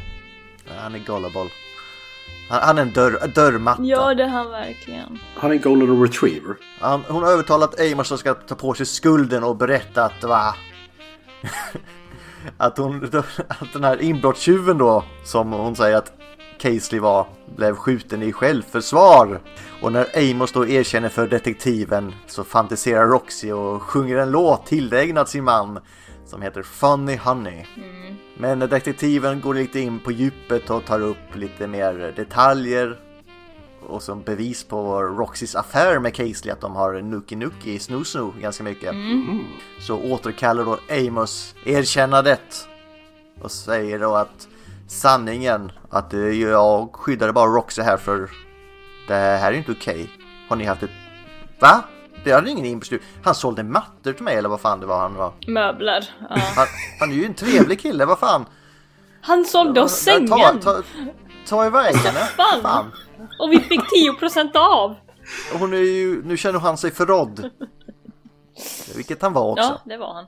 [0.78, 1.50] han är gullible.
[2.50, 3.84] Han, han är en dörr, dörrmatta.
[3.84, 5.20] Ja, det är han verkligen.
[5.36, 6.56] Han är golden retriever.
[6.80, 10.56] Han, hon har övertalat Amos att ska ta på sig skulden och berätta att va?
[12.58, 13.10] att, hon,
[13.48, 16.12] att den här inbrottstjuven då, som hon säger att
[16.60, 19.40] Casely var, blev skjuten i självförsvar.
[19.82, 25.30] Och när Amos då erkänner för detektiven så fantiserar Roxy och sjunger en låt tillägnad
[25.30, 25.80] sin man
[26.32, 27.66] som heter Funny Honey.
[28.38, 33.00] Men när detektiven går lite in på djupet och tar upp lite mer detaljer
[33.88, 38.34] och som bevis på Roxys affär med Casely att de har Nuki Nuki, Snoo Snoo
[38.42, 38.96] ganska mycket.
[39.80, 42.68] Så återkallar då Amos erkännandet
[43.42, 44.48] och säger då att
[44.88, 48.30] sanningen att jag skyddade bara Roxy här för
[49.08, 50.10] det här är inte okej.
[50.50, 50.90] Har ni haft ett...
[51.60, 51.84] Va?
[52.24, 53.02] Det hade ingen inbeslut.
[53.24, 55.34] Han sålde mattor till mig eller vad fan det var han var.
[55.48, 56.10] Möbler.
[56.30, 56.36] Ja.
[56.56, 56.68] Han,
[57.00, 58.46] han är ju en trevlig kille, vad fan.
[59.22, 60.30] Han sålde oss Ta, sängen!
[60.30, 60.82] ta, ta,
[61.48, 62.20] ta iväg henne.
[62.20, 62.62] Fan.
[62.62, 62.92] Fan.
[63.40, 63.82] Och vi fick
[64.22, 64.96] 10% av!
[65.60, 67.50] Hon är ju, nu känner han sig förrådd.
[68.96, 69.64] Vilket han var också.
[69.64, 70.26] Ja, det var han.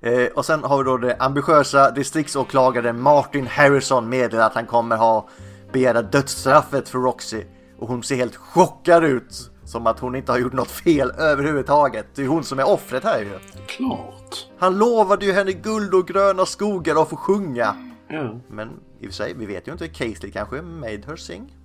[0.00, 4.96] Eh, och sen har vi då det ambitiösa distriktsåklagaren Martin Harrison meddelar att han kommer
[4.96, 5.28] ha
[5.72, 7.44] begära dödsstraffet för Roxy.
[7.78, 9.50] Och hon ser helt chockad ut.
[9.72, 12.06] Som att hon inte har gjort något fel överhuvudtaget.
[12.14, 13.38] Det är hon som är offret här ju.
[13.66, 14.46] Klart.
[14.58, 17.92] Han lovade ju henne guld och gröna skogar och få sjunga.
[18.08, 18.40] Ja.
[18.48, 18.68] Men
[19.00, 19.88] i och för sig, vi vet ju inte.
[19.88, 21.56] Casely kanske made her sing.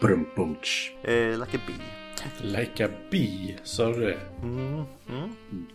[0.00, 0.92] Brum bumtsch.
[1.02, 2.48] Eh, like a bee.
[2.58, 4.18] Like a bee, sa du det?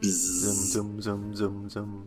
[0.01, 2.03] Zum, zum, zum, zum, zum.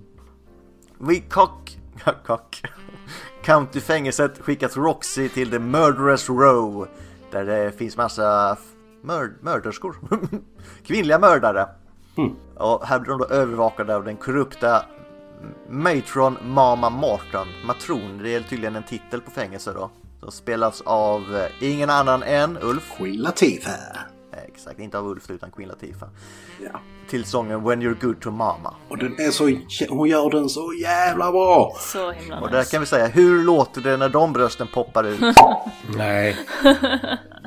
[0.99, 1.79] Vid Cock...
[2.27, 2.63] Cock.
[3.45, 6.89] County-fängelset skickas Roxy till The Murderers Row.
[7.31, 8.57] Där det finns massa
[9.05, 9.97] f- mör mörderskor.
[10.87, 11.69] Kvinnliga mördare.
[12.57, 14.83] Och här blir de då övervakade av den korrupta
[15.69, 17.47] Matron Mama Morton.
[17.67, 19.91] Matron, det är tydligen en titel på fängelse då.
[20.21, 22.93] Som spelas av eh, ingen annan än Ulf.
[22.99, 23.73] Queen Latifah.
[24.49, 26.09] Exakt, inte av Ulf utan Queen Latifah.
[26.63, 26.81] Ja.
[27.11, 28.75] Till sången When You're Good To Mama.
[28.89, 29.45] Och den är så...
[29.89, 31.73] Hon gör den så jävla bra!
[31.81, 32.71] Så himla Och där nice.
[32.71, 35.21] kan vi säga, hur låter det när de brösten poppar ut?
[35.97, 36.37] Nej.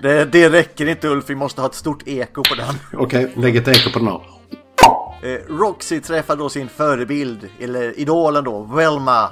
[0.02, 2.76] Det, det räcker inte Ulf, vi måste ha ett stort eko på den.
[3.04, 4.22] Okej, lägg ett eko på den här.
[5.24, 9.30] Eh, Roxy träffar då sin förebild, eller idolen då, Velma.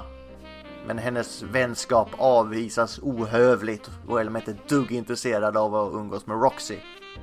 [0.88, 3.90] Men hennes vänskap avvisas ohövligt.
[4.08, 6.76] och Velma är inte ett dugg intresserad av att umgås med Roxy.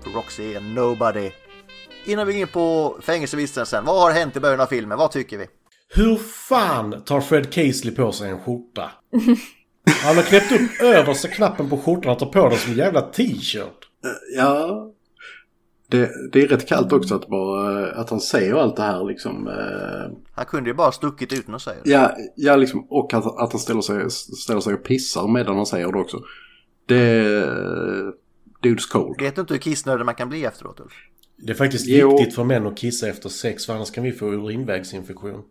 [0.06, 1.30] Roxy är nobody.
[2.04, 4.98] Innan vi går in på fängelsevistelsen, vad har hänt i början av filmen?
[4.98, 5.46] Vad tycker vi?
[5.94, 8.90] Hur fan tar Fred Casely på sig en skjorta?
[10.02, 13.00] Han har knäppt upp översta knappen på skjortan och tar på den som en jävla
[13.00, 13.88] t-shirt.
[14.36, 14.88] Ja.
[15.88, 19.48] Det, det är rätt kallt också att, bara, att han säger allt det här liksom.
[19.48, 21.90] eh, Han kunde ju bara stuckit utan att säga det.
[21.90, 25.66] Ja, ja liksom, och att, att han ställer sig, ställer sig och pissar medan han
[25.66, 26.20] säger det också.
[26.86, 27.44] Det...
[28.62, 29.20] Dude's cold.
[29.20, 30.92] Vet du inte hur kissnödig man kan bli efteråt Ulf?
[31.46, 32.16] Det är faktiskt Jo.
[32.18, 35.42] viktigt för män att kissa efter sex för annars kan vi få urinvägsinfektion.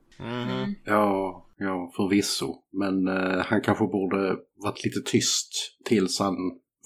[0.86, 2.56] Ja, ja förvisso.
[2.72, 5.52] Men eh, han kanske borde varit lite tyst
[5.86, 6.36] tills han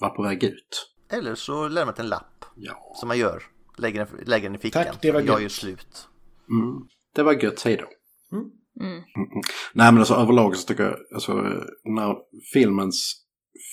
[0.00, 0.92] var på väg ut.
[1.12, 2.92] Eller så lämnat en lapp, Ja.
[3.00, 3.42] som man gör.
[3.78, 4.84] Lägger den, lägger den i fickan.
[4.84, 5.52] Tack, det var Jag är gött.
[5.52, 6.08] slut.
[6.50, 6.88] Mm.
[7.14, 7.86] Det var gött, hej då.
[8.36, 8.50] Mm.
[8.80, 9.04] Mm, mm.
[9.74, 11.32] Nej men alltså överlag så tycker jag, alltså
[11.84, 12.16] när
[12.52, 13.25] filmens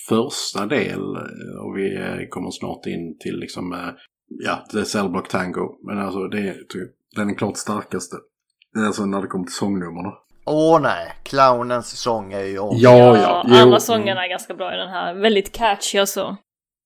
[0.09, 3.89] första del, eh, och vi eh, kommer snart in till liksom, eh,
[4.27, 8.15] ja, The Cellblock Tango, men alltså det är typ, den är klart starkaste.
[8.77, 10.13] Alltså när det kommer till sångnumren.
[10.45, 12.75] Åh nej, clownens sång är ju om.
[12.77, 15.13] Ja, Ja, ja, alla jo, sångerna är ganska bra i den här.
[15.13, 16.37] Väldigt catchy och så.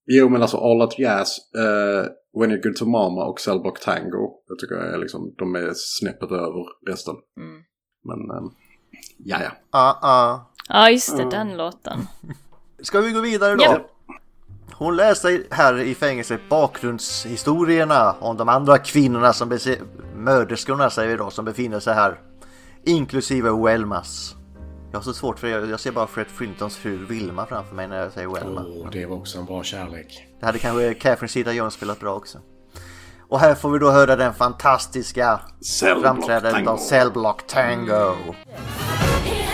[0.06, 2.06] jo men alltså All That Jazz, eh,
[2.40, 5.72] When You're Good To Mama och Cellblock Tango, jag tycker jag är liksom, de är
[5.76, 7.16] snäppet över resten.
[7.38, 7.62] Mm.
[8.04, 8.52] Men, eh,
[9.18, 9.52] ja ja.
[9.72, 10.52] Ah, ah.
[10.70, 12.00] Ja, just det, den låten.
[12.88, 13.64] Ska vi gå vidare då?
[13.64, 13.80] Ja.
[14.74, 19.60] Hon läser här i fängelset bakgrundshistorierna om de andra kvinnorna som
[20.16, 22.20] mörderskorna säger vi då, som befinner sig här.
[22.84, 24.36] Inklusive Welmas.
[24.92, 27.88] Jag har så svårt för jag, jag ser bara Fred Flintons fru Vilma framför mig
[27.88, 28.66] när jag säger Welma.
[28.68, 30.28] Åh, det var också en bra kärlek.
[30.40, 32.38] Det hade kanske Catherine Zeta-Jones spelat bra också.
[33.30, 35.40] Och här får vi då höra den fantastiska
[36.02, 36.70] framträdandet Tango.
[36.70, 38.16] av Cellblock Tango.
[39.24, 39.47] He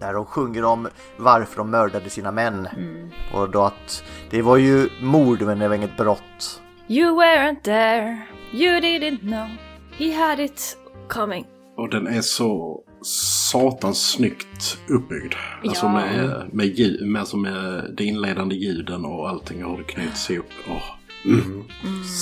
[0.00, 2.68] Där de sjunger om varför de mördade sina män.
[3.34, 6.62] Och då att det var ju mord men det var inget brott.
[6.88, 8.22] You weren't there,
[8.52, 9.48] you didn't know.
[9.98, 10.76] He had it
[11.08, 11.46] coming.
[11.76, 12.82] Och den är så
[13.50, 15.34] satans snyggt uppbyggd.
[15.64, 15.92] Alltså Ja.
[15.92, 20.30] med, med, ljud, med, alltså med de inledande ljuden och allting och hur det knyts
[20.30, 20.46] ihop.
[20.68, 20.82] Åh.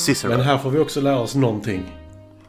[0.04, 0.30] Cicero.
[0.30, 1.82] Men här får vi också lära oss någonting.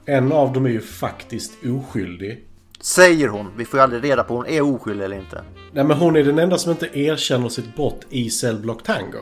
[0.05, 2.46] En av dem är ju faktiskt oskyldig.
[2.81, 3.51] Säger hon.
[3.57, 5.43] Vi får ju aldrig reda på om hon är oskyldig eller inte.
[5.71, 9.17] Nej men hon är den enda som inte erkänner sitt brott i Cellblock Tango.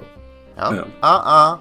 [0.55, 0.75] Ja.
[0.75, 0.85] Ja.
[0.99, 1.59] Ah, ah.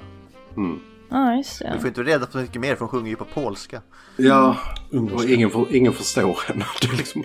[1.11, 1.79] Ja, just Vi det.
[1.79, 3.83] får inte reda på mycket mer för hon sjunger ju på polska.
[4.17, 4.57] Ja,
[4.91, 5.17] Ungerska.
[5.17, 6.65] och ingen, för, ingen förstår henne.
[6.81, 7.25] Det är liksom...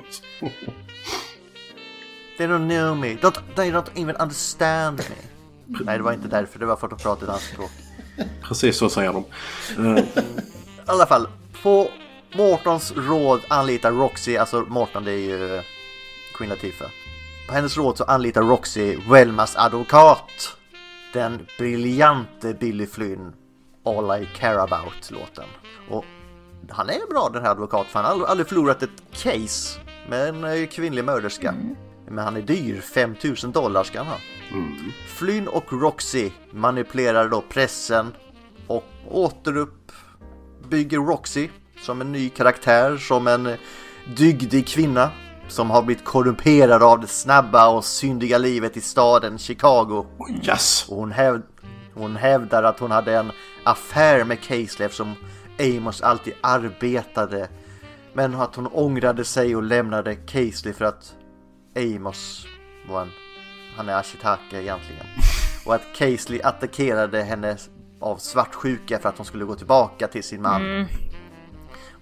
[2.38, 3.08] They don't know me.
[3.08, 5.16] Don't, they don't even understand me.
[5.86, 6.60] Nej, det var inte därför.
[6.60, 7.72] Det var för att de pratade ett annat språk.
[8.44, 9.26] Precis så säger de.
[9.86, 10.06] Eh, I
[10.86, 11.28] alla fall,
[11.64, 11.90] på
[12.34, 15.64] Mortons råd anlitar Roxy, alltså Morton det är ju eh,
[16.34, 16.90] Queen Latifah.
[17.48, 20.58] På hennes råd så anlitar Roxy Welmas advokat.
[21.14, 23.34] Den briljante Billy Flynn,
[23.86, 25.46] All I Care About-låten.
[25.90, 26.06] Och
[26.70, 30.44] han är bra den här advokaten, för han har aldrig, förlorat ett case med en
[30.44, 31.56] eh, kvinnlig mörderska.
[32.08, 34.18] Men han är dyr, 5000 dollar ska han ha.
[35.08, 38.14] Flynn och Roxy manipulerar då pressen
[38.68, 41.50] och återuppbygger Roxy
[41.82, 43.58] som en ny karaktär, som en
[44.16, 45.12] dygdig kvinna
[45.48, 50.06] som har blivit korrumperad av det snabba och syndiga livet i staden Chicago.
[50.44, 50.86] yes!
[50.90, 51.42] Och hon, häv
[51.94, 53.32] hon hävdar att hon hade en
[53.64, 55.16] affär med Casely eftersom
[55.60, 57.50] Amos alltid arbetade.
[58.14, 61.14] Men att hon ångrade sig och lämnade Casely för att
[61.76, 62.46] Amos
[62.90, 63.12] var en...
[63.76, 65.06] Han är Ashitaka egentligen.
[65.66, 67.58] Och att Casely attackerade henne
[68.02, 70.88] av svartsjuka för att hon skulle gå tillbaka till sin man.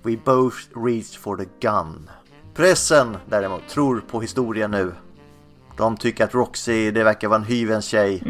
[0.08, 2.10] We both reached for the gun.
[2.56, 4.94] Pressen däremot tror på historien nu.
[5.78, 8.24] De tycker att Roxy, det verkar vara en hyvens tjej.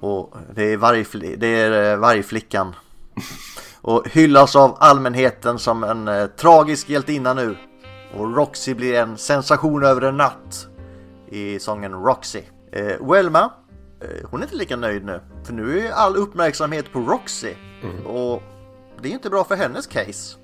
[0.00, 2.74] Och det är, vargfli- det är eh, vargflickan.
[3.80, 7.56] Och hyllas av allmänheten som en eh, tragisk hjältinna nu.
[8.16, 10.68] Och Roxy blir en sensation över en natt
[11.28, 12.42] i sången Roxy.
[12.72, 13.50] Eh, Welma,
[14.00, 15.20] eh, hon är inte lika nöjd nu.
[15.44, 17.54] För nu är all uppmärksamhet på Roxy.
[18.06, 18.42] Och
[19.02, 20.38] det är inte bra för hennes case.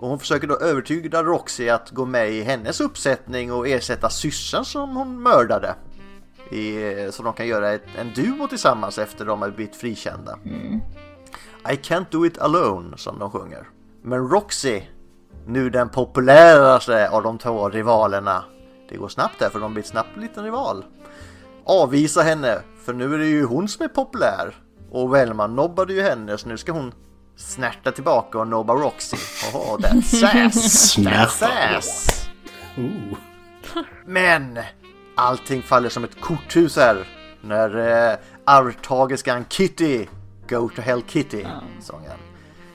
[0.00, 4.64] Och hon försöker då övertyga Roxy att gå med i hennes uppsättning och ersätta syrran
[4.64, 5.74] som hon mördade.
[6.50, 10.38] I, så de kan göra ett, en duo tillsammans efter de har blivit frikända.
[11.70, 13.68] I can't do it alone, som de sjunger.
[14.02, 14.82] Men Roxy,
[15.46, 18.44] nu den populäraste av de två rivalerna.
[18.88, 20.84] Det går snabbt där för de blir snabbt en liten rival.
[21.64, 24.54] Avvisa henne, för nu är det ju hon som är populär.
[24.90, 26.92] Och Velma nobbade ju henne, så nu ska hon
[27.40, 29.16] snärta tillbaka och nobba Roxy.
[29.54, 30.98] Oho, that's sass!
[30.98, 32.28] That's sass!
[32.78, 33.18] Ooh.
[34.06, 34.58] Men
[35.16, 37.06] allting faller som ett korthus här
[37.40, 37.76] när
[38.10, 40.06] eh, arvtagerskan Kitty,
[40.48, 41.44] Go to Hell Kitty,
[41.80, 42.18] sången,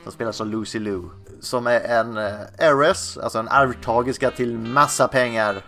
[0.04, 1.02] som spelas av Lucy Liu,
[1.42, 5.62] som är en eh, heiress, alltså en arvtagerska till massa pengar.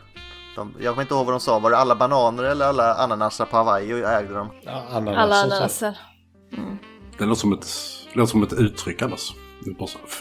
[0.55, 3.45] De, jag kommer inte ihåg vad de sa, var det alla bananer eller alla ananaser
[3.45, 4.49] på Hawaii ägde de?
[4.61, 5.97] Ja, ananas Alla ananaser.
[7.17, 7.67] Det låter som ett,
[8.17, 9.33] låter som ett uttryck annars.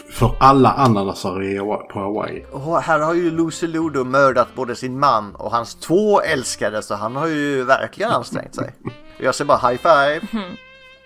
[0.09, 2.45] För alla ananasar på Hawaii.
[2.51, 6.81] Och här har ju Lucy Liu då mördat både sin man och hans två älskare
[6.81, 8.73] så han har ju verkligen ansträngt sig.
[9.19, 10.27] Jag ser bara high five.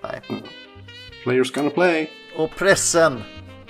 [0.04, 0.22] Nej.
[1.24, 2.12] Players gonna play.
[2.38, 3.22] Och pressen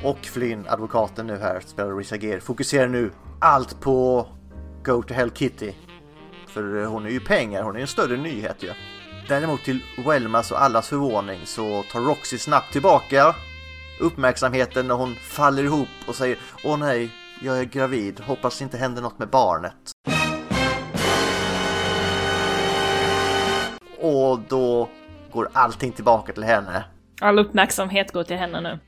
[0.04, 4.28] och Flynn, advokaten nu här, spelar Risa Gere, fokuserar nu allt på
[4.86, 5.74] Go to Hell Kitty.
[6.48, 8.70] För hon är ju pengar, hon är en större nyhet ju.
[9.32, 13.36] Däremot till Welmas och allas förvåning så tar Roxy snabbt tillbaka
[14.00, 17.10] uppmärksamheten när hon faller ihop och säger Åh nej,
[17.42, 19.74] jag är gravid, hoppas det inte händer något med barnet.
[24.00, 24.90] Och då
[25.32, 26.84] går allting tillbaka till henne.
[27.22, 28.80] All uppmärksamhet går till henne nu.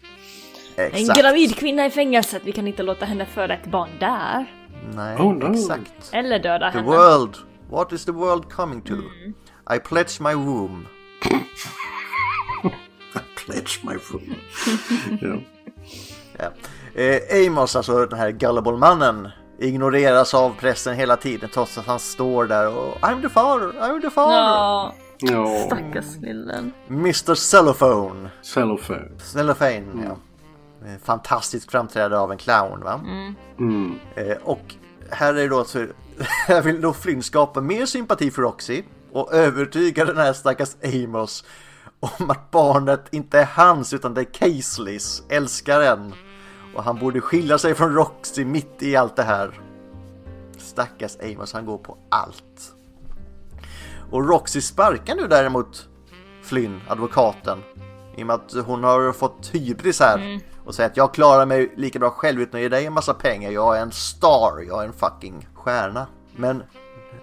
[0.76, 1.20] En Exakt.
[1.22, 4.46] gravid kvinna i fängelset, vi kan inte låta henne föda ett barn där.
[4.96, 5.54] Nej, Oh, no.
[5.54, 6.10] exakt.
[6.12, 6.89] Eller döda The henne.
[6.89, 7.36] world.
[7.70, 8.94] What is the world coming to?
[9.70, 10.88] I pledge my womb.
[13.45, 14.22] Pledge my foot.
[15.22, 15.38] ja.
[16.39, 16.51] Ja.
[17.01, 22.45] Eh, Amos, alltså den här gullible-mannen, ignoreras av pressen hela tiden trots att han står
[22.45, 24.34] där och I'm the father, I'm the father.
[24.38, 25.64] Ja, Ja.
[25.66, 26.72] stackars lillen.
[26.89, 28.30] Mr Cellophone.
[28.41, 29.20] Cellophane.
[29.20, 30.18] Cellophane, ja.
[30.88, 33.01] Eh, Fantastiskt framträdande av en clown, va?
[33.59, 33.95] Mm.
[34.16, 34.76] Eh, och
[35.11, 35.86] här är det då så
[36.47, 38.84] här vill då Flynn skapa mer sympati för Roxy
[39.14, 41.45] och övertyga den här stackars Amos
[41.99, 46.14] om att barnet inte är hans utan det är Caseleys, älskaren.
[46.76, 49.59] Och han borde skilja sig från Roxy mitt i allt det här.
[50.57, 52.74] Stackars Amos, han går på allt.
[54.11, 55.88] Och Roxy sparkar nu däremot
[56.43, 57.64] Flynn, advokaten.
[58.18, 60.41] I och med att hon har fått hybris här.
[60.66, 63.14] Och säger att jag klarar mig lika bra själv utan att ge dig en massa
[63.14, 63.51] pengar.
[63.51, 66.07] Jag är en star, jag är en fucking stjärna.
[66.36, 66.64] Men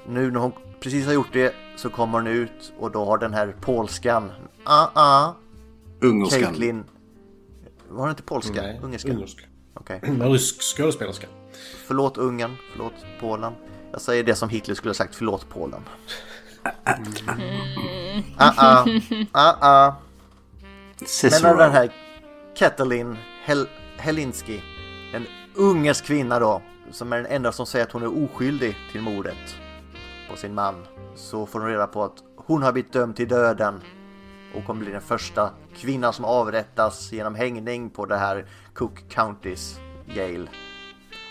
[0.07, 3.35] nu när hon precis har gjort det så kommer hon ut och då har den
[3.35, 4.33] här polskan.
[4.65, 5.35] Ah ah.
[6.01, 6.43] Ungerskan.
[6.43, 6.85] Caitlyn.
[7.89, 8.63] Var det inte polska?
[8.63, 9.13] Nej, Ungerska?
[9.13, 9.43] ungerska.
[9.75, 10.01] Okej.
[10.19, 11.27] Men rysk skådespelerska.
[11.87, 13.53] Förlåt Ungern, förlåt Polen.
[13.93, 15.81] Jag säger det som Hitler skulle ha sagt, förlåt Polen.
[18.37, 18.87] Ah ah.
[19.33, 19.95] Ah ah.
[21.43, 21.93] Men den här
[22.57, 24.63] Katalin Hel Helinski,
[25.15, 29.01] en ungersk kvinna då, som är den enda som säger att hon är oskyldig till
[29.01, 29.57] mordet
[30.31, 30.75] på sin man,
[31.21, 33.81] så får hon reda på att hon har blivit dömd till döden
[34.55, 39.79] och kommer bli den första kvinnan som avrättas genom hängning på det här Cook Countys
[40.15, 40.51] jail.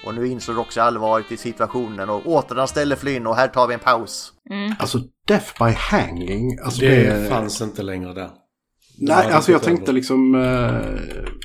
[0.05, 3.79] Och nu insåg också allvaret i situationen och återanställer Flynn och här tar vi en
[3.79, 4.33] paus.
[4.79, 6.59] Alltså Death by Hanging.
[6.63, 8.29] Alltså Det fanns inte längre där.
[9.01, 9.93] Nej, alltså jag tänkte över.
[9.93, 10.35] liksom...
[10.35, 10.41] eh,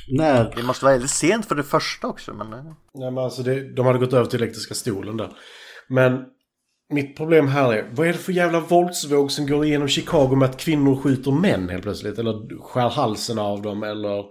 [0.09, 0.53] när...
[0.57, 2.51] Det måste vara väldigt sent för det första också, men...
[2.51, 5.31] Nej, men alltså det, de hade gått över till elektriska stolen där.
[5.89, 6.25] Men
[6.95, 10.49] mitt problem här är, vad är det för jävla våldsvåg som går igenom Chicago med
[10.49, 12.19] att kvinnor skjuter män helt plötsligt?
[12.19, 14.25] Eller skär halsen av dem eller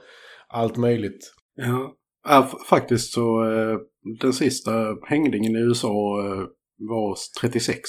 [0.48, 1.34] allt möjligt.
[1.56, 1.94] Ja,
[2.28, 3.78] ja faktiskt så eh,
[4.22, 4.72] den sista
[5.10, 6.48] hängningen i USA eh,
[6.90, 7.80] var 36.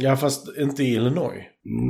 [0.00, 1.42] Ja, fast inte i Illinois.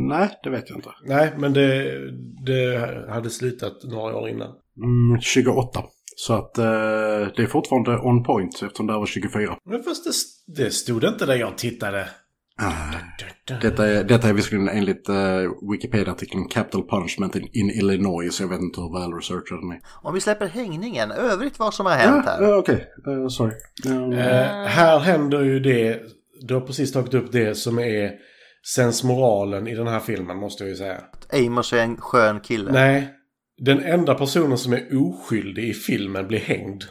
[0.09, 0.91] Nej, det vet jag inte.
[1.05, 1.99] Nej, men det,
[2.47, 2.79] det
[3.09, 4.55] hade slutat några år innan.
[4.83, 5.81] Mm, 28.
[6.19, 6.64] Så att eh,
[7.37, 9.57] det är fortfarande on point eftersom det här var 24.
[9.71, 12.09] Men fast det, det stod inte där jag tittade.
[13.61, 15.17] Detta är, detta är visserligen enligt uh,
[15.73, 19.81] Wikipedia-artikeln Capital Punishment in, in Illinois, så jag vet inte hur väl researchad den är.
[20.03, 22.43] Om vi släpper hängningen, övrigt vad som har hänt Ja, här.
[22.43, 23.53] ja, Okej, Eh, sorry.
[23.87, 26.01] Um, Eh, här händer ju det,
[26.41, 28.11] du har precis tagit upp det som är
[28.75, 31.01] sensmoralen i den här filmen måste jag ju säga.
[31.33, 32.73] Amos är en skön kille.
[32.73, 33.09] Nej,
[33.59, 36.85] den enda personen som är oskyldig i filmen blir hängd.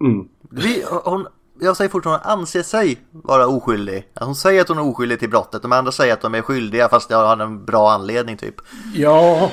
[0.00, 0.28] mm.
[0.50, 1.26] Vi, hon,
[1.60, 4.04] jag säger fortfarande hon anser sig vara oskyldig.
[4.20, 5.62] Hon säger att hon är oskyldig till brottet.
[5.62, 8.54] De andra säger att de är skyldiga fast de har en bra anledning typ.
[8.94, 9.50] Ja,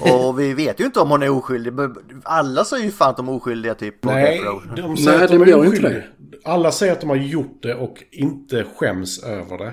[0.00, 1.72] Och vi vet ju inte om hon är oskyldig.
[2.22, 4.00] Alla säger ju fan att de är oskyldiga typ.
[4.00, 4.42] på nej,
[4.76, 6.02] de säger Nej, att de är oskyldiga.
[6.44, 9.72] Alla säger att de har gjort det och inte skäms över det.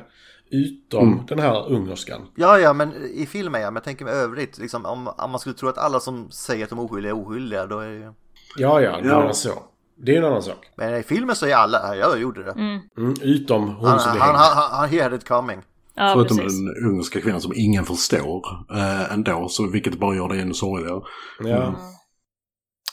[0.52, 2.22] Utom den här ungerskan.
[2.36, 3.68] Ja, ja, men i filmen ja.
[3.68, 4.58] Men jag tänker med övrigt.
[4.58, 7.22] Liksom, om, om man skulle tro att alla som säger att de är oskyldiga är
[7.26, 7.66] oskyldiga.
[7.66, 8.14] Då är det ju...
[8.58, 9.30] Ja, ja, det Ja.
[9.30, 9.50] är så.
[9.95, 10.66] Det är en annan sak.
[10.76, 12.52] Men i filmen säger alla, ja, jag gjorde det.
[12.52, 12.80] Mm,
[13.22, 14.54] utom hon Han, som han, blir han, hängd.
[14.56, 15.60] han, han, he had it coming.
[15.95, 16.60] Ja, Förutom precis.
[16.60, 18.41] den ungerska kvinnan som ingen förstår
[18.72, 21.02] eh, ändå, så vilket bara gör det ännu sorgligare.
[21.39, 21.76] Ja.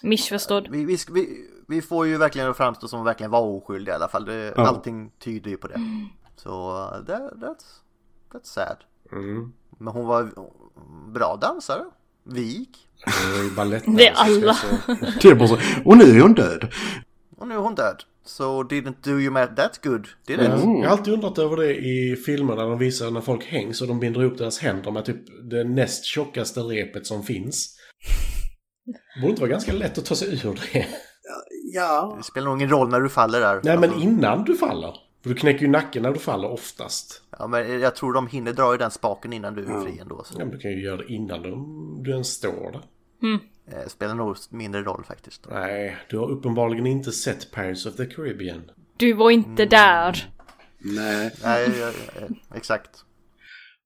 [0.03, 0.69] Missförstådd.
[0.71, 1.29] Vi, vi, vi,
[1.69, 4.25] vi får ju verkligen framstå som verkligen var oskyldiga i alla fall.
[4.25, 4.67] Det, Ja.
[4.67, 5.81] Allting tyder ju på det.
[6.37, 7.65] Så uh, that, that's,
[8.33, 8.77] that's sad.
[9.13, 9.53] Mm.
[9.79, 10.31] Men hon var
[11.13, 11.85] bra dansare.
[12.25, 12.89] Vik.
[13.05, 13.97] Det är.
[13.97, 14.57] Det alla.
[15.23, 16.73] Det är bara så, och nu är hon död.
[17.37, 18.03] Och nu är hon död.
[18.27, 20.49] So didn't do you math that good, did it?
[20.49, 23.89] Jag har alltid undrat över det i filmer där de visar när folk hängs och
[23.89, 27.77] de binder ihop deras händer med typ det näst tjockaste repet som finns.
[28.85, 30.87] Det borde inte vara ganska lätt att ta sig ur det.
[31.75, 32.15] Ja.
[32.19, 33.61] Det spelar nog ingen roll när du faller där.
[33.65, 34.95] Nej, men Alltså, innan du faller.
[35.25, 37.23] För du knäcker ju nacken när du faller oftast.
[37.39, 40.25] ja, men jag tror de hinner dra i den spaken innan du är fri ändå.
[40.25, 40.35] Så.
[40.39, 41.55] Ja, men du kan ju göra det innan du,
[42.03, 42.83] du ens står där.
[43.71, 45.47] Det spelar nog mindre roll faktiskt.
[45.51, 48.71] Nej, du har uppenbarligen inte sett Pirates of the Caribbean.
[48.97, 50.31] Du var inte där.
[50.79, 51.31] Nej.
[51.45, 52.91] Nej, ja, ja, exakt.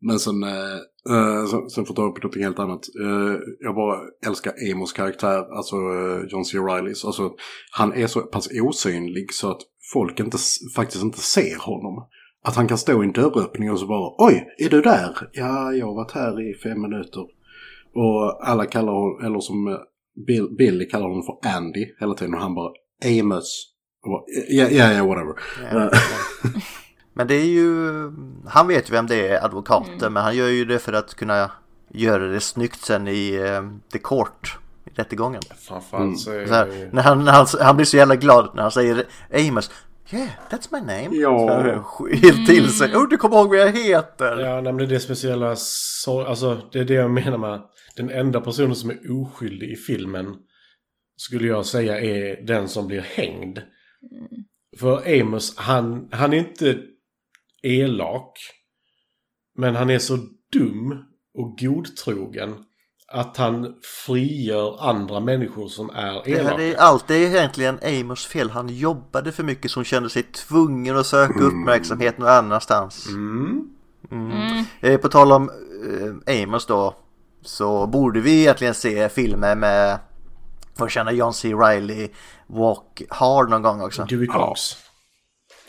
[0.01, 0.75] Men sen, eh,
[1.11, 2.81] eh, sen, sen får jag ta upp något helt annat.
[3.01, 6.59] Eh, jag bara älskar Amos karaktär, alltså eh, John C.
[6.59, 7.05] Reillys.
[7.05, 7.31] Alltså,
[7.71, 9.61] han är så pass osynlig så att
[9.93, 10.39] folk inte,
[10.77, 12.09] faktiskt inte ser honom.
[12.45, 15.29] Att han kan stå i en dörröppning och så bara Oj, är du där?
[15.33, 17.27] Ja, jag har varit här i fem minuter.
[17.95, 19.79] Och alla kallar honom, eller som eh,
[20.27, 22.73] Bill, Billy kallar honom för Andy hela tiden och han bara
[23.05, 23.75] Amos.
[24.49, 25.35] Ja, ja, ja, whatever.
[25.73, 25.99] Eh,
[27.19, 27.91] Men det är ju,
[28.47, 31.51] han vet ju vem det är, advokaten, men han gör ju det för att kunna
[31.91, 33.63] göra det snyggt sen i eh,
[33.93, 34.59] the court,
[34.99, 35.43] rättegången.
[35.59, 38.63] Framförallt så är Så här, när han, när han, han blir så jävla glad när
[38.63, 39.71] han säger Amos,
[40.13, 41.17] yeah, that's my name.
[41.17, 41.85] Ja.
[42.23, 44.39] Helt till sig, oh du kommer ihåg vad jag heter.
[44.39, 45.49] Ja, nej, men det är det speciella.
[46.27, 47.63] Alltså, det är det jag menar med
[47.97, 50.37] den enda personen som är oskyldig i filmen
[51.17, 53.59] skulle jag säga är den som blir hängd.
[54.79, 56.79] För Amos, han, han är inte
[57.63, 58.39] elak.
[59.55, 60.17] Men han är så
[60.53, 62.55] dum och godtrogen
[63.13, 63.75] att han
[64.07, 66.63] frigör andra människor som är Det här elaka.
[66.63, 68.51] är allt, det är egentligen Amos fel.
[68.51, 73.07] Han jobbade för mycket hon kände sig tvungen att söka uppmärksamhet någon annanstans.
[73.09, 73.69] Mm.
[74.81, 75.51] Eh, På tal om
[76.27, 76.95] eh, Amos då
[77.43, 79.99] så borde vi egentligen se filmer med
[80.77, 81.55] vad känner John C.
[81.55, 82.09] Reilly
[82.47, 84.05] Walk Hard någon gång också.
[84.05, 84.61] Dewey Cox.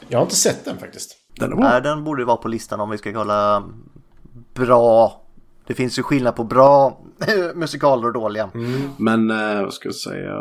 [0.07, 1.15] Jag har inte sett den faktiskt.
[1.39, 1.69] Den är bra.
[1.69, 3.63] Nej, den borde vara på listan om vi ska kolla
[4.53, 5.21] bra.
[5.67, 7.01] Det finns ju skillnad på bra
[7.55, 8.49] musikaler och dåliga.
[8.97, 10.33] Men eh, vad ska jag säga?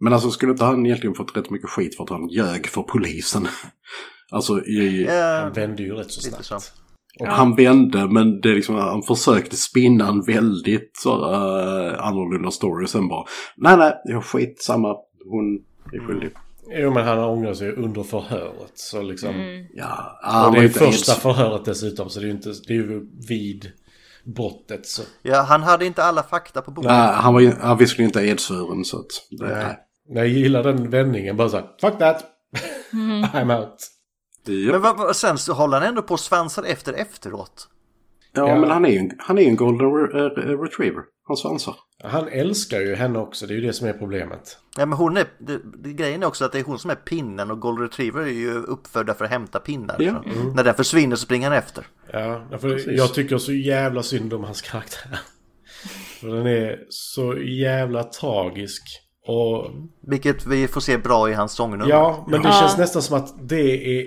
[0.00, 2.82] Men alltså skulle inte han egentligen fått rätt mycket skit för att han ljög för
[2.82, 3.46] polisen?
[4.32, 6.62] Alltså i, Eh, Han vände ju rätt så lite snabbt.
[7.18, 7.26] så.
[7.26, 12.84] han vände men det är liksom, han försökte spinna en väldigt så, uh, annorlunda story
[12.84, 13.24] och sen bara
[13.56, 14.88] nej nej, jag skit samma,
[15.24, 15.54] hon
[15.92, 16.30] är skyldig.
[16.70, 18.72] Jo, men han ångrar sig under förhöret.
[18.74, 19.34] Så liksom...
[19.74, 22.72] Ja, Och det är inte första ens- förhöret dessutom, så det är ju inte, det
[22.72, 23.70] är ju vid
[24.34, 24.86] brottet.
[24.86, 25.02] Så.
[25.22, 26.90] Ja, han hade inte alla fakta på bordet.
[26.90, 29.78] Nej, han var ju han visserligen inte edsvuren så att det, Nej.
[30.08, 32.24] Men jag gillar den vändningen, bara så här, fuck that!
[33.34, 33.76] I'm out.
[34.44, 34.72] Ja.
[34.72, 37.68] Men vad, sen så håller han ändå på och svansar efter efteråt.
[38.36, 38.60] Ja, Ja.
[38.60, 41.02] men han är ju en, han är en golden re- eh, retriever.
[41.28, 41.74] Han svansar.
[42.04, 44.58] Han älskar ju henne också, det är ju det som är problemet.
[44.76, 46.94] Ja, men hon är, det, det, grejen är också att det är hon som är
[46.94, 49.96] pinnen och Gold Retriever är ju uppfödda för att hämta pinnar.
[49.98, 50.22] Ja.
[50.34, 51.86] Så När den försvinner så springer han efter.
[52.12, 55.18] Ja, för jag tycker så jävla synd om hans karaktär.
[56.20, 58.82] För den är så jävla tragisk.
[59.28, 59.70] Och
[60.10, 61.88] Vilket vi får se bra i hans sångnummer.
[61.88, 62.52] ja, men det Ja.
[62.60, 64.06] känns nästan som att det är...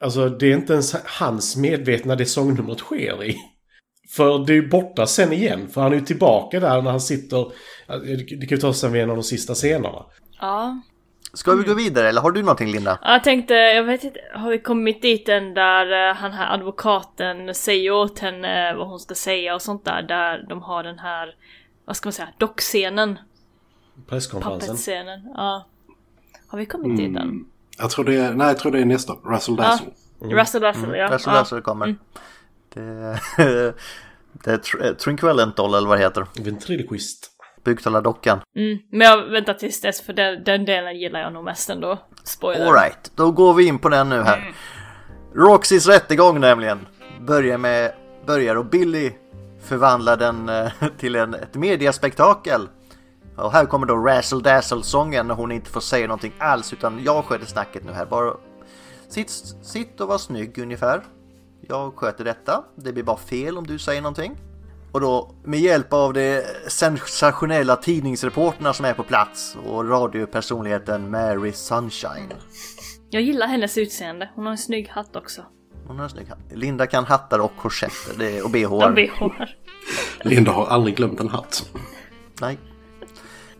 [0.00, 3.36] Alltså det är inte ens hans medvetna det sångnumret sker i.
[4.16, 5.68] För det är ju borta sen igen.
[5.68, 7.52] För han är ju tillbaka där när han sitter...
[8.40, 10.02] Det kan ju ta sig vid en av de sista scenerna.
[10.40, 10.80] Ja.
[11.32, 12.98] Ska vi gå vidare eller har du någonting Linda?
[13.02, 16.54] Ja, Jag tänkte, jag vet inte, har vi kommit dit än där eh, han här
[16.54, 20.98] advokaten säger åt henne vad hon ska säga och sånt där, där de har den
[20.98, 21.34] här,
[21.84, 23.18] vad ska man säga, dockscenen,
[24.08, 24.68] Presskonferensen.
[24.68, 25.20] puppetscenen.
[25.34, 25.66] Ja.
[26.46, 27.44] Har vi kommit dit än?
[27.78, 29.12] Jag tror det är, nej, jag tror det är nästa.
[29.12, 29.86] Russell Dazzle.
[30.20, 31.10] Russell Russell, ja.
[31.14, 31.40] Russell ja.
[31.40, 31.96] Russell kommer.
[32.74, 33.20] Det,
[34.44, 36.26] det är tr- Doll eller vad det heter.
[36.40, 37.30] Ventriloquist.
[37.64, 38.40] Buktalardockan.
[38.56, 38.78] Mm.
[38.90, 41.98] Men jag väntar tills dess för den, den delen gillar jag nog mest ändå.
[42.24, 42.66] Spoiler.
[42.66, 44.54] Alright, då går vi in på den nu här.
[45.34, 46.86] Roxys rättegång nämligen.
[47.20, 47.92] Börjar med,
[48.26, 49.12] börjar och Billy
[49.64, 52.68] förvandlar den eh, till en, ett mediaspektakel.
[53.36, 57.24] Och här kommer då Razzle Dazzle-sången när hon inte får säga någonting alls utan jag
[57.24, 58.06] sköter snacket nu här.
[58.06, 58.34] Bara
[59.08, 59.30] sitt,
[59.62, 61.02] sitt och var snygg ungefär.
[61.68, 62.64] Jag sköter detta.
[62.76, 64.36] Det blir bara fel om du säger någonting.
[64.92, 71.52] Och då med hjälp av de sensationella tidningsreporterna som är på plats och radiopersonligheten Mary
[71.52, 72.32] Sunshine.
[73.10, 74.30] Jag gillar hennes utseende.
[74.34, 75.42] Hon har en snygg hatt också.
[75.86, 76.38] Hon har en snygg hatt.
[76.52, 78.90] Linda kan hattar och korsetter och bh.
[80.22, 81.70] Linda har aldrig glömt en hatt.
[82.40, 82.58] Nej.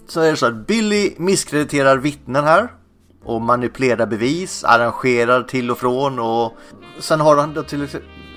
[0.07, 2.72] Så är det så att Billy misskrediterar vittnen här.
[3.24, 6.52] Och manipulerar bevis, arrangerar till och från och
[6.98, 7.88] sen har han då till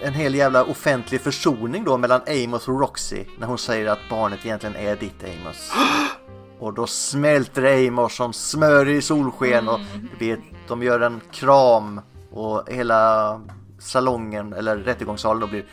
[0.01, 4.45] en hel jävla offentlig försoning då mellan Amos och Roxy när hon säger att barnet
[4.45, 5.71] egentligen är ditt Amos.
[6.59, 9.79] Och då smälter Amos som smör i solsken och
[10.19, 12.01] du vet, de gör en kram
[12.31, 13.41] och hela
[13.79, 15.65] salongen eller rättegångssalen då blir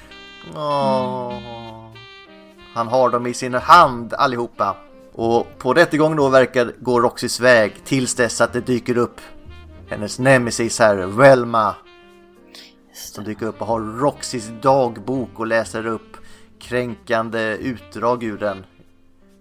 [0.56, 1.32] Åh.
[2.74, 4.76] Han har dem i sin hand allihopa.
[5.14, 9.20] Och på rättegång då verkar gå Roxys väg tills dess att det dyker upp
[9.88, 11.74] hennes nemesis här, Velma.
[12.92, 16.16] Som dyker upp och har Roxys dagbok och läser upp
[16.60, 18.64] kränkande utdrag ur den.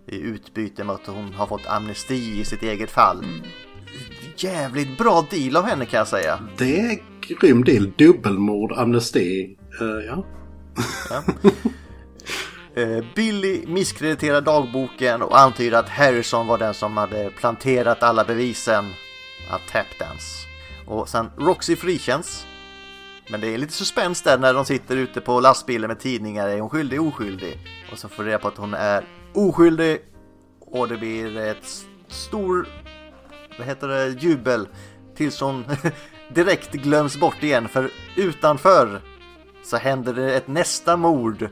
[0.07, 3.25] I utbyte mot att hon har fått amnesti i sitt eget fall.
[4.37, 6.39] Jävligt bra deal av henne kan jag säga.
[6.57, 7.91] Det är grym deal.
[7.97, 9.57] Dubbelmord, amnesti.
[9.81, 10.25] Eh, ja.
[11.11, 11.51] Eh,
[12.75, 18.93] Eh, Billy misskrediterar dagboken och antyder att Harrison var den som hade planterat alla bevisen
[19.49, 20.47] att Tapdance.
[20.85, 22.45] Och sen Roxy frikänns.
[23.29, 26.47] Men det är lite suspens där när de sitter ute på lastbilen med tidningar.
[26.47, 27.59] Är hon skyldig, oskyldig?
[27.91, 30.01] Och så får reda på att hon är oskyldig.
[30.59, 32.67] Och det blir ett stor,
[33.57, 34.67] vad heter det, jubel.
[35.15, 35.65] Tills hon
[36.33, 37.67] direkt glöms bort igen.
[37.67, 39.01] För utanför
[39.63, 41.49] så händer det ett nästa mord.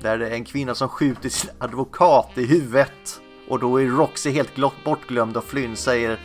[0.00, 3.20] Där det är en kvinna som skjuter sin advokat i huvudet.
[3.48, 6.18] Och då är Roxy helt glott- bortglömd och Flynn säger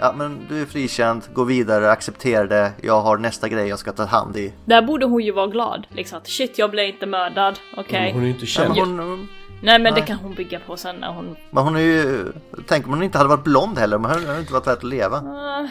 [0.00, 3.92] Ja men du är frikänd, gå vidare, acceptera det, jag har nästa grej jag ska
[3.92, 4.52] ta hand i.
[4.64, 5.86] Där borde hon ju vara glad.
[5.90, 7.58] Liksom att shit, jag blev inte mördad.
[7.76, 8.12] Okej.
[8.12, 8.98] Hon är ju inte Men känd.
[9.00, 9.28] hon,
[9.62, 10.06] Nej men det Nej.
[10.06, 11.36] kan hon bygga på sen när hon...
[11.50, 12.32] men hon är ju,
[12.68, 14.84] tänk om hon inte hade varit blond heller, men hon hade inte varit värd att
[14.84, 15.16] leva.
[15.16, 15.68] Uh,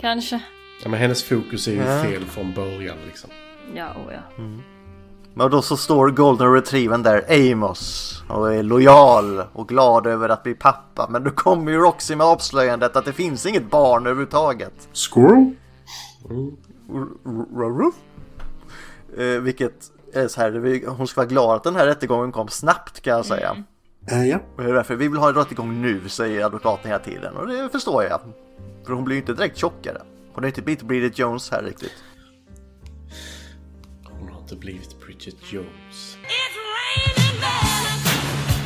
[0.00, 0.40] kanske.
[0.82, 2.02] Ja, men hennes fokus är ju Ja.
[2.02, 3.30] fel från början liksom.
[3.74, 4.42] Ja, oh ja.
[5.34, 10.42] Men då så står Golden Retrievern där, Amos, och är lojal och glad över att
[10.42, 11.06] bli pappa.
[11.10, 14.88] Men då kommer ju Roxy med avslöjandet att det finns inget barn överhuvudtaget.
[14.92, 15.54] Squirrel?
[17.56, 17.94] Ruff.
[19.18, 23.00] Eh, vilket är så här, hon ska vara glad att den här rättegången kom snabbt
[23.00, 23.56] kan jag säga.
[24.06, 24.38] Ja.
[24.56, 27.36] Och det är därför vi vill ha en rättegång nu, säger advokaten hela tiden.
[27.36, 28.20] Och det förstår jag.
[28.86, 30.02] För hon blir ju inte direkt tjockare.
[30.32, 32.04] Hon är inte blivit Bridget Jones här riktigt.
[34.04, 36.18] Hon har inte blivit Bridget Jones.
[36.24, 37.98] It's raining men.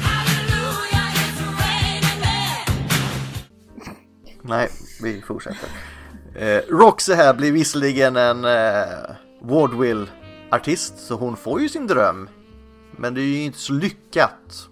[0.02, 3.94] Hallelujah, it's raining men.
[4.42, 4.68] Nej,
[5.02, 5.68] vi fortsätter.
[6.34, 8.84] Eh, Roxy här blir visserligen en eh,
[9.42, 12.28] vaudeville-artist, så hon får ju sin dröm.
[12.96, 14.68] Men det är ju inte så lyckat.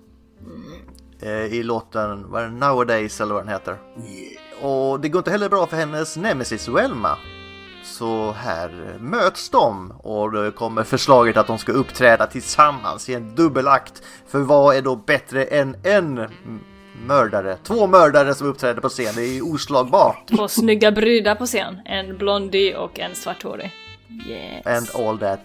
[1.20, 3.78] Eh, I låten, vad är det, Nowadays eller vad den heter.
[4.62, 7.18] Och det går inte heller bra för hennes nemesis Velma.
[7.99, 13.34] Så här möts de och det kommer förslaget att de ska uppträda tillsammans i en
[13.34, 14.03] dubbelakt.
[14.28, 16.28] För vad är då bättre än en
[17.07, 17.57] mördare?
[17.62, 20.28] Två mördare som uppträder på scen, det är ju oslagbart.
[20.36, 21.80] Två snygga brudar på scen.
[21.84, 23.72] En blondie och en svarthårig.
[24.28, 24.66] Yes.
[24.66, 25.40] And all that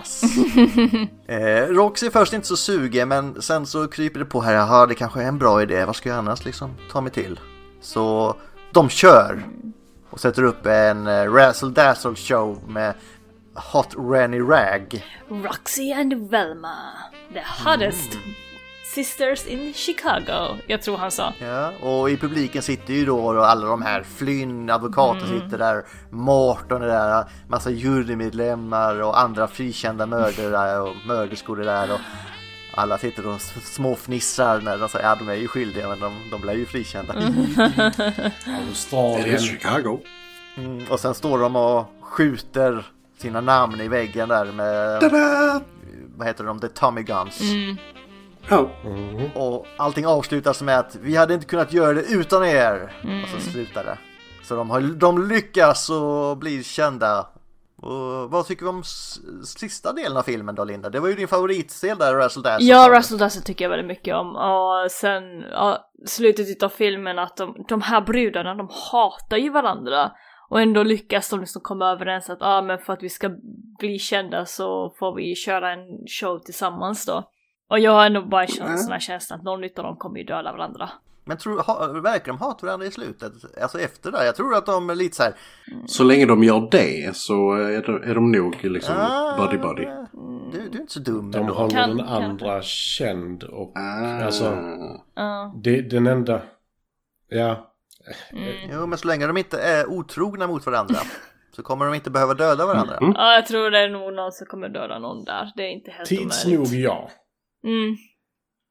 [0.00, 0.22] ass.
[1.26, 4.86] eh, Roxy är först inte så sugen men sen så kryper det på här, jaha
[4.86, 7.40] det kanske är en bra idé, vad ska jag annars liksom ta mig till?
[7.80, 8.36] Så
[8.72, 9.42] de kör
[10.16, 12.94] och sätter upp en eh, Razzle Dazzle show med
[13.72, 15.04] Hot Rennie Rag.
[15.28, 16.76] Roxy and Velma.
[17.32, 18.18] The hottest
[18.94, 20.56] sisters in Chicago.
[20.66, 21.32] Jag tror han sa.
[21.40, 25.84] Ja, och i publiken sitter ju då och alla de här Flynn, advokater sitter där,
[26.10, 32.00] Morton är där, massa jurymedlemmar och andra frikända mördare och mörderskor är där och
[32.76, 36.40] alla sitter och småfnissar när de säger ja de är ju skyldiga men de, de
[36.40, 37.12] blir ju frikända.
[37.14, 38.32] Det
[38.68, 39.34] Australien.
[39.34, 40.00] är Chicago.
[40.56, 42.86] Mm, och sen står de och skjuter
[43.18, 45.60] sina namn i väggen där med, Tada!
[46.16, 47.40] vad heter de, The Tommy Guns.
[48.48, 49.30] Ja, Mm.
[49.34, 52.92] Och allting avslutas med att vi hade inte kunnat göra det utan er.
[53.24, 53.98] Och så slutar det.
[54.42, 57.26] Så de, har, de lyckas och blir kända.
[57.82, 58.82] Och vad tycker vi om
[59.44, 60.90] sista delen av filmen då Linda?
[60.90, 62.68] Det var ju din favoritdel där, Russell Dazzle.
[62.68, 64.36] Ja, Russell Dazzle tycker jag väldigt mycket om.
[64.36, 70.12] Och sen, ja, slutet av filmen att de, de här brudarna, de hatar ju varandra.
[70.48, 73.30] Och ändå lyckas de liksom komma överens att, ah, men för att vi ska
[73.78, 77.30] bli kända så får vi köra en show tillsammans då.
[77.70, 80.18] Och jag har ändå bara känt en sån här känsla att någon av dem kommer
[80.18, 80.90] ju döda varandra.
[81.28, 83.32] Men tror, ha, verkar de hata varandra i slutet?
[83.62, 84.26] Alltså efter det?
[84.26, 85.32] Jag tror att de är lite så här.
[85.86, 89.84] så länge de gör det så är de, är de nog liksom "Ah, buddy buddy.
[90.52, 91.54] Du, du är inte så dum De ändå.
[91.54, 94.24] håller Kan- den kan- andra känd och Ah.
[94.24, 94.44] alltså
[95.14, 95.54] Ja.
[95.62, 96.42] det, den enda...
[97.28, 97.72] Ja.
[98.72, 100.98] Jo, men så länge de inte är otrogna mot varandra
[101.56, 102.96] så kommer de inte behöva döda varandra.
[103.00, 105.52] ja, jag tror det är nog någon som kommer döda någon där.
[105.56, 106.70] Det är inte helt Tids omöjligt.
[106.72, 107.10] nog ja.
[107.64, 107.96] Mm.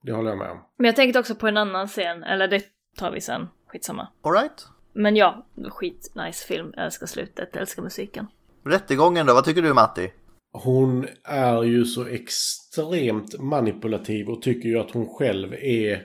[0.05, 0.57] Det håller jag med om.
[0.77, 2.63] Men jag tänkte också på en annan scen, eller det
[2.97, 4.07] tar vi sen, skitsamma.
[4.21, 4.65] All right.
[4.93, 8.27] Men ja, skit nice film, jag älskar slutet, jag älskar musiken.
[8.65, 10.11] Rättegången då, vad tycker du Matti?
[10.51, 16.01] Hon är ju så extremt manipulativ och tycker ju att hon själv är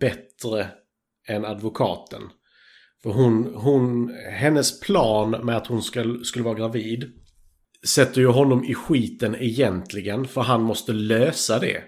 [0.00, 0.66] bättre
[1.28, 2.22] än advokaten.
[3.02, 7.12] För hon, hon, hennes plan med att hon ska, skulle vara gravid
[7.86, 11.82] sätter ju honom i skiten egentligen, för han måste lösa det.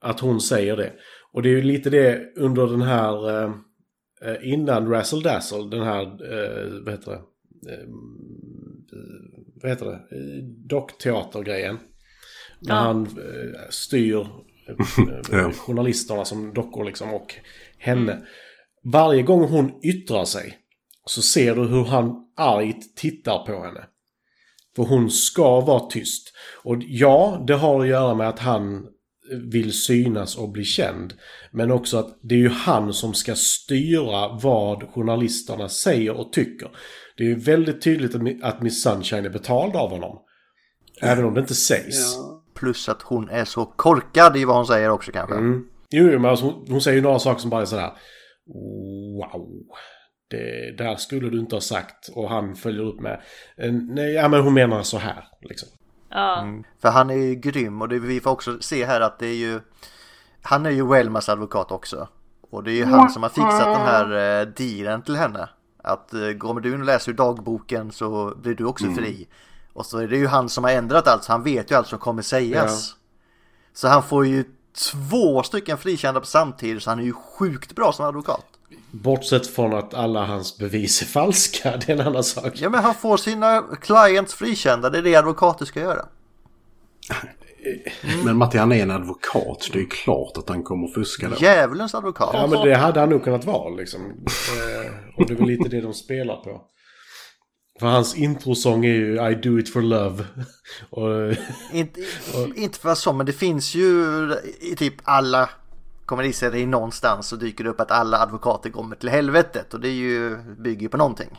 [0.00, 0.92] Att hon säger det.
[1.32, 6.02] Och det är ju lite det under den här, eh, innan Razzle Dazzle, den här,
[6.02, 7.20] eh, vad heter det?
[7.72, 7.88] Eh,
[9.62, 10.00] vad heter det?
[10.68, 11.78] Dockteatergrejen.
[12.60, 12.80] När Ja.
[12.80, 14.20] han eh, styr
[14.68, 14.74] eh,
[15.32, 15.52] Ja.
[15.52, 17.34] journalisterna som dockor liksom och
[17.78, 18.22] henne.
[18.84, 20.56] Varje gång hon yttrar sig
[21.06, 23.84] så ser du hur han argt tittar på henne.
[24.76, 26.32] För hon ska vara tyst.
[26.64, 28.86] Och ja, det har att göra med att han
[29.52, 31.14] vill synas och bli känd.
[31.52, 36.68] Men också att det är ju han som ska styra vad journalisterna säger och tycker.
[37.16, 40.18] Det är ju väldigt tydligt att Mi- att Miss Sunshine är betald av honom.
[41.02, 42.16] Även om det inte sägs.
[42.54, 45.34] Plus att hon är så korkad i vad hon säger också kanske.
[45.36, 45.64] Mm.
[45.90, 47.90] Jo, jo, men alltså, hon, hon säger ju några saker som bara är sådär.
[48.46, 49.48] Wow.
[50.30, 52.08] Det där skulle du inte ha sagt.
[52.14, 53.20] Och han följer upp med.
[53.58, 55.24] "Eh, Nej, ja men hon menar så här.
[55.48, 55.68] Liksom.
[56.10, 56.46] Ja,
[56.82, 59.34] För han är ju grym och det, vi får också se här att det är
[59.34, 59.60] ju
[60.42, 62.08] Han är ju Welmas advokat också.
[62.50, 65.48] Och det är ju han som har fixat den här eh, dealen till henne.
[65.82, 69.28] Att eh, kommer du in och läser dagboken så blir du också fri.
[69.72, 71.86] Och så är det ju han som har ändrat allt så han vet ju allt
[71.86, 72.96] som kommer sägas.
[73.72, 74.44] Så han får ju
[74.92, 78.46] två stycken frikända på samtidigt så han är ju sjukt bra som advokat.
[78.90, 81.76] Bortsett från att alla hans bevis är falska.
[81.86, 82.52] Det är en annan sak.
[82.54, 86.06] Ja men han får sina clients frikända, det är det advokater ska göra.
[88.24, 89.68] Men Matti han är en advokat.
[89.72, 91.36] Det är ju klart att han kommer fuska då.
[91.40, 92.30] Djävulens advokat.
[92.32, 94.00] Ja, men det hade han nog kunnat vara liksom.
[94.00, 96.62] Eh, och det är väl lite det de spelar på.
[97.80, 100.24] För hans introsång är ju I do it for love.
[100.90, 101.36] och,
[101.72, 102.00] Inte,
[102.56, 104.04] inte för så, men det finns ju
[104.60, 105.50] i typ alla
[106.10, 109.92] komediserier någonstans så dyker det upp att alla advokater kommer till helvetet och det är
[109.92, 111.30] ju, bygger ju på någonting.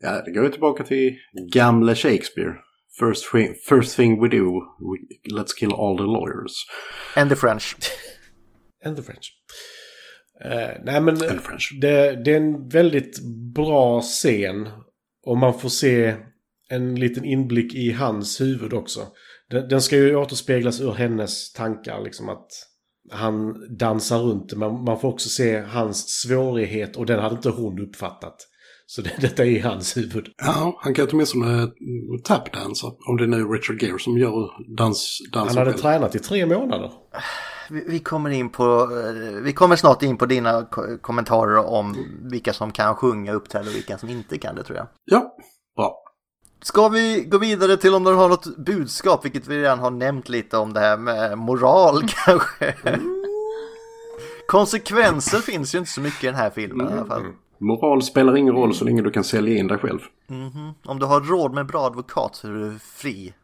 [0.00, 1.16] Ja, det går ju tillbaka till
[1.52, 2.54] gamla Shakespeare.
[3.00, 4.44] First thing, first thing we do,
[4.88, 4.96] we,
[5.36, 6.52] let's kill all the lawyers.
[7.16, 7.76] And the French.
[8.84, 9.32] and the French.
[10.44, 11.78] Eh, nej men And French.
[11.80, 13.20] det, det är en väldigt
[13.54, 14.68] bra scen.
[15.26, 16.16] Och man får se
[16.70, 19.00] en liten inblick i hans huvud också.
[19.50, 22.48] Den, den ska ju återspeglas ur hennes tankar, liksom att
[23.10, 24.52] han dansar runt.
[24.56, 28.36] Men man får också se hans svårighet och den hade inte hon uppfattat.
[28.86, 30.26] Så det, detta är hans huvud.
[30.36, 31.68] Ja, han kan åtminstone
[32.24, 32.86] tapdansa.
[33.08, 35.82] Om det är nu Richard Gere som gör dans, Han dansen hade själv.
[35.82, 36.92] tränat i tre månader.
[37.70, 41.96] Vi, vi kommer in på, eh, vi kommer snart in på dina ko- kommentarer om
[42.30, 44.86] vilka som kan sjunga, uppträda och vilka som inte kan det tror jag.
[45.04, 45.36] Ja,
[45.76, 45.96] bra.
[46.64, 50.28] Ska vi gå vidare till om du har något budskap, vilket vi redan har nämnt
[50.28, 52.74] lite om det här med moral kanske.
[54.48, 57.22] Konsekvenser finns ju inte så mycket i den här filmen i alla fall.
[57.58, 60.00] Moral spelar ingen roll så länge du kan sälja in dig själv.
[60.84, 63.34] Om du har råd med en bra advokat så är du fri.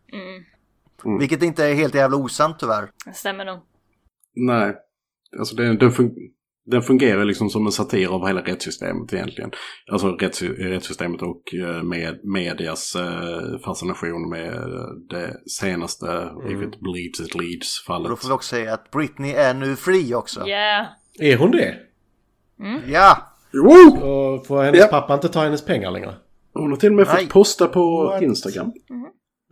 [1.18, 2.90] Vilket inte är helt jävla osant tyvärr.
[3.06, 3.59] det stämmer nog.
[4.36, 4.74] Nej,
[5.38, 6.14] alltså det, den fun-
[6.66, 9.51] Den fungerar liksom som en satir av hela rättssystemet egentligen.
[9.93, 16.07] Alltså rätts, rättssystemet och eh, med medias eh, fascination med eh, det senaste
[16.49, 18.11] If it bleeds it leads fallet.
[18.11, 20.47] då får vi också säga att Britney är nu fri också.
[20.49, 20.87] Yeah.
[21.20, 21.74] Är hon det?
[22.87, 23.16] Ja!
[23.53, 23.70] Jo!
[24.09, 24.87] Och får hennes Ja.
[24.87, 26.15] pappa inte ta hennes pengar längre?
[26.55, 27.16] Hon har till och med Nej.
[27.24, 28.23] fått posta på What?
[28.23, 28.73] Instagram.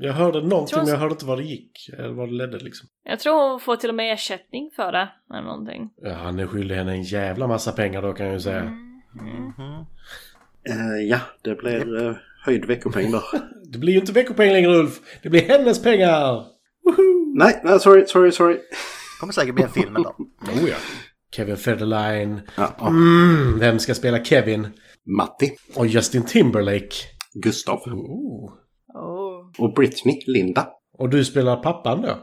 [0.00, 1.88] Jag hörde någonting Tror- men jag hörde inte vad det gick.
[1.98, 2.88] Eller vad det ledde liksom.
[3.04, 5.08] Jag tror hon får till och med ersättning för det.
[5.30, 5.90] Eller någonting.
[6.02, 8.72] Ja, han är skyldig henne en jävla massa pengar då kan jag ju säga.
[10.68, 12.14] Eh, ja, det blir eh,
[12.44, 13.22] höjd veckopeng då.
[13.72, 15.00] Det blir ju inte veckopeng längre Ulf.
[15.22, 16.44] Det blir hennes pengar!
[17.36, 18.58] Nej, nej, sorry, sorry, sorry.
[19.20, 20.14] Kommer säkert bli en film dag.
[20.62, 20.76] Oh ja.
[21.36, 22.40] Kevin Federline.
[22.56, 22.86] Ja, ja.
[22.88, 24.68] Mm, vem ska spela Kevin?
[25.18, 26.94] Matti, Och Justin Timberlake.
[27.34, 28.52] Gustav Oh.
[29.58, 30.68] Och Britney, Linda.
[30.98, 32.18] Och du spelar pappan då?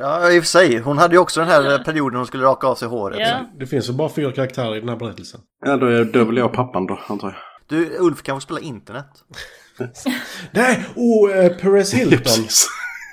[0.00, 0.78] Ja, i och för sig.
[0.78, 3.18] Hon hade ju också den här perioden hon skulle raka av sig håret.
[3.20, 3.50] Ja.
[3.58, 5.40] Det finns väl bara fyra karaktärer i den här berättelsen.
[5.64, 7.36] Ja, då är är väl jag pappan då, antar jag.
[7.66, 9.06] Du, Ulf kan få spela internet.
[10.50, 10.84] Nej!
[10.96, 12.18] Oh, eh, Perez Hilton.
[12.18, 12.68] Precis.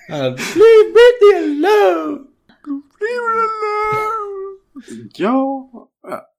[0.09, 2.19] Uh, Leave Britney alone!
[5.15, 5.69] Ja.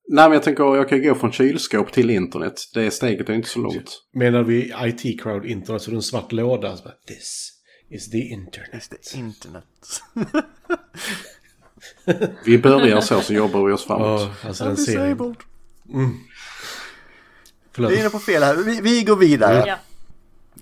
[0.08, 2.54] Nej, men jag tänker jag kan gå från kylskåp till internet.
[2.74, 4.02] Det steget är inte så långt.
[4.12, 6.76] Menar vi IT-crowd internet så är det en svart låda.
[6.76, 7.52] Så bara, This
[7.90, 8.70] is the internet.
[8.72, 9.64] Just det, internet.
[12.44, 14.20] Vi börjar så, så jobbar vi oss framåt.
[14.20, 15.02] Oh, alltså den serien.
[15.02, 15.36] Disabled.
[17.72, 17.90] Förlåt.
[17.90, 18.56] Vi är inne på fel här.
[18.56, 19.64] Vi, vi går vidare.
[19.66, 19.76] Ja.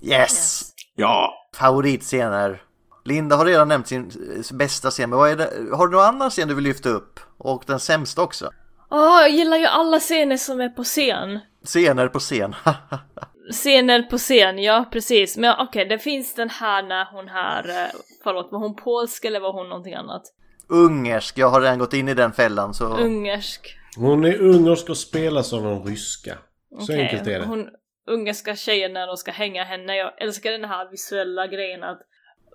[0.01, 0.61] Yes!
[0.95, 2.63] Ja, Favoritscener.
[3.05, 4.11] Linda har redan nämnt sin
[4.49, 5.75] eh, bästa scen, men vad är det?
[5.75, 7.19] har du någon annan scen du vill lyfta upp?
[7.37, 8.51] Och den sämsta också?
[8.95, 11.39] Åh, jag gillar ju alla scener som är på scen.
[11.65, 12.55] Scener på scen.
[13.51, 15.37] Scener på scen, ja precis.
[15.37, 17.89] Men okej, det finns den här när hon här, eh,
[18.23, 20.21] förlåt, var hon polsk eller var hon någonting annat?
[20.69, 22.97] Ungersk, jag har redan gått in i den fällan så...
[22.97, 23.77] Ungersk.
[23.97, 26.37] Hon är ungersk och spelar som någon ryska.
[26.77, 27.45] Så Okej, enkelt är det.
[27.45, 27.69] Hon
[28.07, 29.95] ungerska tjejen när de ska hänga henne.
[29.95, 31.99] Jag älskar den här visuella grejen att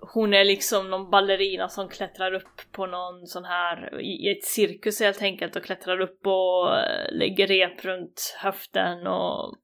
[0.01, 4.99] hon är liksom någon ballerina som klättrar upp på någon sån här, i ett cirkus
[4.99, 9.55] helt enkelt och klättrar upp och eh, lägger rep runt höften och,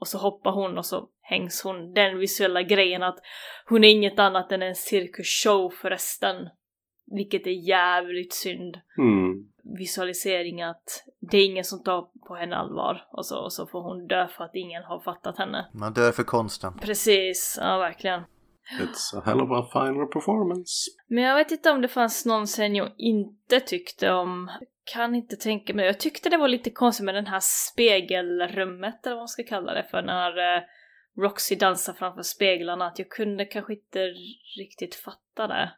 [0.00, 1.92] och så hoppar hon och så hängs hon.
[1.94, 3.18] Den visuella grejen att
[3.66, 6.48] hon är inget annat än en cirkusshow förresten.
[7.06, 9.48] Vilket är jävligt synd mm.
[9.78, 13.82] visualisering att det är ingen som tar på henne allvar och så, och så får
[13.82, 15.68] hon dö för att ingen har fattat henne.
[15.72, 16.78] Man dör för konsten.
[16.78, 18.22] Precis, ja verkligen.
[18.80, 20.90] It's a hell of a final performance.
[21.08, 24.50] Men jag vet inte om det fanns någon scen jag inte tyckte om.
[24.84, 25.86] Kan inte tänka mig.
[25.86, 29.74] Jag tyckte det var lite konstigt med den här spegelrummet eller vad man ska kalla
[29.74, 30.62] det för när eh,
[31.18, 32.86] Roxy dansar framför speglarna.
[32.86, 33.98] Att jag kunde kanske inte
[34.58, 35.72] riktigt fatta det.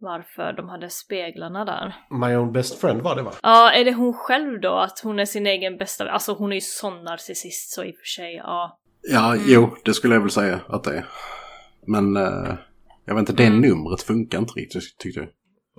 [0.00, 1.94] Varför de hade speglarna där.
[2.10, 3.32] My own best friend var det va?
[3.42, 4.74] Ja, är det hon själv då?
[4.74, 6.10] Att hon är sin egen bästa...
[6.10, 8.80] Alltså hon är ju sån narcissist så i och för sig, ja.
[9.02, 11.06] Ja, jo, det skulle jag väl säga att det är.
[11.88, 12.54] Men eh,
[13.04, 15.28] jag vet inte, det numret funkar inte riktigt tyckte jag.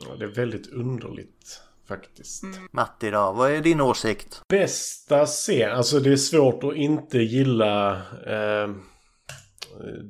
[0.10, 2.44] Ja, det är väldigt underligt faktiskt.
[2.72, 4.42] Matti då, vad är din åsikt?
[4.50, 7.92] Bästa scen, alltså det är svårt att inte gilla...
[8.28, 8.70] Eh,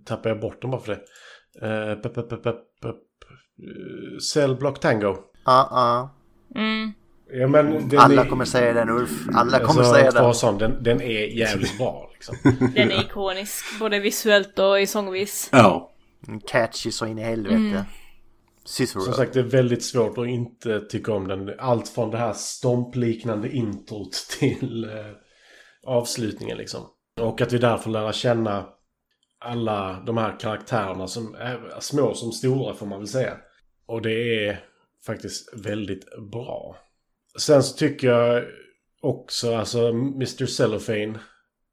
[0.06, 1.02] tappar jag bort dem bara för det.
[1.68, 5.16] Eh, pep, pep, pep, pep, pep, eh, Cell Block Tango.
[5.46, 6.16] Ja, ja.
[6.62, 6.92] Mm.
[7.32, 9.12] Ja, men den Alla är- kommer säga den Ulf.
[9.34, 10.34] Alla kommer alltså, säga den.
[10.34, 10.84] sån, den.
[10.84, 12.36] Den är jävligt bra liksom.
[12.76, 15.50] Den är ikonisk, både visuellt och i sångvis.
[15.52, 15.89] Ja,
[16.48, 17.86] Catchy så in i helvete.
[18.66, 19.02] Cicero.
[19.02, 21.60] Som sagt, det är väldigt svårt att inte tycka om den.
[21.60, 25.12] Allt från det här stompliknande introt till eh,
[25.84, 26.82] avslutningen liksom.
[27.22, 28.66] Och att vi därför lära känna
[29.40, 33.38] alla de här karaktärerna som är små som stora får man väl säga.
[33.86, 34.64] Och det är
[35.06, 36.78] faktiskt väldigt bra.
[37.40, 38.44] Sen så tycker jag
[39.02, 40.46] också, alltså Mr.
[40.46, 41.20] Cellophane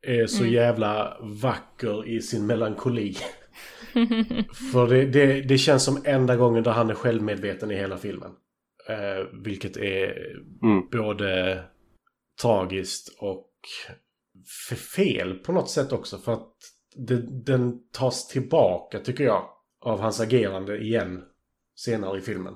[0.02, 3.16] är så jävla vacker i sin melankoli.
[4.72, 8.30] För det, det, det känns som enda gången där han är självmedveten i hela filmen.
[8.88, 10.16] Eh, vilket är
[10.62, 10.88] Mm.
[10.92, 11.62] både
[12.42, 13.50] tragiskt och
[14.94, 16.18] fel på något sätt också.
[16.18, 16.52] För att
[16.96, 19.48] det, den tas tillbaka, tycker jag,
[19.80, 21.22] av hans agerande igen
[21.76, 22.54] senare i filmen.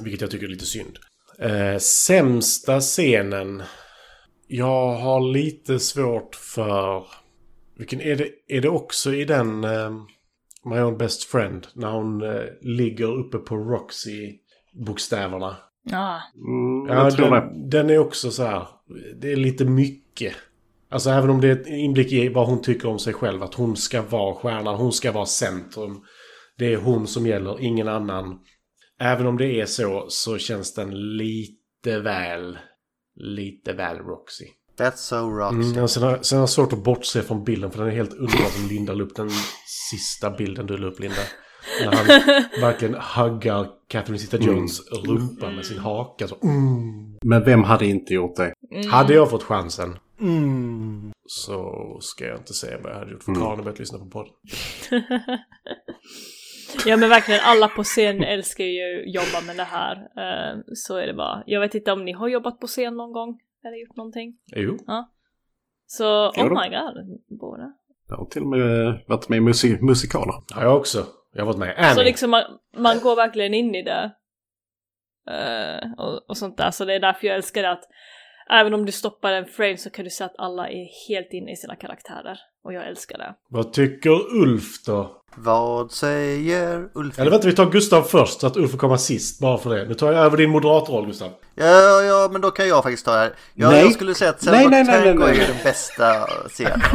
[0.00, 0.98] Vilket jag tycker är lite synd.
[1.38, 3.62] Eh, sämsta scenen.
[4.46, 7.06] Jag har lite svårt för...
[7.76, 8.30] Vilken är det?
[8.48, 9.64] Är det också i den...
[9.64, 9.90] Eh,
[10.64, 11.66] My own best friend.
[11.74, 15.56] När hon eh, ligger uppe på Roxy-bokstäverna.
[15.82, 16.20] Ja.
[16.34, 17.16] mm, Ja, det.
[17.16, 18.66] den, den är också så här.
[19.20, 20.34] Det är lite mycket.
[20.90, 23.42] Alltså även om det är ett inblick i vad hon tycker om sig själv.
[23.42, 26.00] Att hon ska vara stjärnan, hon ska vara centrum.
[26.58, 28.38] Det är hon som gäller, ingen annan.
[29.00, 32.58] Även om det är så, så känns den lite väl
[33.16, 34.44] lite väl Roxy.
[34.78, 35.72] That's so Roxy.
[35.78, 38.12] Mm, sen, har, sen har jag svårt att bortse från bilden för den är helt
[38.12, 39.30] underbar som Linda la upp den
[39.90, 41.16] sista bilden du la upp Linda.
[41.80, 42.06] När han
[42.60, 46.28] verkligen huggar Catherine Zeta-Jones rumpa med sin haka.
[46.28, 47.18] Så, mm.
[47.24, 48.54] Men vem hade inte gjort det?
[48.90, 51.12] Hade jag fått chansen Mm.
[51.26, 54.06] så ska jag inte säga vad jag hade gjort för Karin har börjat lyssna på
[54.06, 54.32] podden.
[56.86, 59.96] Ja men verkligen, alla på scen älskar ju att jobba med det här.
[59.96, 61.42] Eh, så är det bara.
[61.46, 63.40] Jag vet inte om ni har jobbat på scen någon gång?
[63.64, 64.36] Eller gjort någonting?
[64.56, 64.78] Jo.
[65.86, 67.72] Så, Jo oh my god, båda.
[68.08, 70.34] Jag har till och med varit med i musik- musikaler.
[70.54, 71.06] Har jag också.
[71.32, 71.94] Jag har varit med i Annie.
[71.94, 72.42] Så liksom man,
[72.76, 74.10] man går verkligen in i det.
[75.30, 76.70] Eh, och, och sånt där.
[76.70, 77.84] Så det är därför jag älskar det att
[78.50, 81.52] även om du stoppar en frame så kan du se att alla är helt inne
[81.52, 82.38] i sina karaktärer.
[82.64, 83.34] Och jag älskar det.
[83.48, 84.10] Vad tycker
[84.42, 85.22] Ulf då?
[85.36, 87.18] Vad säger Ulf?
[87.18, 89.40] Eller vänta, vi tar Gustav först så att Ulf får komma sist.
[89.40, 89.84] Bara för det.
[89.88, 91.30] Nu tar jag över din moderatroll Gustav.
[91.56, 93.34] Ja, ja, men då kan jag faktiskt ta det här.
[93.54, 93.82] Jag, Nej.
[93.82, 95.40] jag skulle säga att Selma nej, nej, nej, Tango nej.
[95.40, 96.80] är den bästa scenen.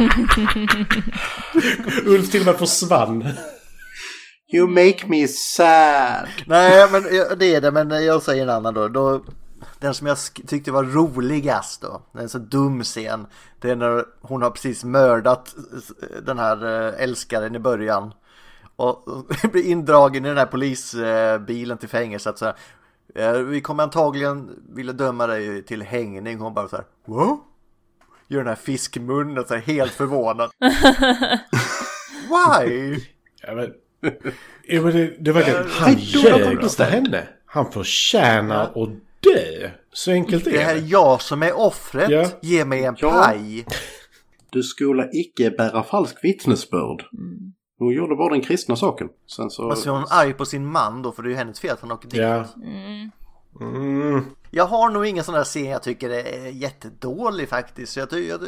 [2.06, 3.28] Ulf till och med försvann.
[4.52, 6.26] You make me sad.
[6.46, 7.02] nej, men
[7.38, 8.88] det är det, men jag säger en annan då.
[8.88, 9.22] då
[9.80, 13.26] den som jag tyckte var roligast då, den är så dum scen,
[13.60, 15.54] det är när hon har precis mördat
[16.22, 18.12] den här eh, älskaren i början.
[18.76, 19.04] Och
[19.52, 22.38] blir indragen i den här polisbilen till fängelset.
[22.38, 22.58] Så här, "Eh,
[23.46, 26.38] vi kommer antagligen vilja döma dig till hängning.
[26.38, 27.38] Hon bara så här, What?
[28.28, 30.50] Gör den här fiskmunnen så här helt förvånad.
[32.30, 32.98] Why?
[33.42, 33.72] Ja, men,
[34.68, 35.64] ja, men det, det verkar...
[35.70, 36.90] Han ljög för understand.
[36.92, 37.28] henne.
[37.46, 38.88] Han förtjänar att
[39.20, 39.70] dö.
[39.92, 40.80] Så enkelt är Det här det.
[40.80, 42.10] är jag som är offret.
[42.10, 42.26] Ja.
[42.42, 43.10] Ge mig en Ja.
[43.10, 43.66] paj.
[44.50, 47.04] Du skola icke bära falsk vittnesbörd.
[47.80, 49.08] Hon gjorde bara den kristna saken.
[49.26, 49.70] Sen så...
[49.70, 51.72] Och så är hon arg på sin man då, för det är ju hennes fel
[51.72, 52.20] att han åker dit.
[52.20, 52.44] Ja.
[53.60, 54.24] Mm.
[54.50, 57.92] Jag har nog ingen sån där scen jag tycker är jättedålig faktiskt.
[57.92, 58.40] Så, jag, jag,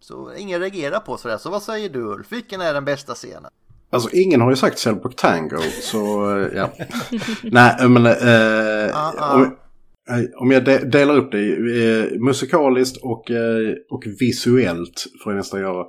[0.00, 1.38] så ingen reagerar på sådär.
[1.38, 2.32] Så vad säger du Ulf?
[2.32, 3.50] Vilken är den bästa scenen?
[3.90, 6.72] Alltså ingen har ju sagt Cellbrook Tango, så eh, ja.
[7.42, 8.06] Nej, men...
[8.06, 9.34] Eh, ah.
[9.34, 15.06] Om, eh, om jag de, delar upp det i eh, musikaliskt och, eh, och visuellt
[15.24, 15.86] får jag nästan göra.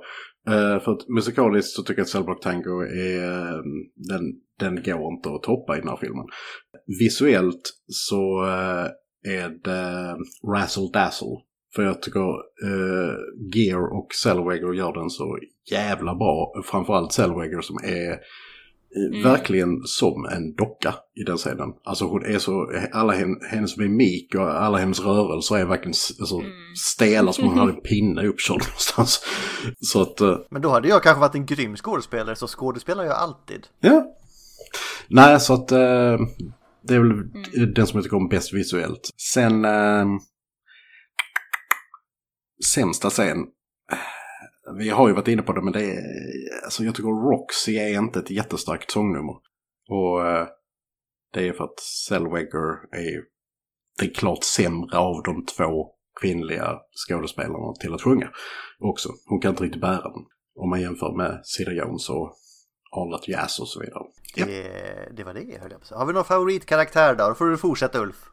[0.48, 3.24] Uh, för att musikaliskt så tycker jag att Cellblock Tango är...
[3.24, 3.62] eh,
[3.94, 4.22] den,
[4.58, 6.26] den går inte att toppa i den här filmen.
[7.00, 8.86] Visuellt så uh,
[9.34, 10.16] är det
[10.54, 11.36] Razzle Dazzle.
[11.74, 12.30] För jag tycker
[12.64, 13.16] eh,
[13.54, 15.38] Gear och Zellweger gör den så
[15.70, 16.52] jävla bra.
[16.64, 18.18] Framförallt Zellweger som är
[18.96, 21.68] eh, verkligen som en docka i den scenen.
[21.84, 26.42] Alltså hon är så, alla hen, hennes mimik och alla hennes rörelser är verkligen alltså,
[26.78, 29.24] stela som hon hade en pinne uppkörd någonstans.
[29.80, 33.14] Så att, eh, Men då hade jag kanske varit en grym skådespelare, så skådespelar jag
[33.14, 33.66] alltid.
[33.80, 34.12] ja.
[35.08, 36.18] Nej, så att eh,
[36.82, 39.10] det är väl den som jag tycker om bäst visuellt.
[39.34, 40.06] Sen eh,
[42.74, 43.36] sämsta scen.
[44.78, 46.02] Vi har ju varit inne på det, men det är,
[46.64, 49.34] alltså jag tycker Roxy är inte ett jättestarkt sångnummer.
[49.88, 50.46] Och eh,
[51.32, 53.22] det är för att Zellweger är
[53.98, 55.90] den klart sämre av de två
[56.20, 56.78] kvinnliga
[57.08, 58.30] skådespelarna till att sjunga
[58.78, 59.08] också.
[59.26, 60.24] Hon kan inte riktigt bära den.
[60.58, 62.36] Om man jämför med Sida Jones och
[62.96, 64.02] All That Jazz och så vidare.
[64.34, 64.46] Ja.
[64.46, 65.98] Det, det var det höll jag på att säga.
[65.98, 67.28] Har vi någon favoritkaraktär då?
[67.28, 68.30] Då får du fortsätta Ulf.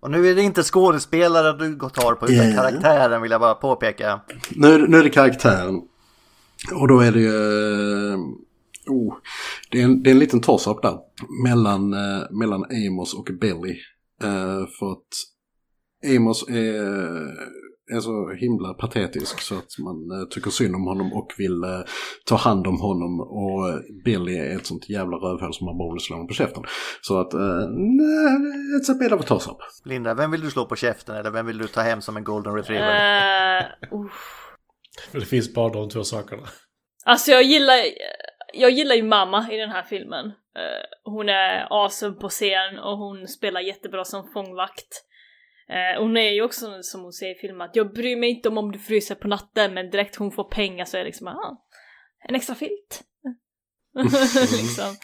[0.00, 2.56] Och nu är det inte skådespelare du går tar på utan Ja.
[2.56, 4.20] karaktären vill jag bara påpeka.
[4.50, 5.80] Nu, nu är det karaktären.
[6.74, 8.12] Och då är det ju...
[8.12, 8.18] eh,
[8.86, 9.14] Oh,
[9.70, 10.98] det, är en, det är en liten toss-up där.
[11.44, 13.76] Mellan, eh, mellan Amos och Billy.
[14.22, 16.82] Eh, för att Amos är,
[17.96, 21.80] är så himla patetisk så att man eh, tycker synd om honom och vill eh,
[22.26, 23.20] ta hand om honom.
[23.20, 26.34] Och eh, Billy är ett sånt jävla rövhål som man bara vill slå honom på
[26.34, 26.62] käften.
[27.00, 29.56] Så att, nej, it's a bit of a toss-up.
[29.84, 32.24] Linda, vem vill du slå på käften eller vem vill du ta hem som en
[32.24, 32.94] golden retriever?
[33.90, 34.10] Uh,
[35.12, 36.42] det finns bara de två sakerna.
[37.04, 37.76] Alltså jag gillar,
[38.54, 40.32] jag gillar ju mamma i den här filmen.
[41.04, 45.04] Hon är awesome på scen och hon spelar jättebra som fångvakt.
[45.70, 48.48] Eh, hon är ju också som hon säger i filmen att jag bryr mig inte
[48.48, 51.26] om om du fryser på natten men direkt hon får pengar så är det liksom
[51.26, 51.66] ah,
[52.28, 53.02] en extra filt.
[54.34, 54.96] liksom.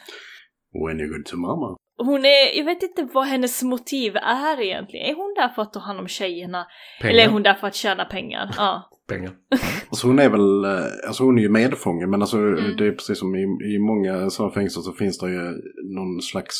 [0.73, 1.77] When you go to mama.
[1.97, 5.05] Hon är, jag vet inte vad hennes motiv är egentligen.
[5.05, 6.67] Är hon där för att ta hand om tjejerna?
[7.01, 7.13] Pengar.
[7.13, 8.49] Eller är hon där för att tjäna pengar?
[8.57, 8.89] Ja.
[9.07, 9.31] Pengar.
[9.89, 12.37] Alltså hon är väl, eh, alltså hon är ju medfånge men alltså
[12.77, 13.43] det är precis som i,
[13.75, 15.53] i många sådana fängelser så finns det ju
[15.95, 16.57] någon slags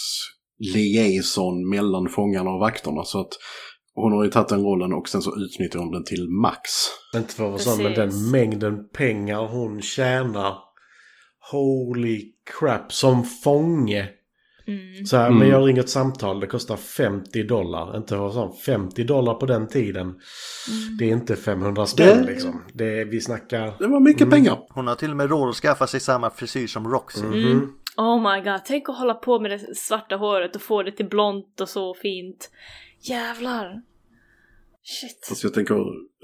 [0.75, 3.34] liaison mellan fångarna och vakterna så att
[4.02, 6.61] hon har ju tagit den rollen och sen så utnyttjar hon den till max.
[7.15, 10.57] Inte för att vara sån, men den mängden pengar hon tjänar.
[11.52, 12.22] Holy
[12.60, 14.10] crap, som fånge.
[15.10, 15.40] Så här, Mm.
[15.40, 17.98] men jag ringer ett samtal, det kostar 50 dollar.
[17.98, 18.53] Inte vad han?
[18.53, 20.15] 50 dollar på den tiden.
[20.99, 22.61] Det är inte 500 spänn Det- liksom.
[22.74, 23.74] Det är, vi snackar...
[23.80, 24.57] Det var mycket pengar.
[24.69, 27.22] Hon har till och med råd att skaffa sig samma frisyr som Roxy.
[27.98, 31.10] Oh my god, tänk att hålla på med det svarta håret och få det till
[31.10, 32.49] blont och så fint.
[33.02, 33.82] Jävlar.
[34.89, 35.26] Shit.
[35.30, 35.76] Fast jag tänker,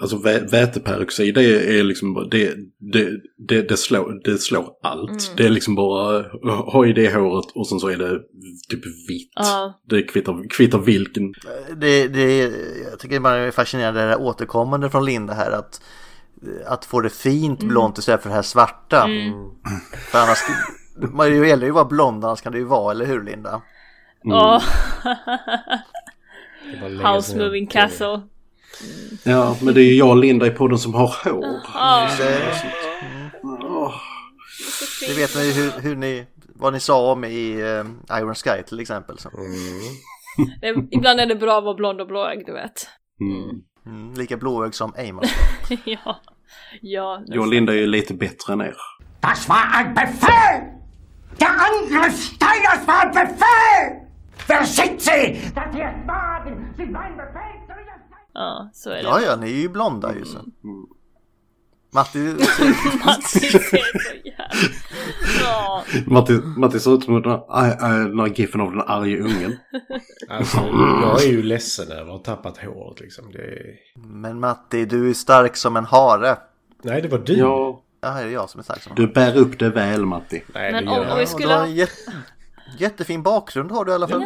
[0.01, 1.43] alltså vä- väteperoxid det
[1.79, 2.55] är liksom det,
[2.93, 3.09] det,
[3.47, 5.33] det, det, slår, det slår allt.
[5.37, 6.25] Det är liksom bara
[6.71, 8.19] ha i det håret och sen så är det
[8.69, 9.31] typ vitt.
[9.35, 9.79] Ja.
[9.89, 11.33] Det kvittar, kvittar vilken.
[11.77, 12.37] Det, det,
[12.91, 15.81] jag tycker bara det är fascinerande det här återkommande från Linda här att,
[16.65, 19.07] att få det fint blont istället för det här svarta.
[20.11, 20.37] För annars,
[21.13, 23.61] man gäller ju att vara blond annars kan det ju vara, eller hur Linda?
[24.23, 24.61] Ja.
[26.81, 28.21] lägger House moving castle.
[29.23, 31.61] Ja, men det är ju jag och Linda i podden som har hår.
[31.73, 32.09] Ja.
[35.07, 36.25] Det, vet ni hur, hur ni,
[36.55, 39.17] vad ni sa om i eh, Iron Sky till exempel.
[39.19, 39.29] Så.
[40.61, 42.87] Det- Ibland är det bra att vara blond och blåögd, du vet.
[43.21, 43.61] Mm.
[43.85, 45.31] Mm, lika blåögd som Amos.
[45.85, 46.19] ja.
[46.81, 47.21] Ja.
[47.25, 48.75] Jag och Linda är ju lite bättre än er.
[49.19, 50.61] Das war ein Befehl!
[51.39, 54.07] Der Angriff Steiners war ein Befehl!
[54.47, 55.51] Versicht sie!
[55.55, 56.73] Das hier ist Wagen!
[56.77, 57.62] Sie mein Befehl!
[58.33, 59.01] Ja, så är det.
[59.01, 60.37] Ja, ja, ni är ju blonda ju så.
[61.93, 62.17] Matti,
[63.05, 64.43] Matti ser så jävla...
[65.43, 65.83] Ja.
[66.07, 69.57] Matti, Matti ser ut som den här- giffen av den arga ungen.
[70.29, 70.57] Alltså,
[71.01, 73.31] jag är ju ledsen över att ha tappat håret liksom.
[73.31, 73.75] Det är...
[73.95, 76.37] men Matti, du är stark som en hare.
[76.83, 77.33] Nej, det var du.
[77.33, 80.05] Ja, Ja, det är jag som är stark som en du bär upp det väl
[80.05, 80.43] Matti.
[80.53, 81.17] Nej, Men det om, gör om jag.
[81.17, 82.11] vi Och skulle jätte,
[82.79, 84.23] jättefin bakgrund har du i alla fall.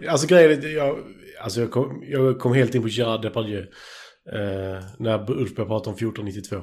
[0.00, 0.98] Det, alltså grejen är, jag,
[1.42, 3.66] alltså jag, kom, jag kom helt in på Gerard Depardieu.
[4.32, 6.56] Eh, när Ulf började prata om 1492.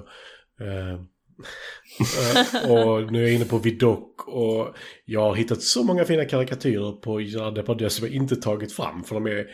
[0.62, 4.76] Eh, eh, och nu är jag inne på Vidocq och
[5.06, 9.04] jag har hittat så många fina karikatyrer på Gerard Depardieu som jag inte tagit fram.
[9.04, 9.46] För de är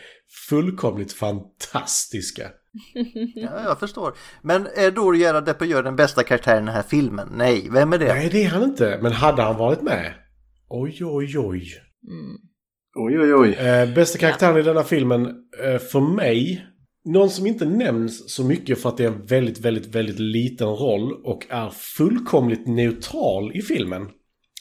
[0.48, 2.50] fullkomligt fantastiska.
[3.34, 4.16] Ja, jag förstår.
[4.42, 7.28] Men är då Gerard Depardieu den bästa karaktären i den här filmen?
[7.32, 8.14] Nej, vem är det?
[8.14, 8.98] Nej, det är han inte.
[9.02, 10.14] Men hade han varit med?
[10.68, 11.72] Oj, oj, oj.
[12.98, 13.54] Oj, oj, oj.
[13.54, 15.26] Eh, bästa karaktären i denna filmen,
[15.64, 16.66] eh, för mig,
[17.04, 20.68] någon som inte nämns så mycket för att det är en väldigt, väldigt, väldigt liten
[20.68, 24.08] roll och är fullkomligt neutral i filmen.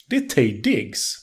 [0.10, 1.16] Det är Tay Diggs.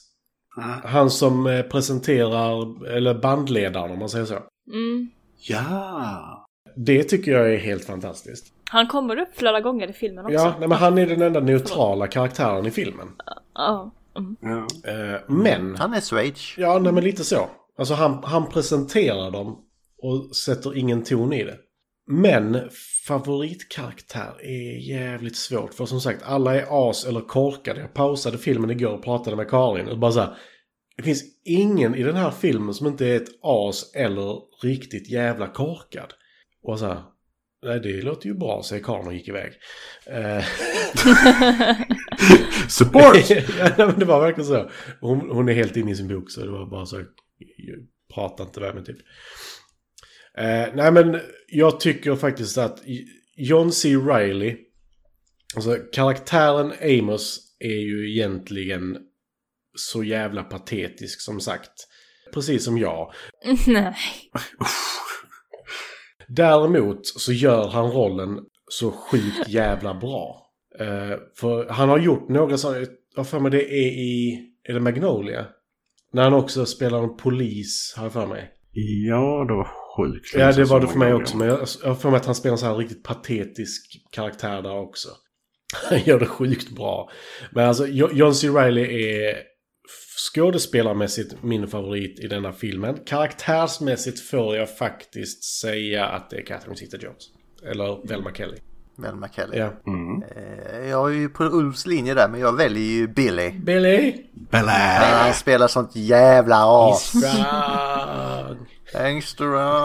[0.84, 4.38] Han som eh, presenterar, eller bandledaren om man säger så.
[4.72, 5.10] Mm.
[5.48, 6.46] Ja.
[6.76, 8.46] Det tycker jag är helt fantastiskt.
[8.70, 10.34] Han kommer upp flera gånger i filmen också.
[10.34, 13.08] Ja, nej, men han är den enda neutrala karaktären i filmen.
[13.54, 13.92] Ja.
[14.16, 14.66] Mm.
[14.84, 15.76] Eh, men...
[15.76, 16.54] Han är Swage.
[16.58, 17.50] Ja, nej, men lite så.
[17.78, 19.64] Alltså han, han presenterar dem
[20.02, 21.58] och sätter ingen ton i det.
[22.06, 22.58] Men
[23.06, 25.74] favoritkaraktär är jävligt svårt.
[25.74, 27.80] För som sagt, alla är as eller korkade.
[27.80, 30.36] Jag pausade filmen igår och pratade med Karin och bara så här.
[30.96, 35.46] Det finns ingen i den här filmen som inte är ett as eller riktigt jävla
[35.46, 36.12] korkad.
[36.62, 37.02] Och så här.
[37.62, 39.52] Nej, det låter ju bra, säger Karin och gick iväg.
[40.06, 40.44] Eh,
[42.68, 43.30] Support!
[43.30, 44.70] ja, nej, men det var verkligen så.
[45.00, 47.02] Hon, hon är helt inne i sin bok så det var bara så.
[48.14, 48.98] Prata inte med mig typ.
[50.38, 52.82] Eh, nej men jag tycker faktiskt att
[53.36, 53.96] John C.
[53.96, 54.56] Reilly.
[55.56, 58.96] Alltså karaktären Amos är ju egentligen
[59.76, 61.72] så jävla patetisk som sagt.
[62.34, 63.12] Precis som jag.
[63.66, 63.96] Nej.
[66.36, 68.38] Däremot så gör han rollen
[68.70, 70.46] så sjukt jävla bra.
[70.78, 72.86] Eh, för han har gjort några sådana,
[73.16, 75.46] jag för mig det är i, är det Magnolia?
[76.12, 78.50] När han också spelar en polis, har jag för mig.
[79.08, 80.34] Ja, det var sjukt.
[80.34, 81.36] Ja, det var det för mig också.
[81.36, 84.62] Men jag jag har för mig att han spelar en sån här riktigt patetisk karaktär
[84.62, 85.08] där också.
[85.90, 87.10] Han gör det sjukt bra.
[87.50, 88.48] Men alltså, Jo- John C.
[88.48, 89.36] Reilly är
[90.16, 92.98] skådespelarmässigt min favorit i denna filmen.
[93.06, 97.22] Karaktärsmässigt får jag faktiskt säga att det är Catherine Zeta-Jones.
[97.70, 98.56] Eller Velma Kelly.
[98.96, 99.58] Velma Kelly.
[99.58, 99.72] Ja.
[100.36, 103.50] Eh, Jag är ju på Ulfs linje där, men jag väljer ju Billy.
[103.50, 104.14] Billy!
[104.50, 104.72] Bella!
[104.72, 107.02] Han spelar sånt jävla as.
[107.02, 108.66] Strong.
[108.92, 109.46] Gangster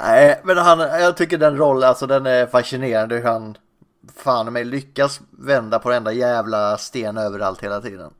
[0.00, 3.56] Nej, men han, jag tycker den rollen, alltså den är fascinerande hur han
[4.16, 8.10] fan mig lyckas vända på varenda jävla sten överallt hela tiden.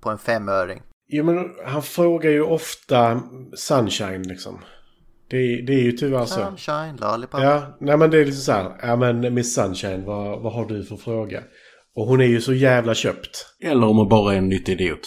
[0.00, 0.82] På en femöring.
[1.08, 1.36] Jo men
[1.66, 3.20] han frågar ju ofta
[3.56, 4.58] Sunshine liksom.
[5.30, 6.34] Det, är- det är ju tyvärr så.
[6.34, 7.40] Sunshine, lollipop.
[7.42, 8.76] Ja, nej men det är liksom så här.
[8.82, 11.42] Ja men Miss Sunshine, vad, vad har du för fråga?
[11.96, 13.46] Och hon är ju så jävla köpt.
[13.64, 15.00] Eller om hon bara är en nyttig idiot.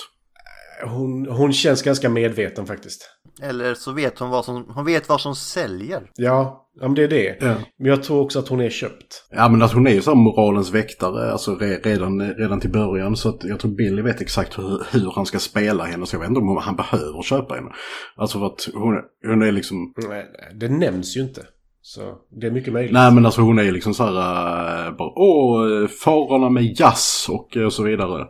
[0.86, 3.10] hon, hon känns ganska medveten faktiskt.
[3.42, 6.10] Eller så vet hon vad som, hon vet vad som säljer.
[6.16, 7.38] Ja, ja men det är det.
[7.42, 7.56] Ja.
[7.80, 9.28] Men jag tror också att hon är köpt.
[9.32, 13.16] Ja men att hon är ju så moralens väktare alltså re, redan, redan till början.
[13.16, 16.06] Så att jag tror Billy vet exakt hur, hur han ska spela henne.
[16.06, 17.70] Så jag vet inte om han behöver köpa henne.
[18.16, 19.94] Alltså för att hon, är- hon är liksom...
[20.10, 20.26] Nej,
[20.56, 21.42] Det nämns ju inte.
[21.82, 22.02] Så
[22.42, 22.94] det är mycket möjligt.
[22.94, 24.88] Nej men alltså hon är liksom så här...
[24.88, 28.28] äh, bara, Åh, farorna med jazz och äh, så vidare.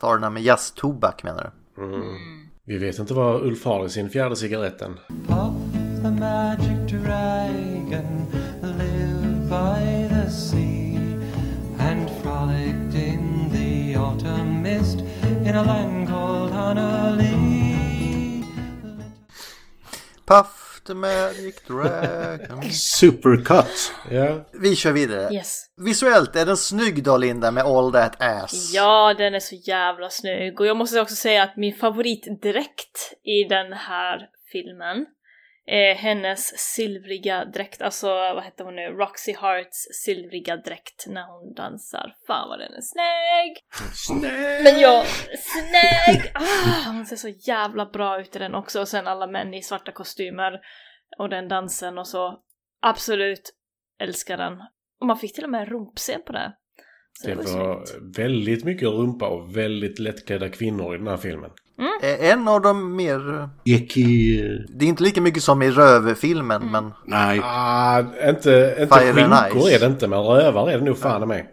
[0.00, 1.50] Farorna med jazztobak menar du?
[2.66, 4.92] Vi vet inte vad Ulf har i sin fjärde cigaretten.
[5.26, 5.72] Puff
[6.02, 7.79] the magic lived
[9.50, 10.96] by the sea
[11.78, 15.00] and frolicked in the autumn mist
[15.44, 18.44] in a land called Honolulu.
[20.24, 22.62] Puff the magic dragon.
[22.70, 23.92] Supercut!
[24.10, 24.44] Ja.
[24.52, 25.34] Vi kör vidare.
[25.34, 25.64] Yes.
[25.76, 28.70] Visuellt är den snygg då Linda med all that ass.
[28.74, 30.60] Ja, den är så jävla snygg.
[30.60, 35.06] Och jag måste också säga att min favoritdräkt i den här filmen
[35.70, 37.82] är hennes silvriga dräkt.
[37.82, 38.82] Alltså, vad heter hon nu?
[38.82, 42.14] Roxy Harts silvriga dräkt när hon dansar.
[42.26, 43.56] Fan vad den är snygg!
[44.64, 45.06] Men jag,
[45.38, 46.32] snygg!
[46.34, 48.80] Ah, hon ser så jävla bra ut i den också.
[48.80, 50.60] Och sen alla män i svarta kostymer
[51.18, 52.42] och den dansen och så.
[52.82, 53.50] Absolut
[54.00, 54.52] älskar den.
[55.00, 56.52] Och man fick till och med en rumpscen på det.
[57.12, 58.18] Så Det ju var snyggt.
[58.18, 61.50] väldigt mycket rumpa och väldigt lättklädda kvinnor i den här filmen.
[62.02, 63.48] Eh, En av de mer...
[63.64, 64.42] Icky...
[64.68, 67.40] Det är inte lika mycket som i Röv-filmen, men Nej.
[67.44, 71.48] Ah, inte, inte skinkor är det inte, men rövare är det nog fan i mig.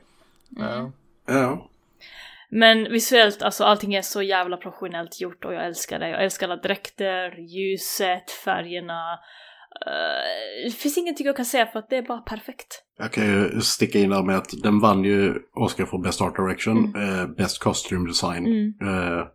[0.57, 0.91] ja.
[1.27, 1.63] Ja.
[2.49, 6.09] Men visuellt, alltså allting är så jävla professionellt gjort och jag älskar det.
[6.09, 9.19] Jag älskar alla dräkter, ljuset, färgerna.
[9.85, 12.83] Eh, det finns ingenting jag kan säga för att det är bara perfekt.
[12.99, 16.35] Jag kan ju sticka in där med att den vann ju Oscar för Best Art
[16.35, 18.73] Direction, eh, Best Costume Design.
[18.81, 19.27] Eh,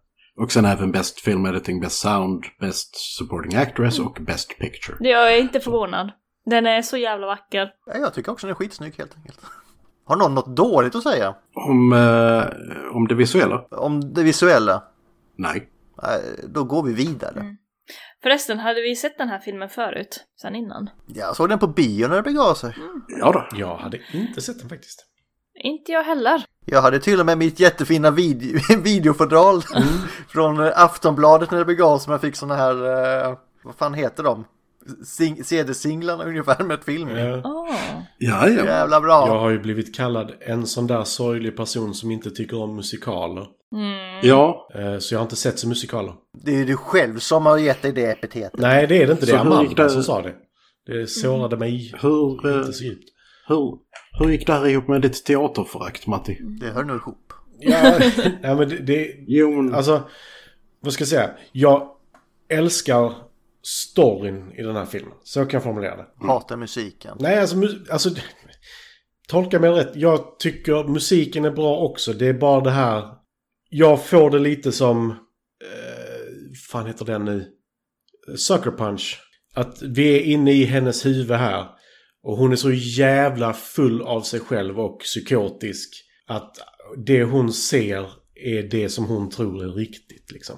[0.43, 4.97] och sen även Best Film Editing, Best Sound, Best Supporting Actress och Best Picture.
[5.01, 6.11] Jag är inte förvånad.
[6.45, 7.71] Den är så jävla vacker.
[7.87, 9.41] Ja, Jag tycker också den är skitsnygg helt enkelt.
[10.05, 11.35] Har någon något dåligt att säga?
[11.55, 13.65] Om, eh, om det visuella?
[13.71, 14.83] Om det visuella?
[15.37, 15.69] Nej.
[16.49, 17.57] Då går vi vidare.
[18.23, 20.25] Förresten, hade vi sett den här filmen förut?
[20.41, 20.91] Sen innan?
[21.07, 22.75] Jag såg den på bio när det begav sig.
[23.09, 23.59] Ja då.
[23.59, 25.07] Jag hade inte sett den faktiskt.
[25.55, 26.45] Inte jag heller.
[26.65, 29.63] Jag hade till och med mitt jättefina vid videofodral
[30.29, 32.11] från eh, Aftonbladet när det begav sig.
[32.11, 32.75] Man fick såna här,
[33.31, 34.45] eh, vad fan heter de?
[35.05, 37.09] Sing- CD-singlarna ungefär med ett film.
[37.09, 37.41] Ja.
[37.45, 37.75] Åh.
[38.19, 38.65] Ja, ja.
[38.65, 39.27] Jävla bra.
[39.29, 43.47] Jag har ju blivit kallad en sån där sorglig person som inte tycker om musikaler.
[44.23, 44.69] Ja.
[44.75, 46.15] Eh, Så jag har inte sett så musikaler.
[46.45, 48.61] Det är du själv som har gett dig det epitetet.
[48.61, 49.27] Nej, det är det inte.
[49.27, 50.35] Det är hur gick Amanda det- som sa det.
[50.87, 53.09] Det sårade mig Hur, eh, inte så djupt.
[53.49, 53.79] hur,
[54.19, 56.39] hur gick det här ihop med ditt teaterförakt, Matti?
[56.61, 57.33] Det hör nog ihop.
[57.59, 57.93] Ja,
[58.43, 59.15] ja men det, det...
[59.27, 59.75] Jo, men...
[59.75, 60.03] Alltså,
[60.81, 61.31] vad ska jag säga?
[61.53, 61.89] Jag
[62.49, 63.13] älskar
[63.63, 65.15] storyn i den här filmen.
[65.23, 66.27] Så kan jag formulera det.
[66.27, 67.17] Hatar musiken.
[67.21, 67.57] Nej, alltså,
[67.91, 68.11] alltså...
[69.29, 69.93] Tolka mig rätt.
[69.95, 72.13] Jag tycker musiken är bra också.
[72.13, 73.05] Det är bara det här...
[73.71, 75.11] Jag får det lite som...
[75.11, 75.17] Eh,
[76.71, 77.49] fan heter den nu?
[78.37, 79.21] Sucker Punch.
[79.55, 81.67] Att vi är inne i hennes huvud här.
[82.23, 85.89] Och hon är så jävla full av sig själv och psykotisk.
[86.27, 86.57] Att
[87.07, 90.57] det hon ser är det som hon tror är riktigt liksom.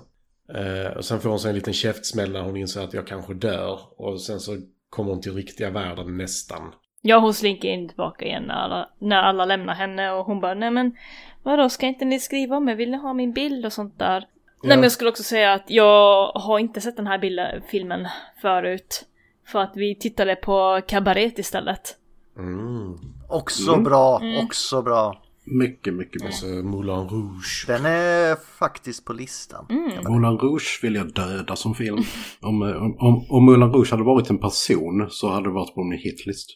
[0.49, 3.35] Eh, och sen får hon sig en liten käftsmäll när hon inser att jag kanske
[3.35, 3.81] dör.
[3.97, 4.57] Och sen så
[4.91, 6.73] kommer hon till riktiga världen nästan.
[7.03, 10.55] Ja, hon slinker in tillbaka igen när alla, när alla lämnar henne och hon bara
[10.55, 10.97] nej men
[11.43, 12.75] vadå ska inte ni skriva om mig?
[12.75, 14.27] Vill ni ha min bild och sånt där?
[14.63, 18.09] Nej men jag skulle också säga att jag har inte sett den här bilden, filmen
[18.43, 19.05] förut.
[19.47, 21.97] För att vi tittade på Cabaret istället.
[22.39, 22.99] Mm.
[23.29, 25.24] Också bra, också bra.
[25.47, 26.27] Mycket, mycket bra.
[26.29, 27.65] Alltså Moulin Rouge.
[27.67, 29.67] Den är faktiskt på listan.
[30.09, 32.03] Moulin Rouge vill jag döda som film.
[32.41, 35.75] Om, eh, om, om, om Moulin Rouge hade varit en person så hade det varit
[35.75, 36.49] på min hitlist.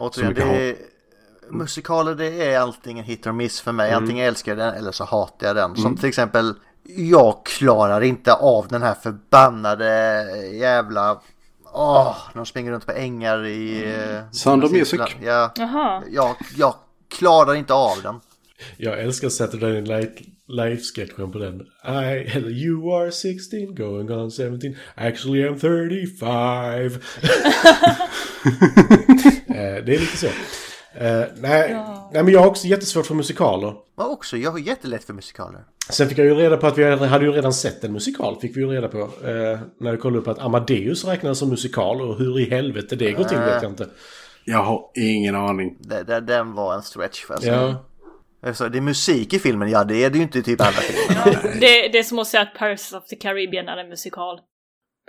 [0.00, 0.76] Återigen, Som vi det är,
[1.50, 3.90] musikaler det är antingen hit or miss för mig.
[3.90, 4.02] Mm.
[4.02, 5.76] Antingen älskar jag den eller så hatar jag den.
[5.76, 6.54] Som till exempel,
[6.96, 9.86] jag klarar inte av den här förbannade
[10.52, 11.20] jävla...
[11.74, 13.94] Åh, de springer runt på ängar i...
[13.94, 15.00] eh, Sound of Music.
[15.22, 16.02] Ja, Jaha.
[16.10, 16.74] jag, jag
[17.08, 18.20] klarar inte av den.
[18.76, 21.60] Jag älskar Saturday Night Live-sketchen på den.
[21.84, 24.76] I, eller you are 16 going on 17.
[24.94, 27.00] Actually I'm 35.
[29.48, 30.26] Eh, det är lite så.
[30.26, 31.76] Eh, nej,
[32.12, 33.74] nej, men jag har också jättesvårt för musikaler.
[33.96, 35.60] Men också, jag har jättelätt för musikaler.
[35.90, 38.40] Sen fick jag ju reda på att vi hade ju redan sett en musikal.
[38.40, 38.98] Fick vi ju reda på.
[38.98, 42.00] Eh, när jag kollade upp att Amadeus räknas som musikal.
[42.00, 43.86] Och hur i helvete det går till vet jag inte.
[44.44, 45.76] Jag har ingen aning.
[45.80, 47.54] Det, det, den var en stretch för jag säga.
[47.54, 47.84] Ja.
[48.46, 50.70] Alltså, det är musik i filmen, ja det är det ju inte i typ alla
[50.70, 51.60] filmer.
[51.60, 54.40] Det, det är som att säga att Pirates of the Caribbean är en musikal.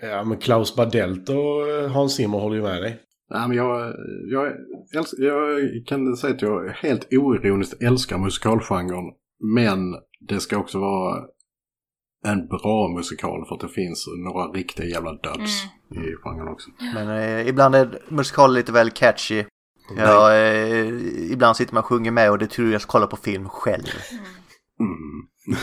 [0.02, 3.00] Ja, men Klaus Badelt och eh, Hans Zimmer håller ju med dig.
[3.30, 3.94] Nej, men jag,
[4.32, 4.52] jag,
[4.96, 9.04] älsk, jag kan säga att jag helt oironiskt älskar musikalgenren.
[9.56, 9.80] Men
[10.28, 11.26] det ska också vara
[12.26, 16.70] en bra musikal för att det finns några riktiga jävla duds i genren också.
[16.94, 19.44] Men eh, ibland är musikaler lite väl catchy.
[19.98, 20.88] Ja, eh,
[21.32, 23.84] ibland sitter man och sjunger med och det tror jag ska kolla på film själv.
[24.80, 25.58] Mm.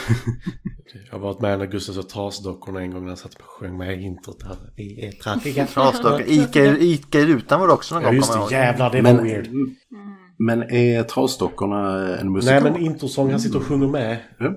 [1.11, 3.77] Jag har varit med när Gustav och Trasdockorna en gång när han satt och sjöng
[3.79, 4.57] med i introt här.
[4.77, 5.67] Vi är trattiga.
[5.75, 6.23] Trasdockor.
[6.27, 8.17] Ica, Ica i rutan var det också någon Ja gång.
[8.17, 9.49] just kommer det, jävlar det Men- var weird.
[10.39, 12.63] Men är Trasdockorna en Nej musikal?
[12.63, 14.19] men introsång, han sitter och sjunger med.
[14.39, 14.53] Ja.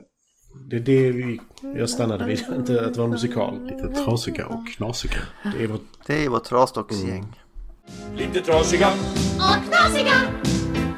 [0.70, 3.64] Det är det vi, jag stannade vid, inte att det var en musikal.
[3.66, 5.14] Lite trasiga och knasiga.
[5.58, 7.40] Det är vårt, Det är vårt trasdocksgäng.
[8.16, 8.88] Lite trasiga
[9.38, 10.14] Och knasiga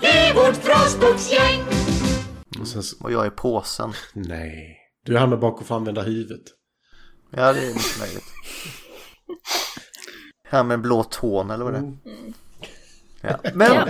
[0.02, 1.62] i vårt trasbocksgäng.
[2.62, 3.94] och sen, så- Och jag är påsen.
[4.14, 4.78] nej.
[5.06, 6.42] Du med bak och får använda huvudet.
[7.32, 8.24] Ja, det är mycket möjligt.
[10.50, 11.94] Han med blå tån eller vad det är.
[13.22, 13.52] Ja.
[13.54, 13.88] Men Ja.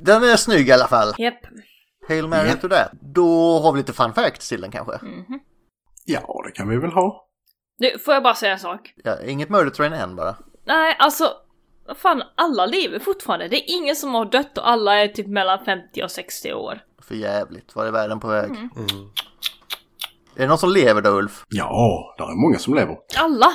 [0.00, 1.14] den är snygg i alla fall.
[1.18, 1.40] Japp.
[2.08, 2.90] Hail Mary to that.
[3.14, 4.92] Då har vi lite fun facts till den kanske.
[6.04, 7.28] Ja, det kan vi väl ha.
[7.78, 8.92] Nu, får jag bara säga en sak?
[9.04, 10.36] Ja, inget Murder Train än bara.
[10.66, 11.32] Nej, alltså.
[11.88, 13.48] Vad Fan, alla lever fortfarande.
[13.48, 16.80] Det är ingen som har dött och alla är typ mellan 50 och 60 år.
[17.02, 18.50] För jävligt, var är världen på väg?
[20.36, 21.44] Är det någon som lever då Ulf?
[21.48, 22.96] Ja, det är många som lever.
[23.16, 23.46] Alla!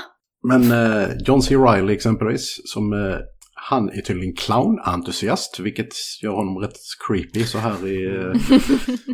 [0.48, 1.56] Men eh, John C.
[1.56, 3.18] Reilly exempelvis, som eh,
[3.54, 5.94] han är tydligen clown-entusiast, vilket
[6.24, 6.78] gör honom rätt
[7.08, 8.22] creepy så här i, eh,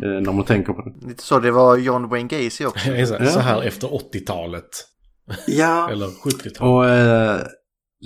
[0.08, 1.08] eh, när man tänker på det.
[1.08, 2.90] Lite så, det var John Wayne Gacy också.
[3.06, 4.68] Så så här efter 80-talet.
[5.46, 5.90] Ja.
[5.90, 6.60] Eller 70-talet.
[6.60, 7.40] Och eh,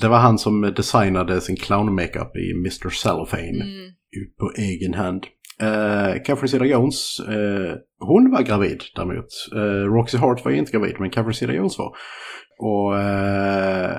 [0.00, 2.90] det var han som designade sin clown-makeup i Mr.
[2.90, 3.64] Cellophane
[4.16, 5.24] ut på egen hand.
[5.60, 9.26] Eh, Catherine Zeta-Jones, eh, hon var gravid däremot.
[9.54, 11.96] Eh, Roxy Hart var inte gravid, men Catherine Zeta-Jones var.
[12.58, 13.98] Och eh,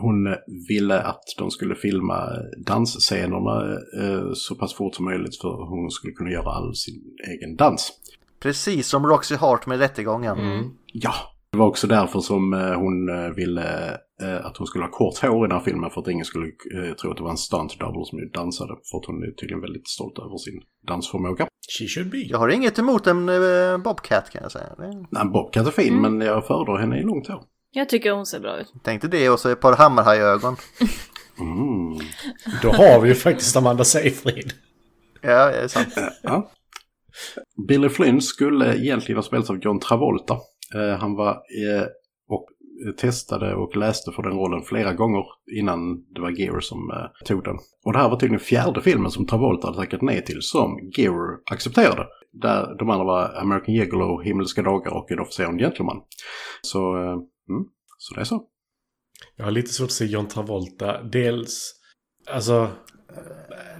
[0.00, 0.36] hon
[0.68, 2.28] ville att de skulle filma
[2.66, 7.56] dansscenerna eh, så pass fort som möjligt för hon skulle kunna göra all sin egen
[7.56, 7.92] dans.
[8.40, 10.38] Precis som Roxy Hart med rättegången.
[10.92, 11.14] Ja,
[11.56, 15.18] det var också därför som eh, hon eh, ville eh, att hon skulle ha kort
[15.18, 16.46] hår i den här filmen för att ingen skulle
[17.00, 18.72] tro att det var en stunt double som dansade.
[18.90, 21.48] För att hon är tydligen väldigt stolt över sin dansförmåga.
[21.78, 22.18] She should be.
[22.18, 23.26] Jag har inget emot en
[23.82, 24.66] Bobcat kan jag säga.
[25.10, 27.42] Nej, Bobcat är fin men jag föredrar henne i långt hår.
[27.70, 28.72] Jag tycker hon ser bra ut.
[28.84, 30.56] Tänkte det och så ett par hammarhajögon.
[31.38, 31.98] Mm.
[32.62, 34.52] Då har vi ju faktiskt Amanda Seyfried.
[35.22, 35.94] Ja, det är sant.
[36.22, 36.50] Ja.
[37.68, 40.38] Billy Flynn skulle egentligen ha spelats av John Travolta.
[40.74, 41.84] Eh, han var eh,
[42.28, 42.46] och
[42.96, 45.24] testade och läste för den rollen flera gånger
[45.58, 47.56] innan det var Gear som eh, tog den.
[47.84, 51.38] Och det här var tydligen fjärde filmen som Travolta hade tackat nej till som Gear
[51.50, 52.06] accepterade.
[52.32, 55.96] Där de andra var American Gigolo, Himmelska dagar och En officer och en gentleman.
[56.62, 57.64] Så, eh, mm,
[57.98, 58.42] så det är så.
[59.36, 61.02] Jag har lite svårt att se John Travolta.
[61.02, 61.72] Dels,
[62.30, 62.68] alltså,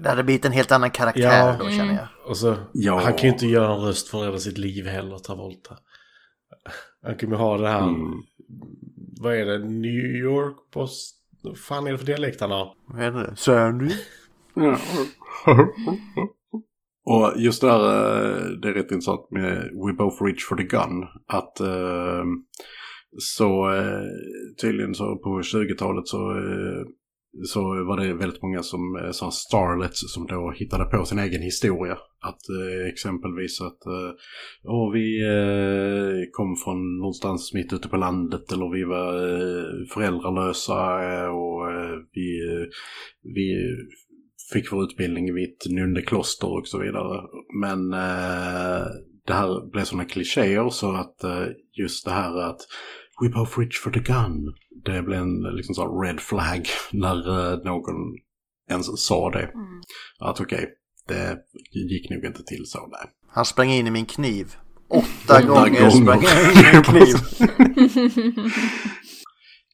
[0.03, 1.57] Det hade blivit en helt annan karaktär Ja.
[1.59, 2.07] då känner jag.
[2.31, 3.01] och så, Ja.
[3.01, 5.77] han kan ju inte göra en röst för att rädda sitt liv heller, Travolta.
[7.03, 8.23] Han ju ha det här, Mm.
[9.21, 12.75] vad är det, New York Post, vad fan är det för dialekt han har?
[12.87, 13.37] Vad är det?
[13.37, 13.91] Sandy?
[14.55, 14.79] Ja.
[17.09, 17.81] Och just det där,
[18.37, 21.05] eh, det är rätt intressant med We both reach for the gun.
[21.27, 22.25] Att eh,
[23.19, 24.03] så eh,
[24.61, 26.19] tydligen så på 20-talet så,
[27.45, 31.43] så var det väldigt många som eh, sa starlets som då hittade på sin egen
[31.43, 31.99] historia.
[32.21, 34.11] Att eh, exempelvis att eh,
[34.65, 41.03] oh, vi eh, kom från någonstans mitt ute på landet eller vi var eh, föräldralösa
[41.03, 42.67] eh, och eh, vi, eh,
[43.35, 43.77] vi
[44.53, 47.23] fick vår utbildning vid ett nunnekloster och så vidare.
[47.61, 48.87] Men eh,
[49.27, 52.61] det här blev sådana klichéer så att eh, just det här att
[53.23, 54.55] We both reach for the gun.
[54.85, 57.95] Det blev en liksom så red flag när eh, någon
[58.71, 59.51] ens sa det.
[60.21, 60.69] Att okej,
[61.09, 61.39] det
[61.91, 62.79] gick nog inte till så.
[62.87, 63.11] Nej.
[63.29, 64.57] Han sprang in i min kniv.
[64.89, 65.91] Åtta gånger gånger.
[65.91, 67.17] sprang han in i min kniv.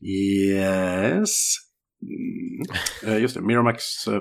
[0.04, 1.30] Yes.
[2.02, 3.12] Mm.
[3.14, 4.06] Eh, just det, Miramax...
[4.08, 4.20] eh,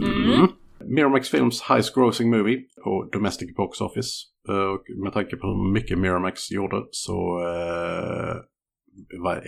[0.00, 0.48] Mm.
[0.94, 4.10] Miramax Films highest grossing movie på Domestic Box Office.
[4.48, 8.36] Eh, Och med tanke på hur mycket Miramax gjorde så eh,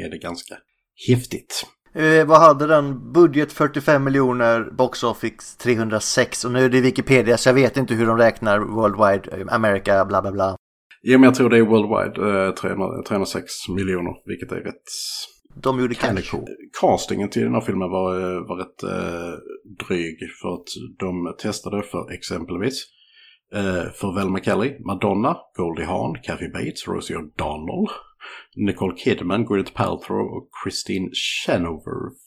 [0.05, 0.55] är det ganska
[1.09, 1.67] häftigt.
[1.95, 3.13] Eh, vad hade den?
[3.13, 7.95] Budget 45 miljoner, box office 306 och nu är det Wikipedia så jag vet inte
[7.95, 10.57] hur de räknar worldwide, eh, America, bla bla bla.
[11.03, 14.83] Ja, men jag tror det är worldwide, eh, 300, 306 miljoner, vilket är rätt
[15.55, 15.95] de gjorde
[16.31, 16.45] cool.
[16.81, 19.39] Castingen till den här filmen var, eh, var rätt eh,
[19.87, 20.69] dryg för att
[20.99, 22.85] de testade för exempelvis
[23.55, 27.89] eh, för Velma Kelly, Madonna, Goldie Hawn, Kathy Bates, Rosie O'Donnell,
[28.57, 32.21] Nicole Kidman, Gwyneth Paltrow och Christine Chenoweth.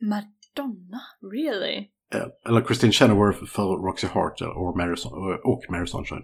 [0.00, 1.00] Madonna?
[1.32, 1.88] Really?
[2.14, 6.22] Eh, Eller Christine Chenoweth för Roxy Hart och Mary, Sun- och Mary Sunshine.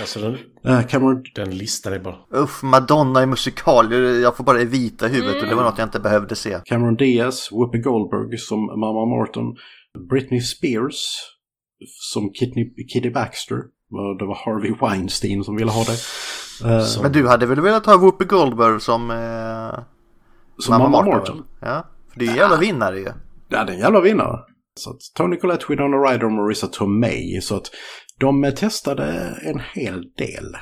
[0.00, 2.16] Alltså den, Eh, Cameron den listan är bara...
[2.30, 3.92] Uff, Madonna i musikal.
[4.22, 6.58] Jag får bara det vita i huvudet och det var något jag inte behövde se.
[6.64, 9.56] Cameron Diaz, Whoopi Goldberg som Mamma Morton,
[10.10, 11.04] Britney Spears
[12.12, 13.56] som Kitty, Kitty Baxter.
[14.18, 15.98] Det var Harvey Weinstein som ville ha det.
[16.74, 19.84] Eh, Men du hade väl velat ha Whoopi Goldberg som, eh,
[20.58, 21.44] som Mamma, Morton.
[21.60, 23.08] Ja, för det är ju en jävla vinnare ju.
[23.48, 24.38] Ja, det är en jävla vinnare.
[24.80, 27.40] Så att Tony Collette, Winona Ryder och Marissa Tomei.
[27.40, 27.70] Så att
[28.20, 29.04] de testade
[29.42, 30.56] en hel del.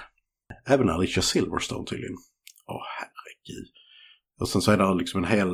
[0.66, 2.16] Även Alicia Silverstone tydligen.
[2.68, 3.68] Åh herregud.
[4.40, 5.48] Och sen så är det liksom en hel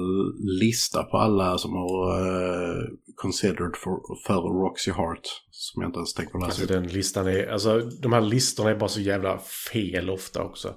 [0.61, 5.27] lista på alla som har uh, considered för, för Roxy Hart.
[5.51, 6.69] Som jag inte ens tänker läsa Alltså upp.
[6.69, 7.47] den listan är...
[7.47, 9.39] Alltså de här listorna är bara så jävla
[9.73, 10.75] fel ofta också.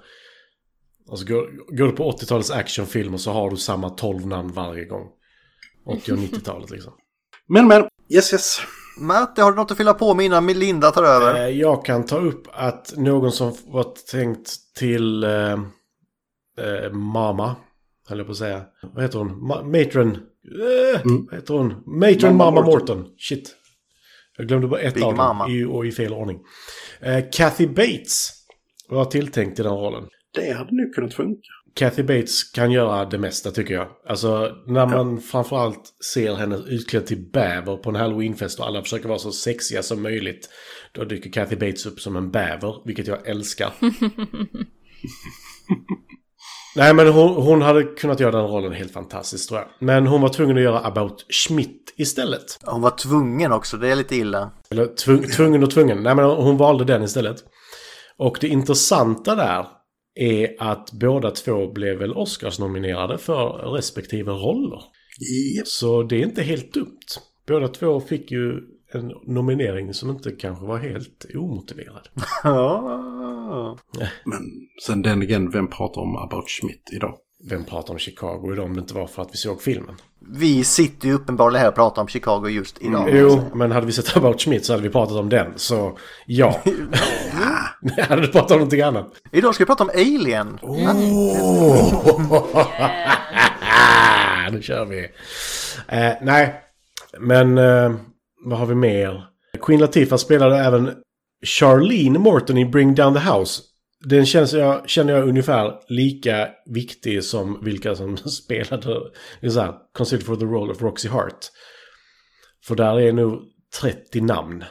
[1.10, 5.08] Alltså går, går du på 80-talets actionfilmer så har du samma 12 namn varje gång.
[5.86, 6.94] 80 och 90-talet liksom.
[7.54, 8.60] Men men, yes yes.
[8.98, 11.36] Matte, har du något att fylla på med innan Melinda tar över?
[11.36, 15.52] Eh, Jag kan ta upp att någon som var tänkt till eh,
[16.60, 17.56] eh, Mama,
[18.10, 18.62] höll jag på att säga.
[18.94, 19.30] Vad heter hon?
[19.52, 20.12] Ma- Matron.
[20.12, 21.68] Eh, Vad heter hon?
[22.00, 22.98] Matron Mamma Mama Morton.
[23.00, 23.16] Morton.
[23.18, 23.56] Shit.
[24.38, 25.44] Jag glömde bara ett Big av Mama.
[25.44, 26.40] dem i, och i fel ordning.
[27.00, 28.30] Eh, Kathy Bates
[28.90, 30.04] var tilltänkt i den rollen.
[30.34, 31.48] Det hade nog kunnat funka.
[31.74, 33.88] Kathy Bates kan göra det mesta tycker jag.
[34.08, 39.08] Alltså när man framförallt ser henne utklädd till bäver på en halloweenfest och alla försöker
[39.10, 40.50] vara så sexiga som möjligt.
[40.92, 43.74] Då dyker Kathy Bates upp som en bäver, vilket jag älskar.
[46.76, 49.70] Nej men hon, hon hade kunnat göra den rollen helt fantastiskt tror jag.
[49.80, 52.60] Men hon var tvungen att göra About Schmidt istället.
[52.64, 54.52] Hon var tvungen också, det är lite illa.
[54.70, 56.04] Eller tvung, tvungen och tvungen.
[56.04, 57.38] Nej men hon valde den istället.
[58.18, 59.66] Och det intressanta där
[60.16, 64.82] är att båda två blev väl Oscars-nominerade för respektive roller.
[65.56, 65.68] Yep.
[65.68, 67.00] Så det är inte helt dumt.
[67.48, 68.54] Båda två fick ju
[68.94, 72.08] en nominering som inte kanske var helt omotiverad.
[74.26, 74.42] Men
[74.86, 77.18] sen den igen, vem pratar om About Schmidt idag?
[77.44, 79.96] Vem pratar om Chicago idag om det inte var för att vi såg filmen?
[80.20, 83.10] Vi sitter ju uppenbarligen här och pratar om Chicago just idag.
[83.14, 85.54] Jo, men hade vi sett About Schmidt så hade vi pratat om den.
[85.56, 86.60] Så ja.
[88.10, 89.14] hade du pratat om någonting annat?
[89.32, 90.60] Idag ska vi prata om Alien.
[94.52, 95.00] nu kör vi.
[95.88, 96.62] Eh, nej,
[97.20, 97.92] men eh,
[98.46, 99.26] vad har vi mer?
[99.62, 100.94] Queen Latifah spelade även
[101.46, 103.62] Charlene Morton i Bring Down the House.
[104.04, 109.00] Den känns jag, känner jag ungefär lika viktig som vilka som spelade
[109.52, 111.46] så här, Considered for the role of Roxy Hart.
[112.66, 113.42] För där är nog
[113.82, 114.64] 30 namn.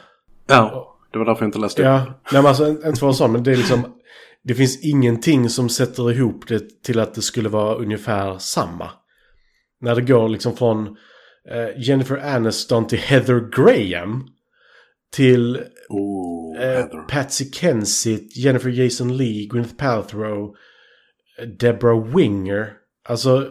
[0.47, 1.85] Ja, det var därför jag inte läste upp.
[1.85, 3.97] Ja, nej men alltså inte för sån, men det är liksom...
[4.43, 8.89] Det finns ingenting som sätter ihop det till att det skulle vara ungefär samma.
[9.81, 10.87] När det går liksom från
[11.49, 14.27] eh, Jennifer Aniston till Heather Graham.
[15.13, 15.59] Till
[15.91, 16.85] Oh, eh.
[17.09, 20.55] Patsy Kensit, Jennifer Jason Lee, Gwyneth Paltrow,
[21.39, 22.73] eh, Deborah Winger.
[23.09, 23.47] Alltså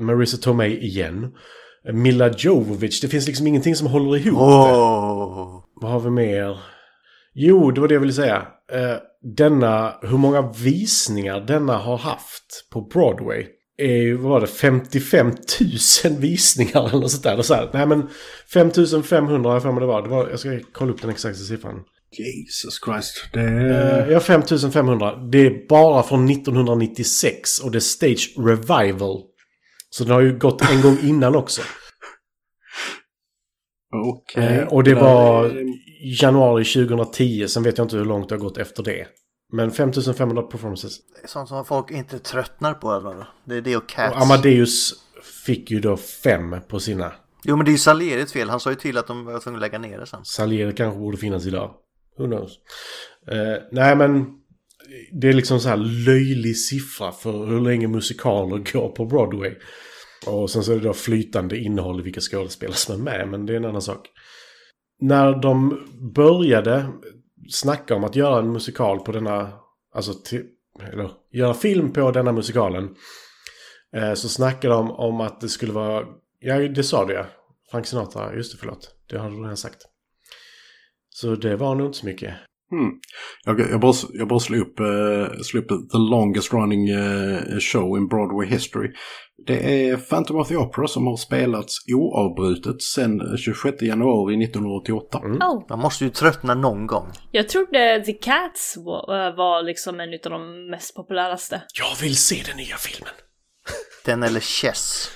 [0.00, 1.34] Marissa Tomei igen.
[1.88, 3.00] Eh, Mila Jovovich.
[3.00, 4.76] Det finns liksom ingenting som håller ihop det.
[4.76, 5.64] Åh.
[5.74, 6.58] Vad har vi mer?
[7.34, 8.46] Jo, det var det jag ville säga.
[8.72, 8.96] Eh,
[9.36, 13.46] denna, hur många visningar denna har haft på Broadway
[13.78, 15.26] är vad var det, 55
[16.04, 17.42] 000 visningar eller något sånt där.
[17.42, 17.70] Så här.
[17.72, 18.08] Nej men
[18.52, 18.70] 5
[19.02, 20.02] 500 har jag för mig det var.
[20.02, 20.28] det var.
[20.30, 21.74] Jag ska kolla upp den exakta siffran.
[22.18, 23.24] Jesus Christ.
[23.32, 24.10] Det Eh, är...
[24.10, 24.42] ja, 5
[24.72, 25.16] 500.
[25.32, 29.22] Det är bara från 1996 och det är Stage Revival.
[29.90, 31.62] Så den har ju gått en gång innan också.
[34.06, 34.44] Okej.
[34.58, 35.64] Eh, och det var är-
[36.22, 37.48] januari 2010.
[37.48, 39.06] Sen vet jag inte hur långt det har gått efter det.
[39.54, 40.98] Men 5500 performances.
[41.26, 42.92] Sånt som folk inte tröttnar på.
[42.92, 43.28] Eller?
[43.44, 44.16] Det är det och Cats.
[44.16, 44.92] Och Amadeus
[45.46, 47.12] fick ju då fem på sina.
[47.44, 48.50] Jo men det är ju Saleris fel.
[48.50, 50.24] Han sa ju till att de var tvungna att lägga ner det sen.
[50.24, 51.74] Salieri kanske borde finnas idag.
[52.18, 52.58] Who knows?
[53.30, 54.26] Eh, nej men
[55.20, 55.76] det är liksom så här
[56.06, 59.54] löjlig siffra för hur länge musikaler går på Broadway.
[60.26, 63.46] Och sen så är det då flytande innehåll i vilka skådespelare som är med, men
[63.46, 64.08] det är en annan sak.
[65.00, 66.86] När de började
[67.50, 69.52] snacka om att göra en musikal på denna,
[69.94, 70.44] alltså till,
[70.80, 72.96] eller göra film på denna musikalen.
[73.96, 76.06] Eh, så snackade de om att det skulle vara,
[76.40, 77.26] ja det sa du ja.
[77.70, 78.94] Frank Sinatra, just det förlåt.
[79.06, 79.86] Det har du redan sagt.
[81.08, 82.34] Så det var nog inte så mycket.
[82.74, 82.90] Hmm.
[83.44, 87.98] Jag, jag, bara, jag bara slog upp, uh, slog upp the longest running eh, show
[87.98, 88.92] in Broadway history.
[89.46, 95.18] Det är Phantom of the Opera som har spelats oavbrutet sedan 26 januari 1988.
[95.18, 95.66] Oh.
[95.68, 97.06] Man måste ju tröttna någon gång.
[97.30, 101.62] Jag trodde The Cats var, äh, var liksom en av de mest populäraste.
[101.74, 103.14] Jag vill se den nya filmen.
[104.04, 105.10] Den eller Chess.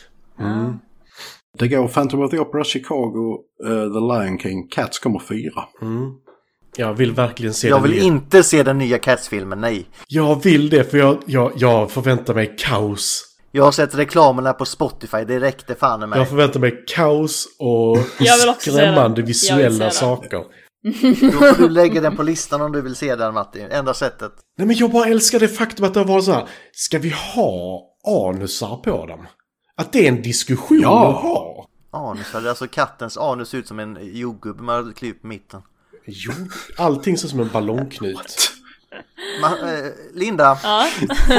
[1.59, 5.64] Det går Phantom of the Opera, Chicago, eh, The Lion King, Cats kommer fyra.
[6.77, 8.03] Jag vill verkligen se Jag den vill nya.
[8.03, 9.86] inte se den nya Cats-filmen, nej.
[10.09, 13.24] Jag vill det för jag, jag, jag förväntar mig kaos.
[13.53, 16.19] Jag har sett reklamerna på Spotify, det räckte fan mig.
[16.19, 17.99] Jag förväntar mig kaos och
[18.61, 20.45] skrämmande visuella saker.
[21.32, 23.66] Då får du lägga den på listan om du vill se den Matti.
[23.70, 24.32] Enda sättet.
[24.59, 26.49] Nej men jag bara älskar det faktum att det har varit så här.
[26.73, 27.82] Ska vi ha
[28.28, 29.27] anusar på dem?
[29.77, 31.09] Att det är en diskussion Ja.
[31.09, 31.66] att ha.
[31.90, 35.62] Anusar, alltså kattens anus ser ut som en jordgubbe man har klippt på mitten.
[36.10, 36.32] Jo,
[36.76, 38.51] allting ser som en ballongknut.
[39.43, 40.86] Ma- eh, Linda, Ja.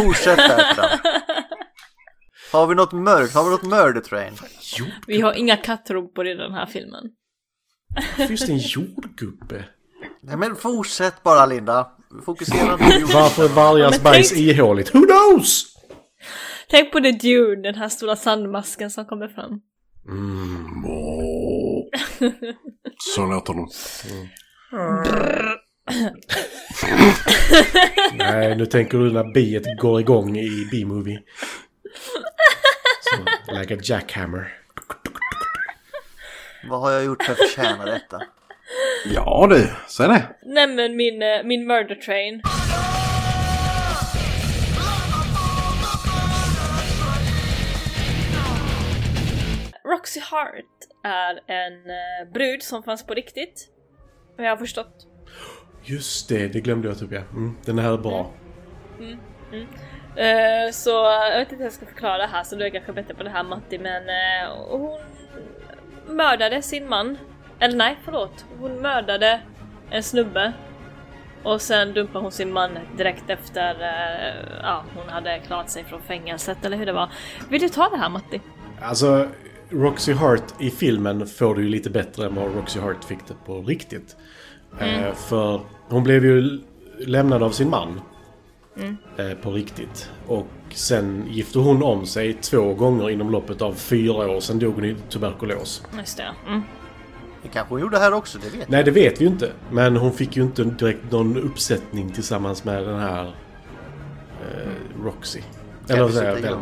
[0.03, 0.37] fortsätt
[0.77, 0.83] då.
[2.51, 3.33] Har vi något mörkt?
[3.33, 4.33] Har vi något murder train?
[5.07, 7.03] Vi har inga kattrumpor i den här filmen.
[8.27, 9.65] Finns det en jordgubbe?
[10.21, 11.91] Nej men fortsätt bara Linda.
[12.25, 12.83] Fokusera på.
[13.13, 14.95] Varför är vargars men bajs tänk- ihåligt?
[14.95, 15.65] Who knows?
[16.69, 19.61] Tänk på The Dune, den här stora sandmasken som kommer fram.
[20.85, 21.85] Åh.
[23.15, 23.69] Så låter de.
[28.13, 31.19] Nej, nu tänker du när biet går igång i B-movie.
[33.47, 34.57] Like a jackhammer.
[36.69, 38.21] Vad har jag gjort för att förtjäna detta?
[39.05, 40.35] Ja du, säg det.
[40.43, 42.41] Nej men min, eh, min murder train.
[49.85, 50.65] Roxy Hart
[51.03, 53.69] är en eh, brud som fanns på riktigt.
[54.39, 55.07] Vad jag har förstått.
[55.83, 57.21] Just det, det glömde jag typ ja.
[57.31, 58.31] Mm, den här är bra.
[60.15, 60.89] Eh, så
[61.31, 63.23] jag vet inte hur jag ska förklara det här så du är kanske bättre på
[63.23, 64.99] det här Matti men eh, hon
[66.15, 67.17] mördade sin man.
[67.59, 68.45] Eller nej, förlåt.
[68.59, 69.41] Hon mördade
[69.89, 70.53] en snubbe.
[71.43, 76.01] Och sen dumpade hon sin man direkt efter eh, ja, hon hade klarat sig från
[76.01, 77.09] fängelset eller hur det var.
[77.49, 78.41] Vill du ta det här Matti?
[78.81, 79.27] Alltså,
[79.69, 83.33] Roxy Hart i filmen får du ju lite bättre än vad Roxy Hart fick det
[83.45, 84.15] på riktigt.
[84.79, 86.59] Eh, för hon blev ju
[86.99, 88.01] lämnad av sin man.
[89.17, 90.11] Eh, på riktigt.
[90.27, 94.39] Och sen gifte hon om sig två gånger inom loppet av fyra år.
[94.39, 95.83] Sen dog hon i tuberkulos.
[95.97, 96.31] Just det.
[96.47, 96.61] Mm.
[97.43, 98.69] Det kanske hon gjorde här också, det vet jag.
[98.69, 99.51] Nej, det vet vi ju inte.
[99.71, 103.25] Men hon fick ju inte direkt någon uppsättning tillsammans med den här
[104.41, 105.41] eh, Roxy.
[105.87, 106.39] Eller vad säger jag?
[106.39, 106.61] igång.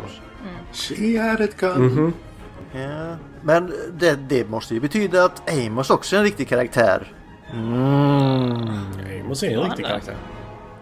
[0.72, 2.12] She had it gun.
[2.72, 3.16] Ja.
[3.42, 7.12] Men det, det måste ju betyda att Amos också är en riktig karaktär.
[7.52, 8.68] Mm.
[9.20, 10.16] Amos är en riktig karaktär.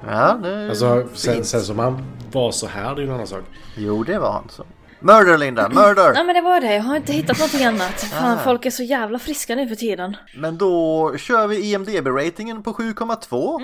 [0.07, 2.03] Ja, det Alltså, sen, sen som han
[2.33, 3.45] var så här, det är ju en annan sak.
[3.77, 4.65] Jo, det var han så.
[5.01, 6.13] Murder Linda, murder!
[6.15, 8.01] Nej men det var det, jag har inte hittat någonting annat.
[8.01, 10.17] Fan, folk är så jävla friska nu för tiden.
[10.37, 13.61] Men då kör vi IMDB-ratingen på 7,2.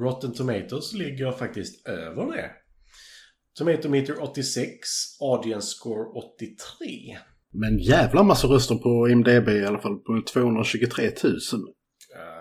[0.00, 2.50] Rotten Tomatoes ligger faktiskt över det.
[3.58, 4.88] Tomato meter 86,
[5.20, 6.04] audience score
[6.36, 7.18] 83.
[7.52, 9.96] Men jävla massa röster på IMDB i alla fall.
[9.96, 11.32] På 223 000.
[11.32, 11.38] Uh,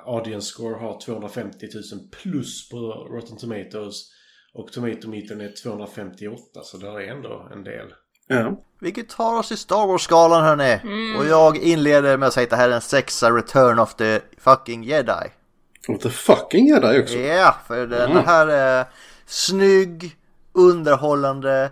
[0.06, 1.84] audience score har 250 000
[2.22, 2.78] plus på
[3.12, 4.10] Rotten Tomatoes.
[4.54, 7.88] Och Tomato metern är 258, så där är ändå en del.
[8.28, 8.64] Ja.
[8.82, 10.80] Vilket tar oss i Star Wars-skalan hörni.
[11.20, 14.20] Och jag inleder med att säga att det här är en sexa Return of the
[14.38, 15.30] fucking Jedi.
[15.88, 17.18] Och the fucking där också.
[17.18, 18.26] Ja, för den Mm.
[18.26, 18.86] här är
[19.26, 20.16] snygg,
[20.54, 21.72] underhållande,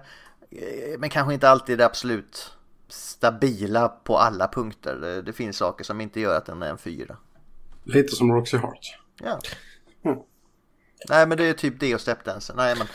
[0.52, 2.54] eh, men kanske inte alltid det absolut
[2.88, 4.96] stabila på alla punkter.
[4.96, 7.18] Det, det finns saker som inte gör att den är en fyra.
[7.84, 9.00] Lite som Roxy Hart.
[9.24, 9.40] Ja.
[11.10, 12.54] Nej men det är typ det och Stepdancer.
[12.58, 12.88] Nej men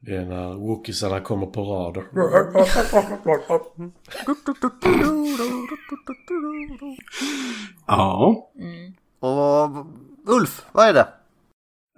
[0.00, 2.04] Det är när wookiesarna kommer på rader.
[7.86, 8.50] Ja.
[9.20, 9.86] Och
[10.26, 11.08] Ulf, vad är det?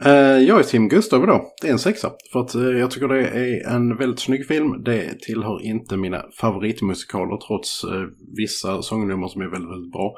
[0.05, 1.47] Eh, jag är Tim Gustav idag.
[1.63, 2.13] Det är en sexa.
[2.33, 4.85] För att eh, jag tycker det är en väldigt snygg film.
[4.85, 8.05] Det tillhör inte mina favoritmusikaler trots eh,
[8.37, 10.15] vissa sångnummer som är väldigt, väldigt bra.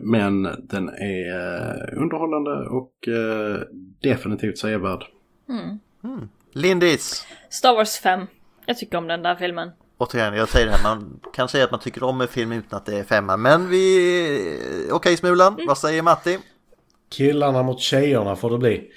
[0.00, 2.92] Men den är underhållande och
[4.02, 5.04] definitivt sevärd.
[6.52, 7.26] Lindis.
[7.50, 8.26] Star Wars 5.
[8.66, 9.70] Jag tycker om den där filmen.
[9.98, 12.76] Återigen, jag säger det här, man kan säga att man tycker om en film utan
[12.76, 13.36] att det är femma.
[13.36, 14.88] Men vi...
[14.92, 16.38] Okej Smulan, vad säger Matti?
[17.08, 18.90] Killarna mot tjejerna får det bli.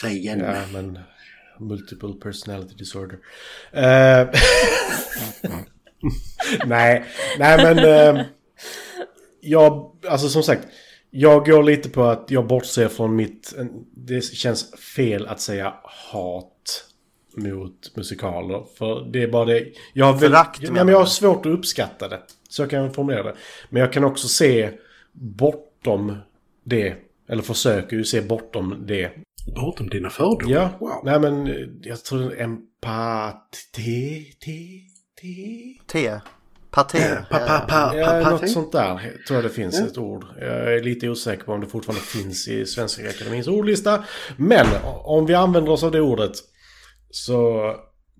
[0.00, 0.40] Säg igen.
[0.40, 0.98] Ja, men...
[1.60, 3.18] Multiple personality disorder.
[3.72, 4.28] Eh,
[6.66, 7.04] nej,
[7.38, 7.78] nej men...
[7.78, 8.24] Uh,
[9.40, 10.68] jag, alltså som sagt.
[11.10, 13.54] Jag går lite på att jag bortser från mitt...
[13.94, 16.84] Det känns fel att säga hat
[17.36, 18.64] mot musikaler.
[18.78, 19.66] För det är bara det...
[19.92, 22.20] Jag har, Förakt, menar men jag har svårt att uppskatta det.
[22.48, 23.34] Så jag kan formulera det.
[23.68, 24.70] Men jag kan också se
[25.12, 26.16] bortom
[26.68, 26.94] det.
[27.28, 29.10] Eller försöker ju se bortom det.
[29.54, 30.54] Bortom dina fördomar?
[30.54, 31.00] Ja, Wow.
[31.04, 33.58] nej men eh, jag tror empati...
[33.76, 34.24] Te,
[35.20, 35.74] te.
[35.92, 36.20] T.
[36.70, 36.98] Paté.
[37.30, 40.24] Pa, pa, pa, Ja, pa, pa, något sånt där tror jag det finns ett ord.
[40.40, 44.04] Jag är lite osäker på om det fortfarande finns i Svenska Akademins ordlista.
[44.36, 44.66] Men
[45.04, 46.32] om vi använder oss av det ordet
[47.10, 47.72] så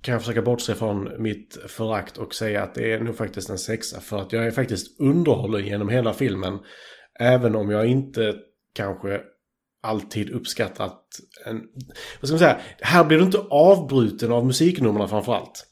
[0.03, 3.59] kan jag försöka bortse från mitt förakt och säga att det är nog faktiskt en
[3.59, 4.01] sexa.
[4.01, 6.59] För att jag är faktiskt underhållen genom hela filmen.
[7.19, 8.35] Även om jag inte
[8.75, 9.21] kanske
[9.83, 11.03] alltid uppskattat
[11.47, 11.63] en...
[12.21, 12.59] Vad ska man säga?
[12.81, 15.67] Här blir du inte avbruten av musiknumren framförallt.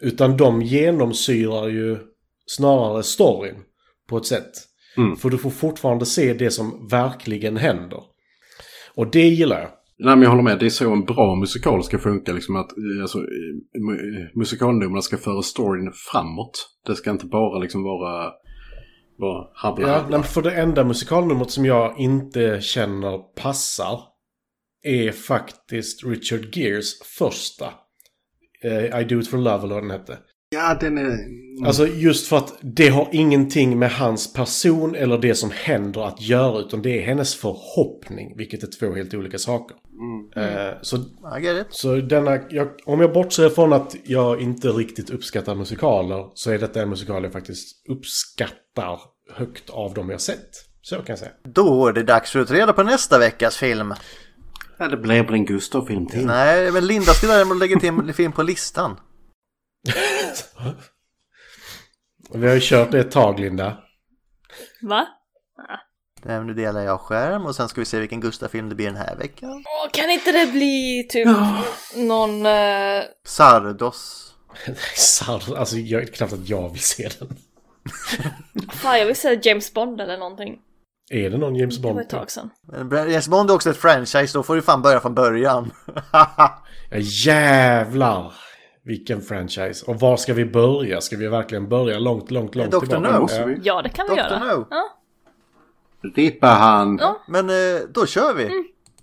[0.00, 1.98] Utan de genomsyrar ju
[2.46, 3.56] snarare storyn
[4.08, 4.50] på ett sätt.
[4.96, 5.16] Mm.
[5.16, 8.02] För du får fortfarande se det som verkligen händer.
[8.94, 9.70] Och det gillar jag.
[9.98, 12.32] Nej men jag håller med, det är så en bra musikal ska funka.
[12.32, 16.68] Liksom att eh, alltså, eh, mu- musikalnumren ska föra storyn framåt.
[16.86, 18.32] Det ska inte bara liksom vara...
[19.20, 20.16] Bara habla, Ja, habla.
[20.16, 24.00] men för det enda musikalnumret som jag inte känner passar
[24.82, 27.66] är faktiskt Richard Geres första.
[28.64, 30.18] Eh, I do it for love eller vad den hette.
[30.54, 31.18] Ja, den är...
[31.66, 36.20] Alltså just för att det har ingenting med hans person eller det som händer att
[36.20, 39.76] göra utan det är hennes förhoppning, vilket är två helt olika saker.
[40.82, 41.74] Så, I get it.
[41.74, 46.58] så denna, jag, om jag bortser från att jag inte riktigt uppskattar musikaler så är
[46.58, 48.56] detta en musikal jag faktiskt uppskattar
[49.32, 50.50] högt av dem jag sett.
[50.82, 51.30] Så kan jag säga.
[51.44, 53.94] Då är det dags för att reda på nästa veckas film.
[54.78, 56.26] Ja, det blir väl en Gustav-film till.
[56.26, 59.00] Nej, men Linda ska däremot lägga till en film på listan.
[62.34, 63.78] Vi har ju kört det ett tag, Linda.
[64.82, 65.06] Va?
[66.22, 68.96] Nej, Nu delar jag skärm och sen ska vi se vilken Gustav-film det blir den
[68.96, 69.50] här veckan.
[69.50, 71.28] Åh, kan inte det bli typ
[71.96, 72.46] någon...
[72.46, 74.26] eh, Sardos.
[74.96, 77.36] Sar- Alltså, jag är knappt att jag vill se den.
[78.72, 80.58] Fan, jag vill säga James Bond eller någonting.
[81.10, 82.00] Är det någon James Det var Bond?
[82.00, 82.50] ett tag sedan.
[82.90, 85.70] Men James Bond är också ett franchise, då får du fan börja från början.
[86.92, 88.32] Ja, jävlar!
[88.84, 89.86] Vilken franchise.
[89.86, 91.00] Och var ska vi börja?
[91.00, 92.78] Ska vi verkligen börja långt, långt, långt Dr.
[92.78, 93.18] tillbaka?
[93.18, 93.26] No.
[93.30, 93.44] Ja.
[93.46, 93.58] vi.
[93.62, 94.18] Ja, det kan vi Dr.
[94.18, 94.38] göra.
[94.56, 94.66] No.
[94.70, 94.88] Ja.
[96.14, 96.98] Rippa han.
[97.00, 97.20] Ja.
[97.28, 98.48] Men eh, då kör vi.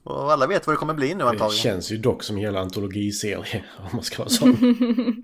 [0.03, 1.51] Och alla vet vad det kommer bli nu Det antagligen.
[1.51, 4.51] känns ju dock som en hela antologiserie, om man ska vara sån.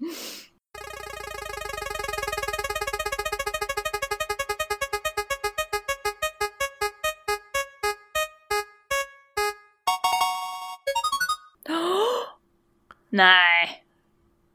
[13.17, 13.83] Nej.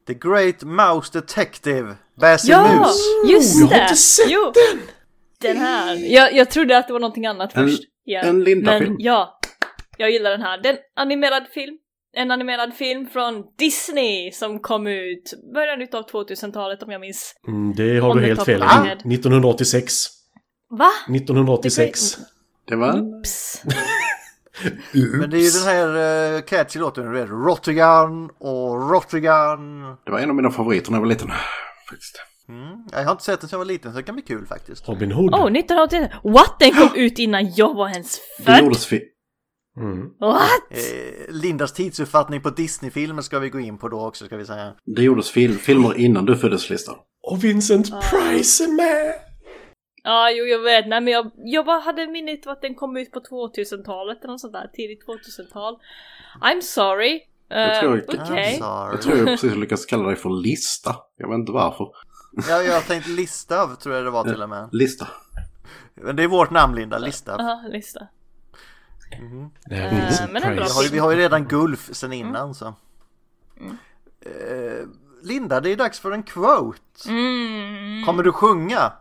[0.06, 1.96] The Great Mouse Detective.
[2.20, 3.30] Basil Ja, Mus.
[3.32, 3.74] just jag det!
[3.74, 4.52] har inte sett jo.
[5.40, 5.56] den!
[5.56, 5.96] här.
[6.14, 7.82] Jag, jag trodde att det var någonting annat En- först.
[8.04, 8.20] Ja.
[8.20, 8.92] en Linda-film.
[8.92, 9.38] Men ja,
[9.98, 10.62] jag gillar den här.
[10.62, 11.76] Den animerad film.
[12.16, 17.34] En animerad film från Disney som kom ut början utav 2000-talet om jag minns.
[17.48, 18.64] Mm, det har On du helt fel i.
[18.64, 18.92] head.
[18.92, 20.04] 1986.
[20.70, 20.90] Va?
[21.14, 22.16] 1986.
[22.68, 23.22] Det var...
[23.22, 23.62] Pss.
[25.20, 27.28] Men det är ju den här uh, catchy låten, du vet.
[27.30, 29.80] Rottigan och Rottigan.
[30.04, 31.28] Det var en av mina favoriter när jag var liten.
[31.90, 32.16] Faktiskt.
[32.48, 32.84] Mm.
[32.92, 34.88] Jag har inte sett den sedan jag var liten så det kan bli kul faktiskt.
[34.88, 35.34] Robin Hood.
[35.34, 36.10] Oh, 1981.
[36.24, 36.56] What?
[36.58, 38.60] Den kom ut innan jag var ens Det född?
[38.64, 39.02] gjordes fi-
[39.80, 40.08] Mm.
[40.20, 40.40] What?
[40.70, 44.72] Eh, Lindas tidsuppfattning på Disney-filmer ska vi gå in på då också ska vi säga.
[44.96, 46.92] det gjordes fil filmer innan du föddes, Lista.
[47.22, 49.14] Och Vincent Price är med!
[50.04, 50.86] Ja, jo jag vet.
[50.86, 54.40] Nej men jag, jag bara hade minnet att den kom ut på 2000-talet eller något
[54.40, 54.70] sånt där.
[54.72, 55.78] Tidigt 2000-tal.
[56.40, 57.20] I'm sorry.
[57.48, 58.00] Jag Uh, tror-.
[58.08, 58.90] I'm sorry.
[58.92, 60.96] Jag tror jag precis lyckades kalla dig för Lista.
[61.16, 61.88] Jag vet inte varför.
[62.48, 64.68] Ja, jag tänkte Listav tror jag det var till och med.
[64.72, 65.06] Lista.
[65.94, 67.36] Men det är vårt namn Linda, Listav.
[67.40, 68.00] Ja, lista.
[69.10, 72.54] Nej, Eh, Vincent men en bra Vi har, vi har ju redan Gulf sen innan
[72.54, 72.66] så.
[74.20, 74.86] Eh,
[75.22, 77.08] Linda, det är dags för en quote.
[77.08, 78.04] Mm.
[78.06, 78.92] Kommer du sjunga?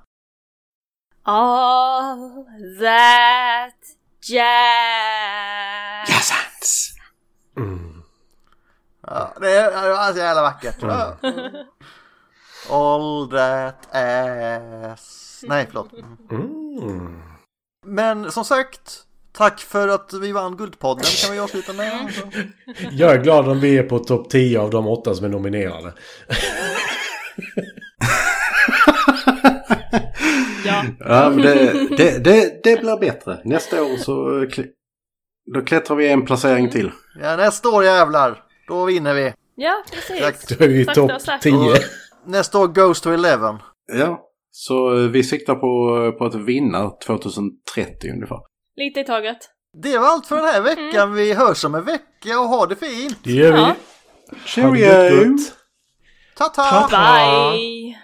[1.30, 2.46] All
[2.80, 3.76] that
[4.24, 4.40] jazz.
[6.10, 6.32] Yes,
[7.58, 8.04] Mm.
[9.08, 10.76] Ja, det är, det var så jävla vackert.
[10.82, 11.18] Ja.
[12.70, 15.44] All that ass.
[15.48, 15.90] Nej, förlåt.
[16.32, 17.22] Mm.
[17.86, 22.12] Men som sagt, tack för att vi vann Guldpodden kan vi avsluta med.
[22.92, 25.94] Jag är glad om vi är på topp 10 av de åtta som är nominerade.
[30.68, 30.84] Ja.
[31.00, 33.42] Ja, men det, det, det, det blir bättre.
[33.46, 34.68] Nästa år så eh, kl-
[35.54, 36.92] då klättrar vi en placering till.
[37.22, 39.34] Ja, nästa år jävlar, då vinner vi.
[39.56, 40.58] Ja, precis.
[40.58, 41.44] Då är vi i topp och sakta.
[41.44, 41.54] 10.
[41.56, 41.78] Och
[42.26, 43.60] nästa år goes to 11.
[43.94, 48.38] Ja, så eh, vi siktar på, på att vinna 2030 ungefär.
[48.76, 49.38] Lite i taget.
[49.84, 51.14] Det var allt för den här veckan.
[51.14, 53.18] Vi hörs om en vecka och ha det fint.
[53.24, 53.60] Det gör vi.
[53.60, 53.76] Ja.
[56.38, 56.64] Ta-ta!
[56.64, 57.52] Ta-ta.
[57.52, 57.98] Bye!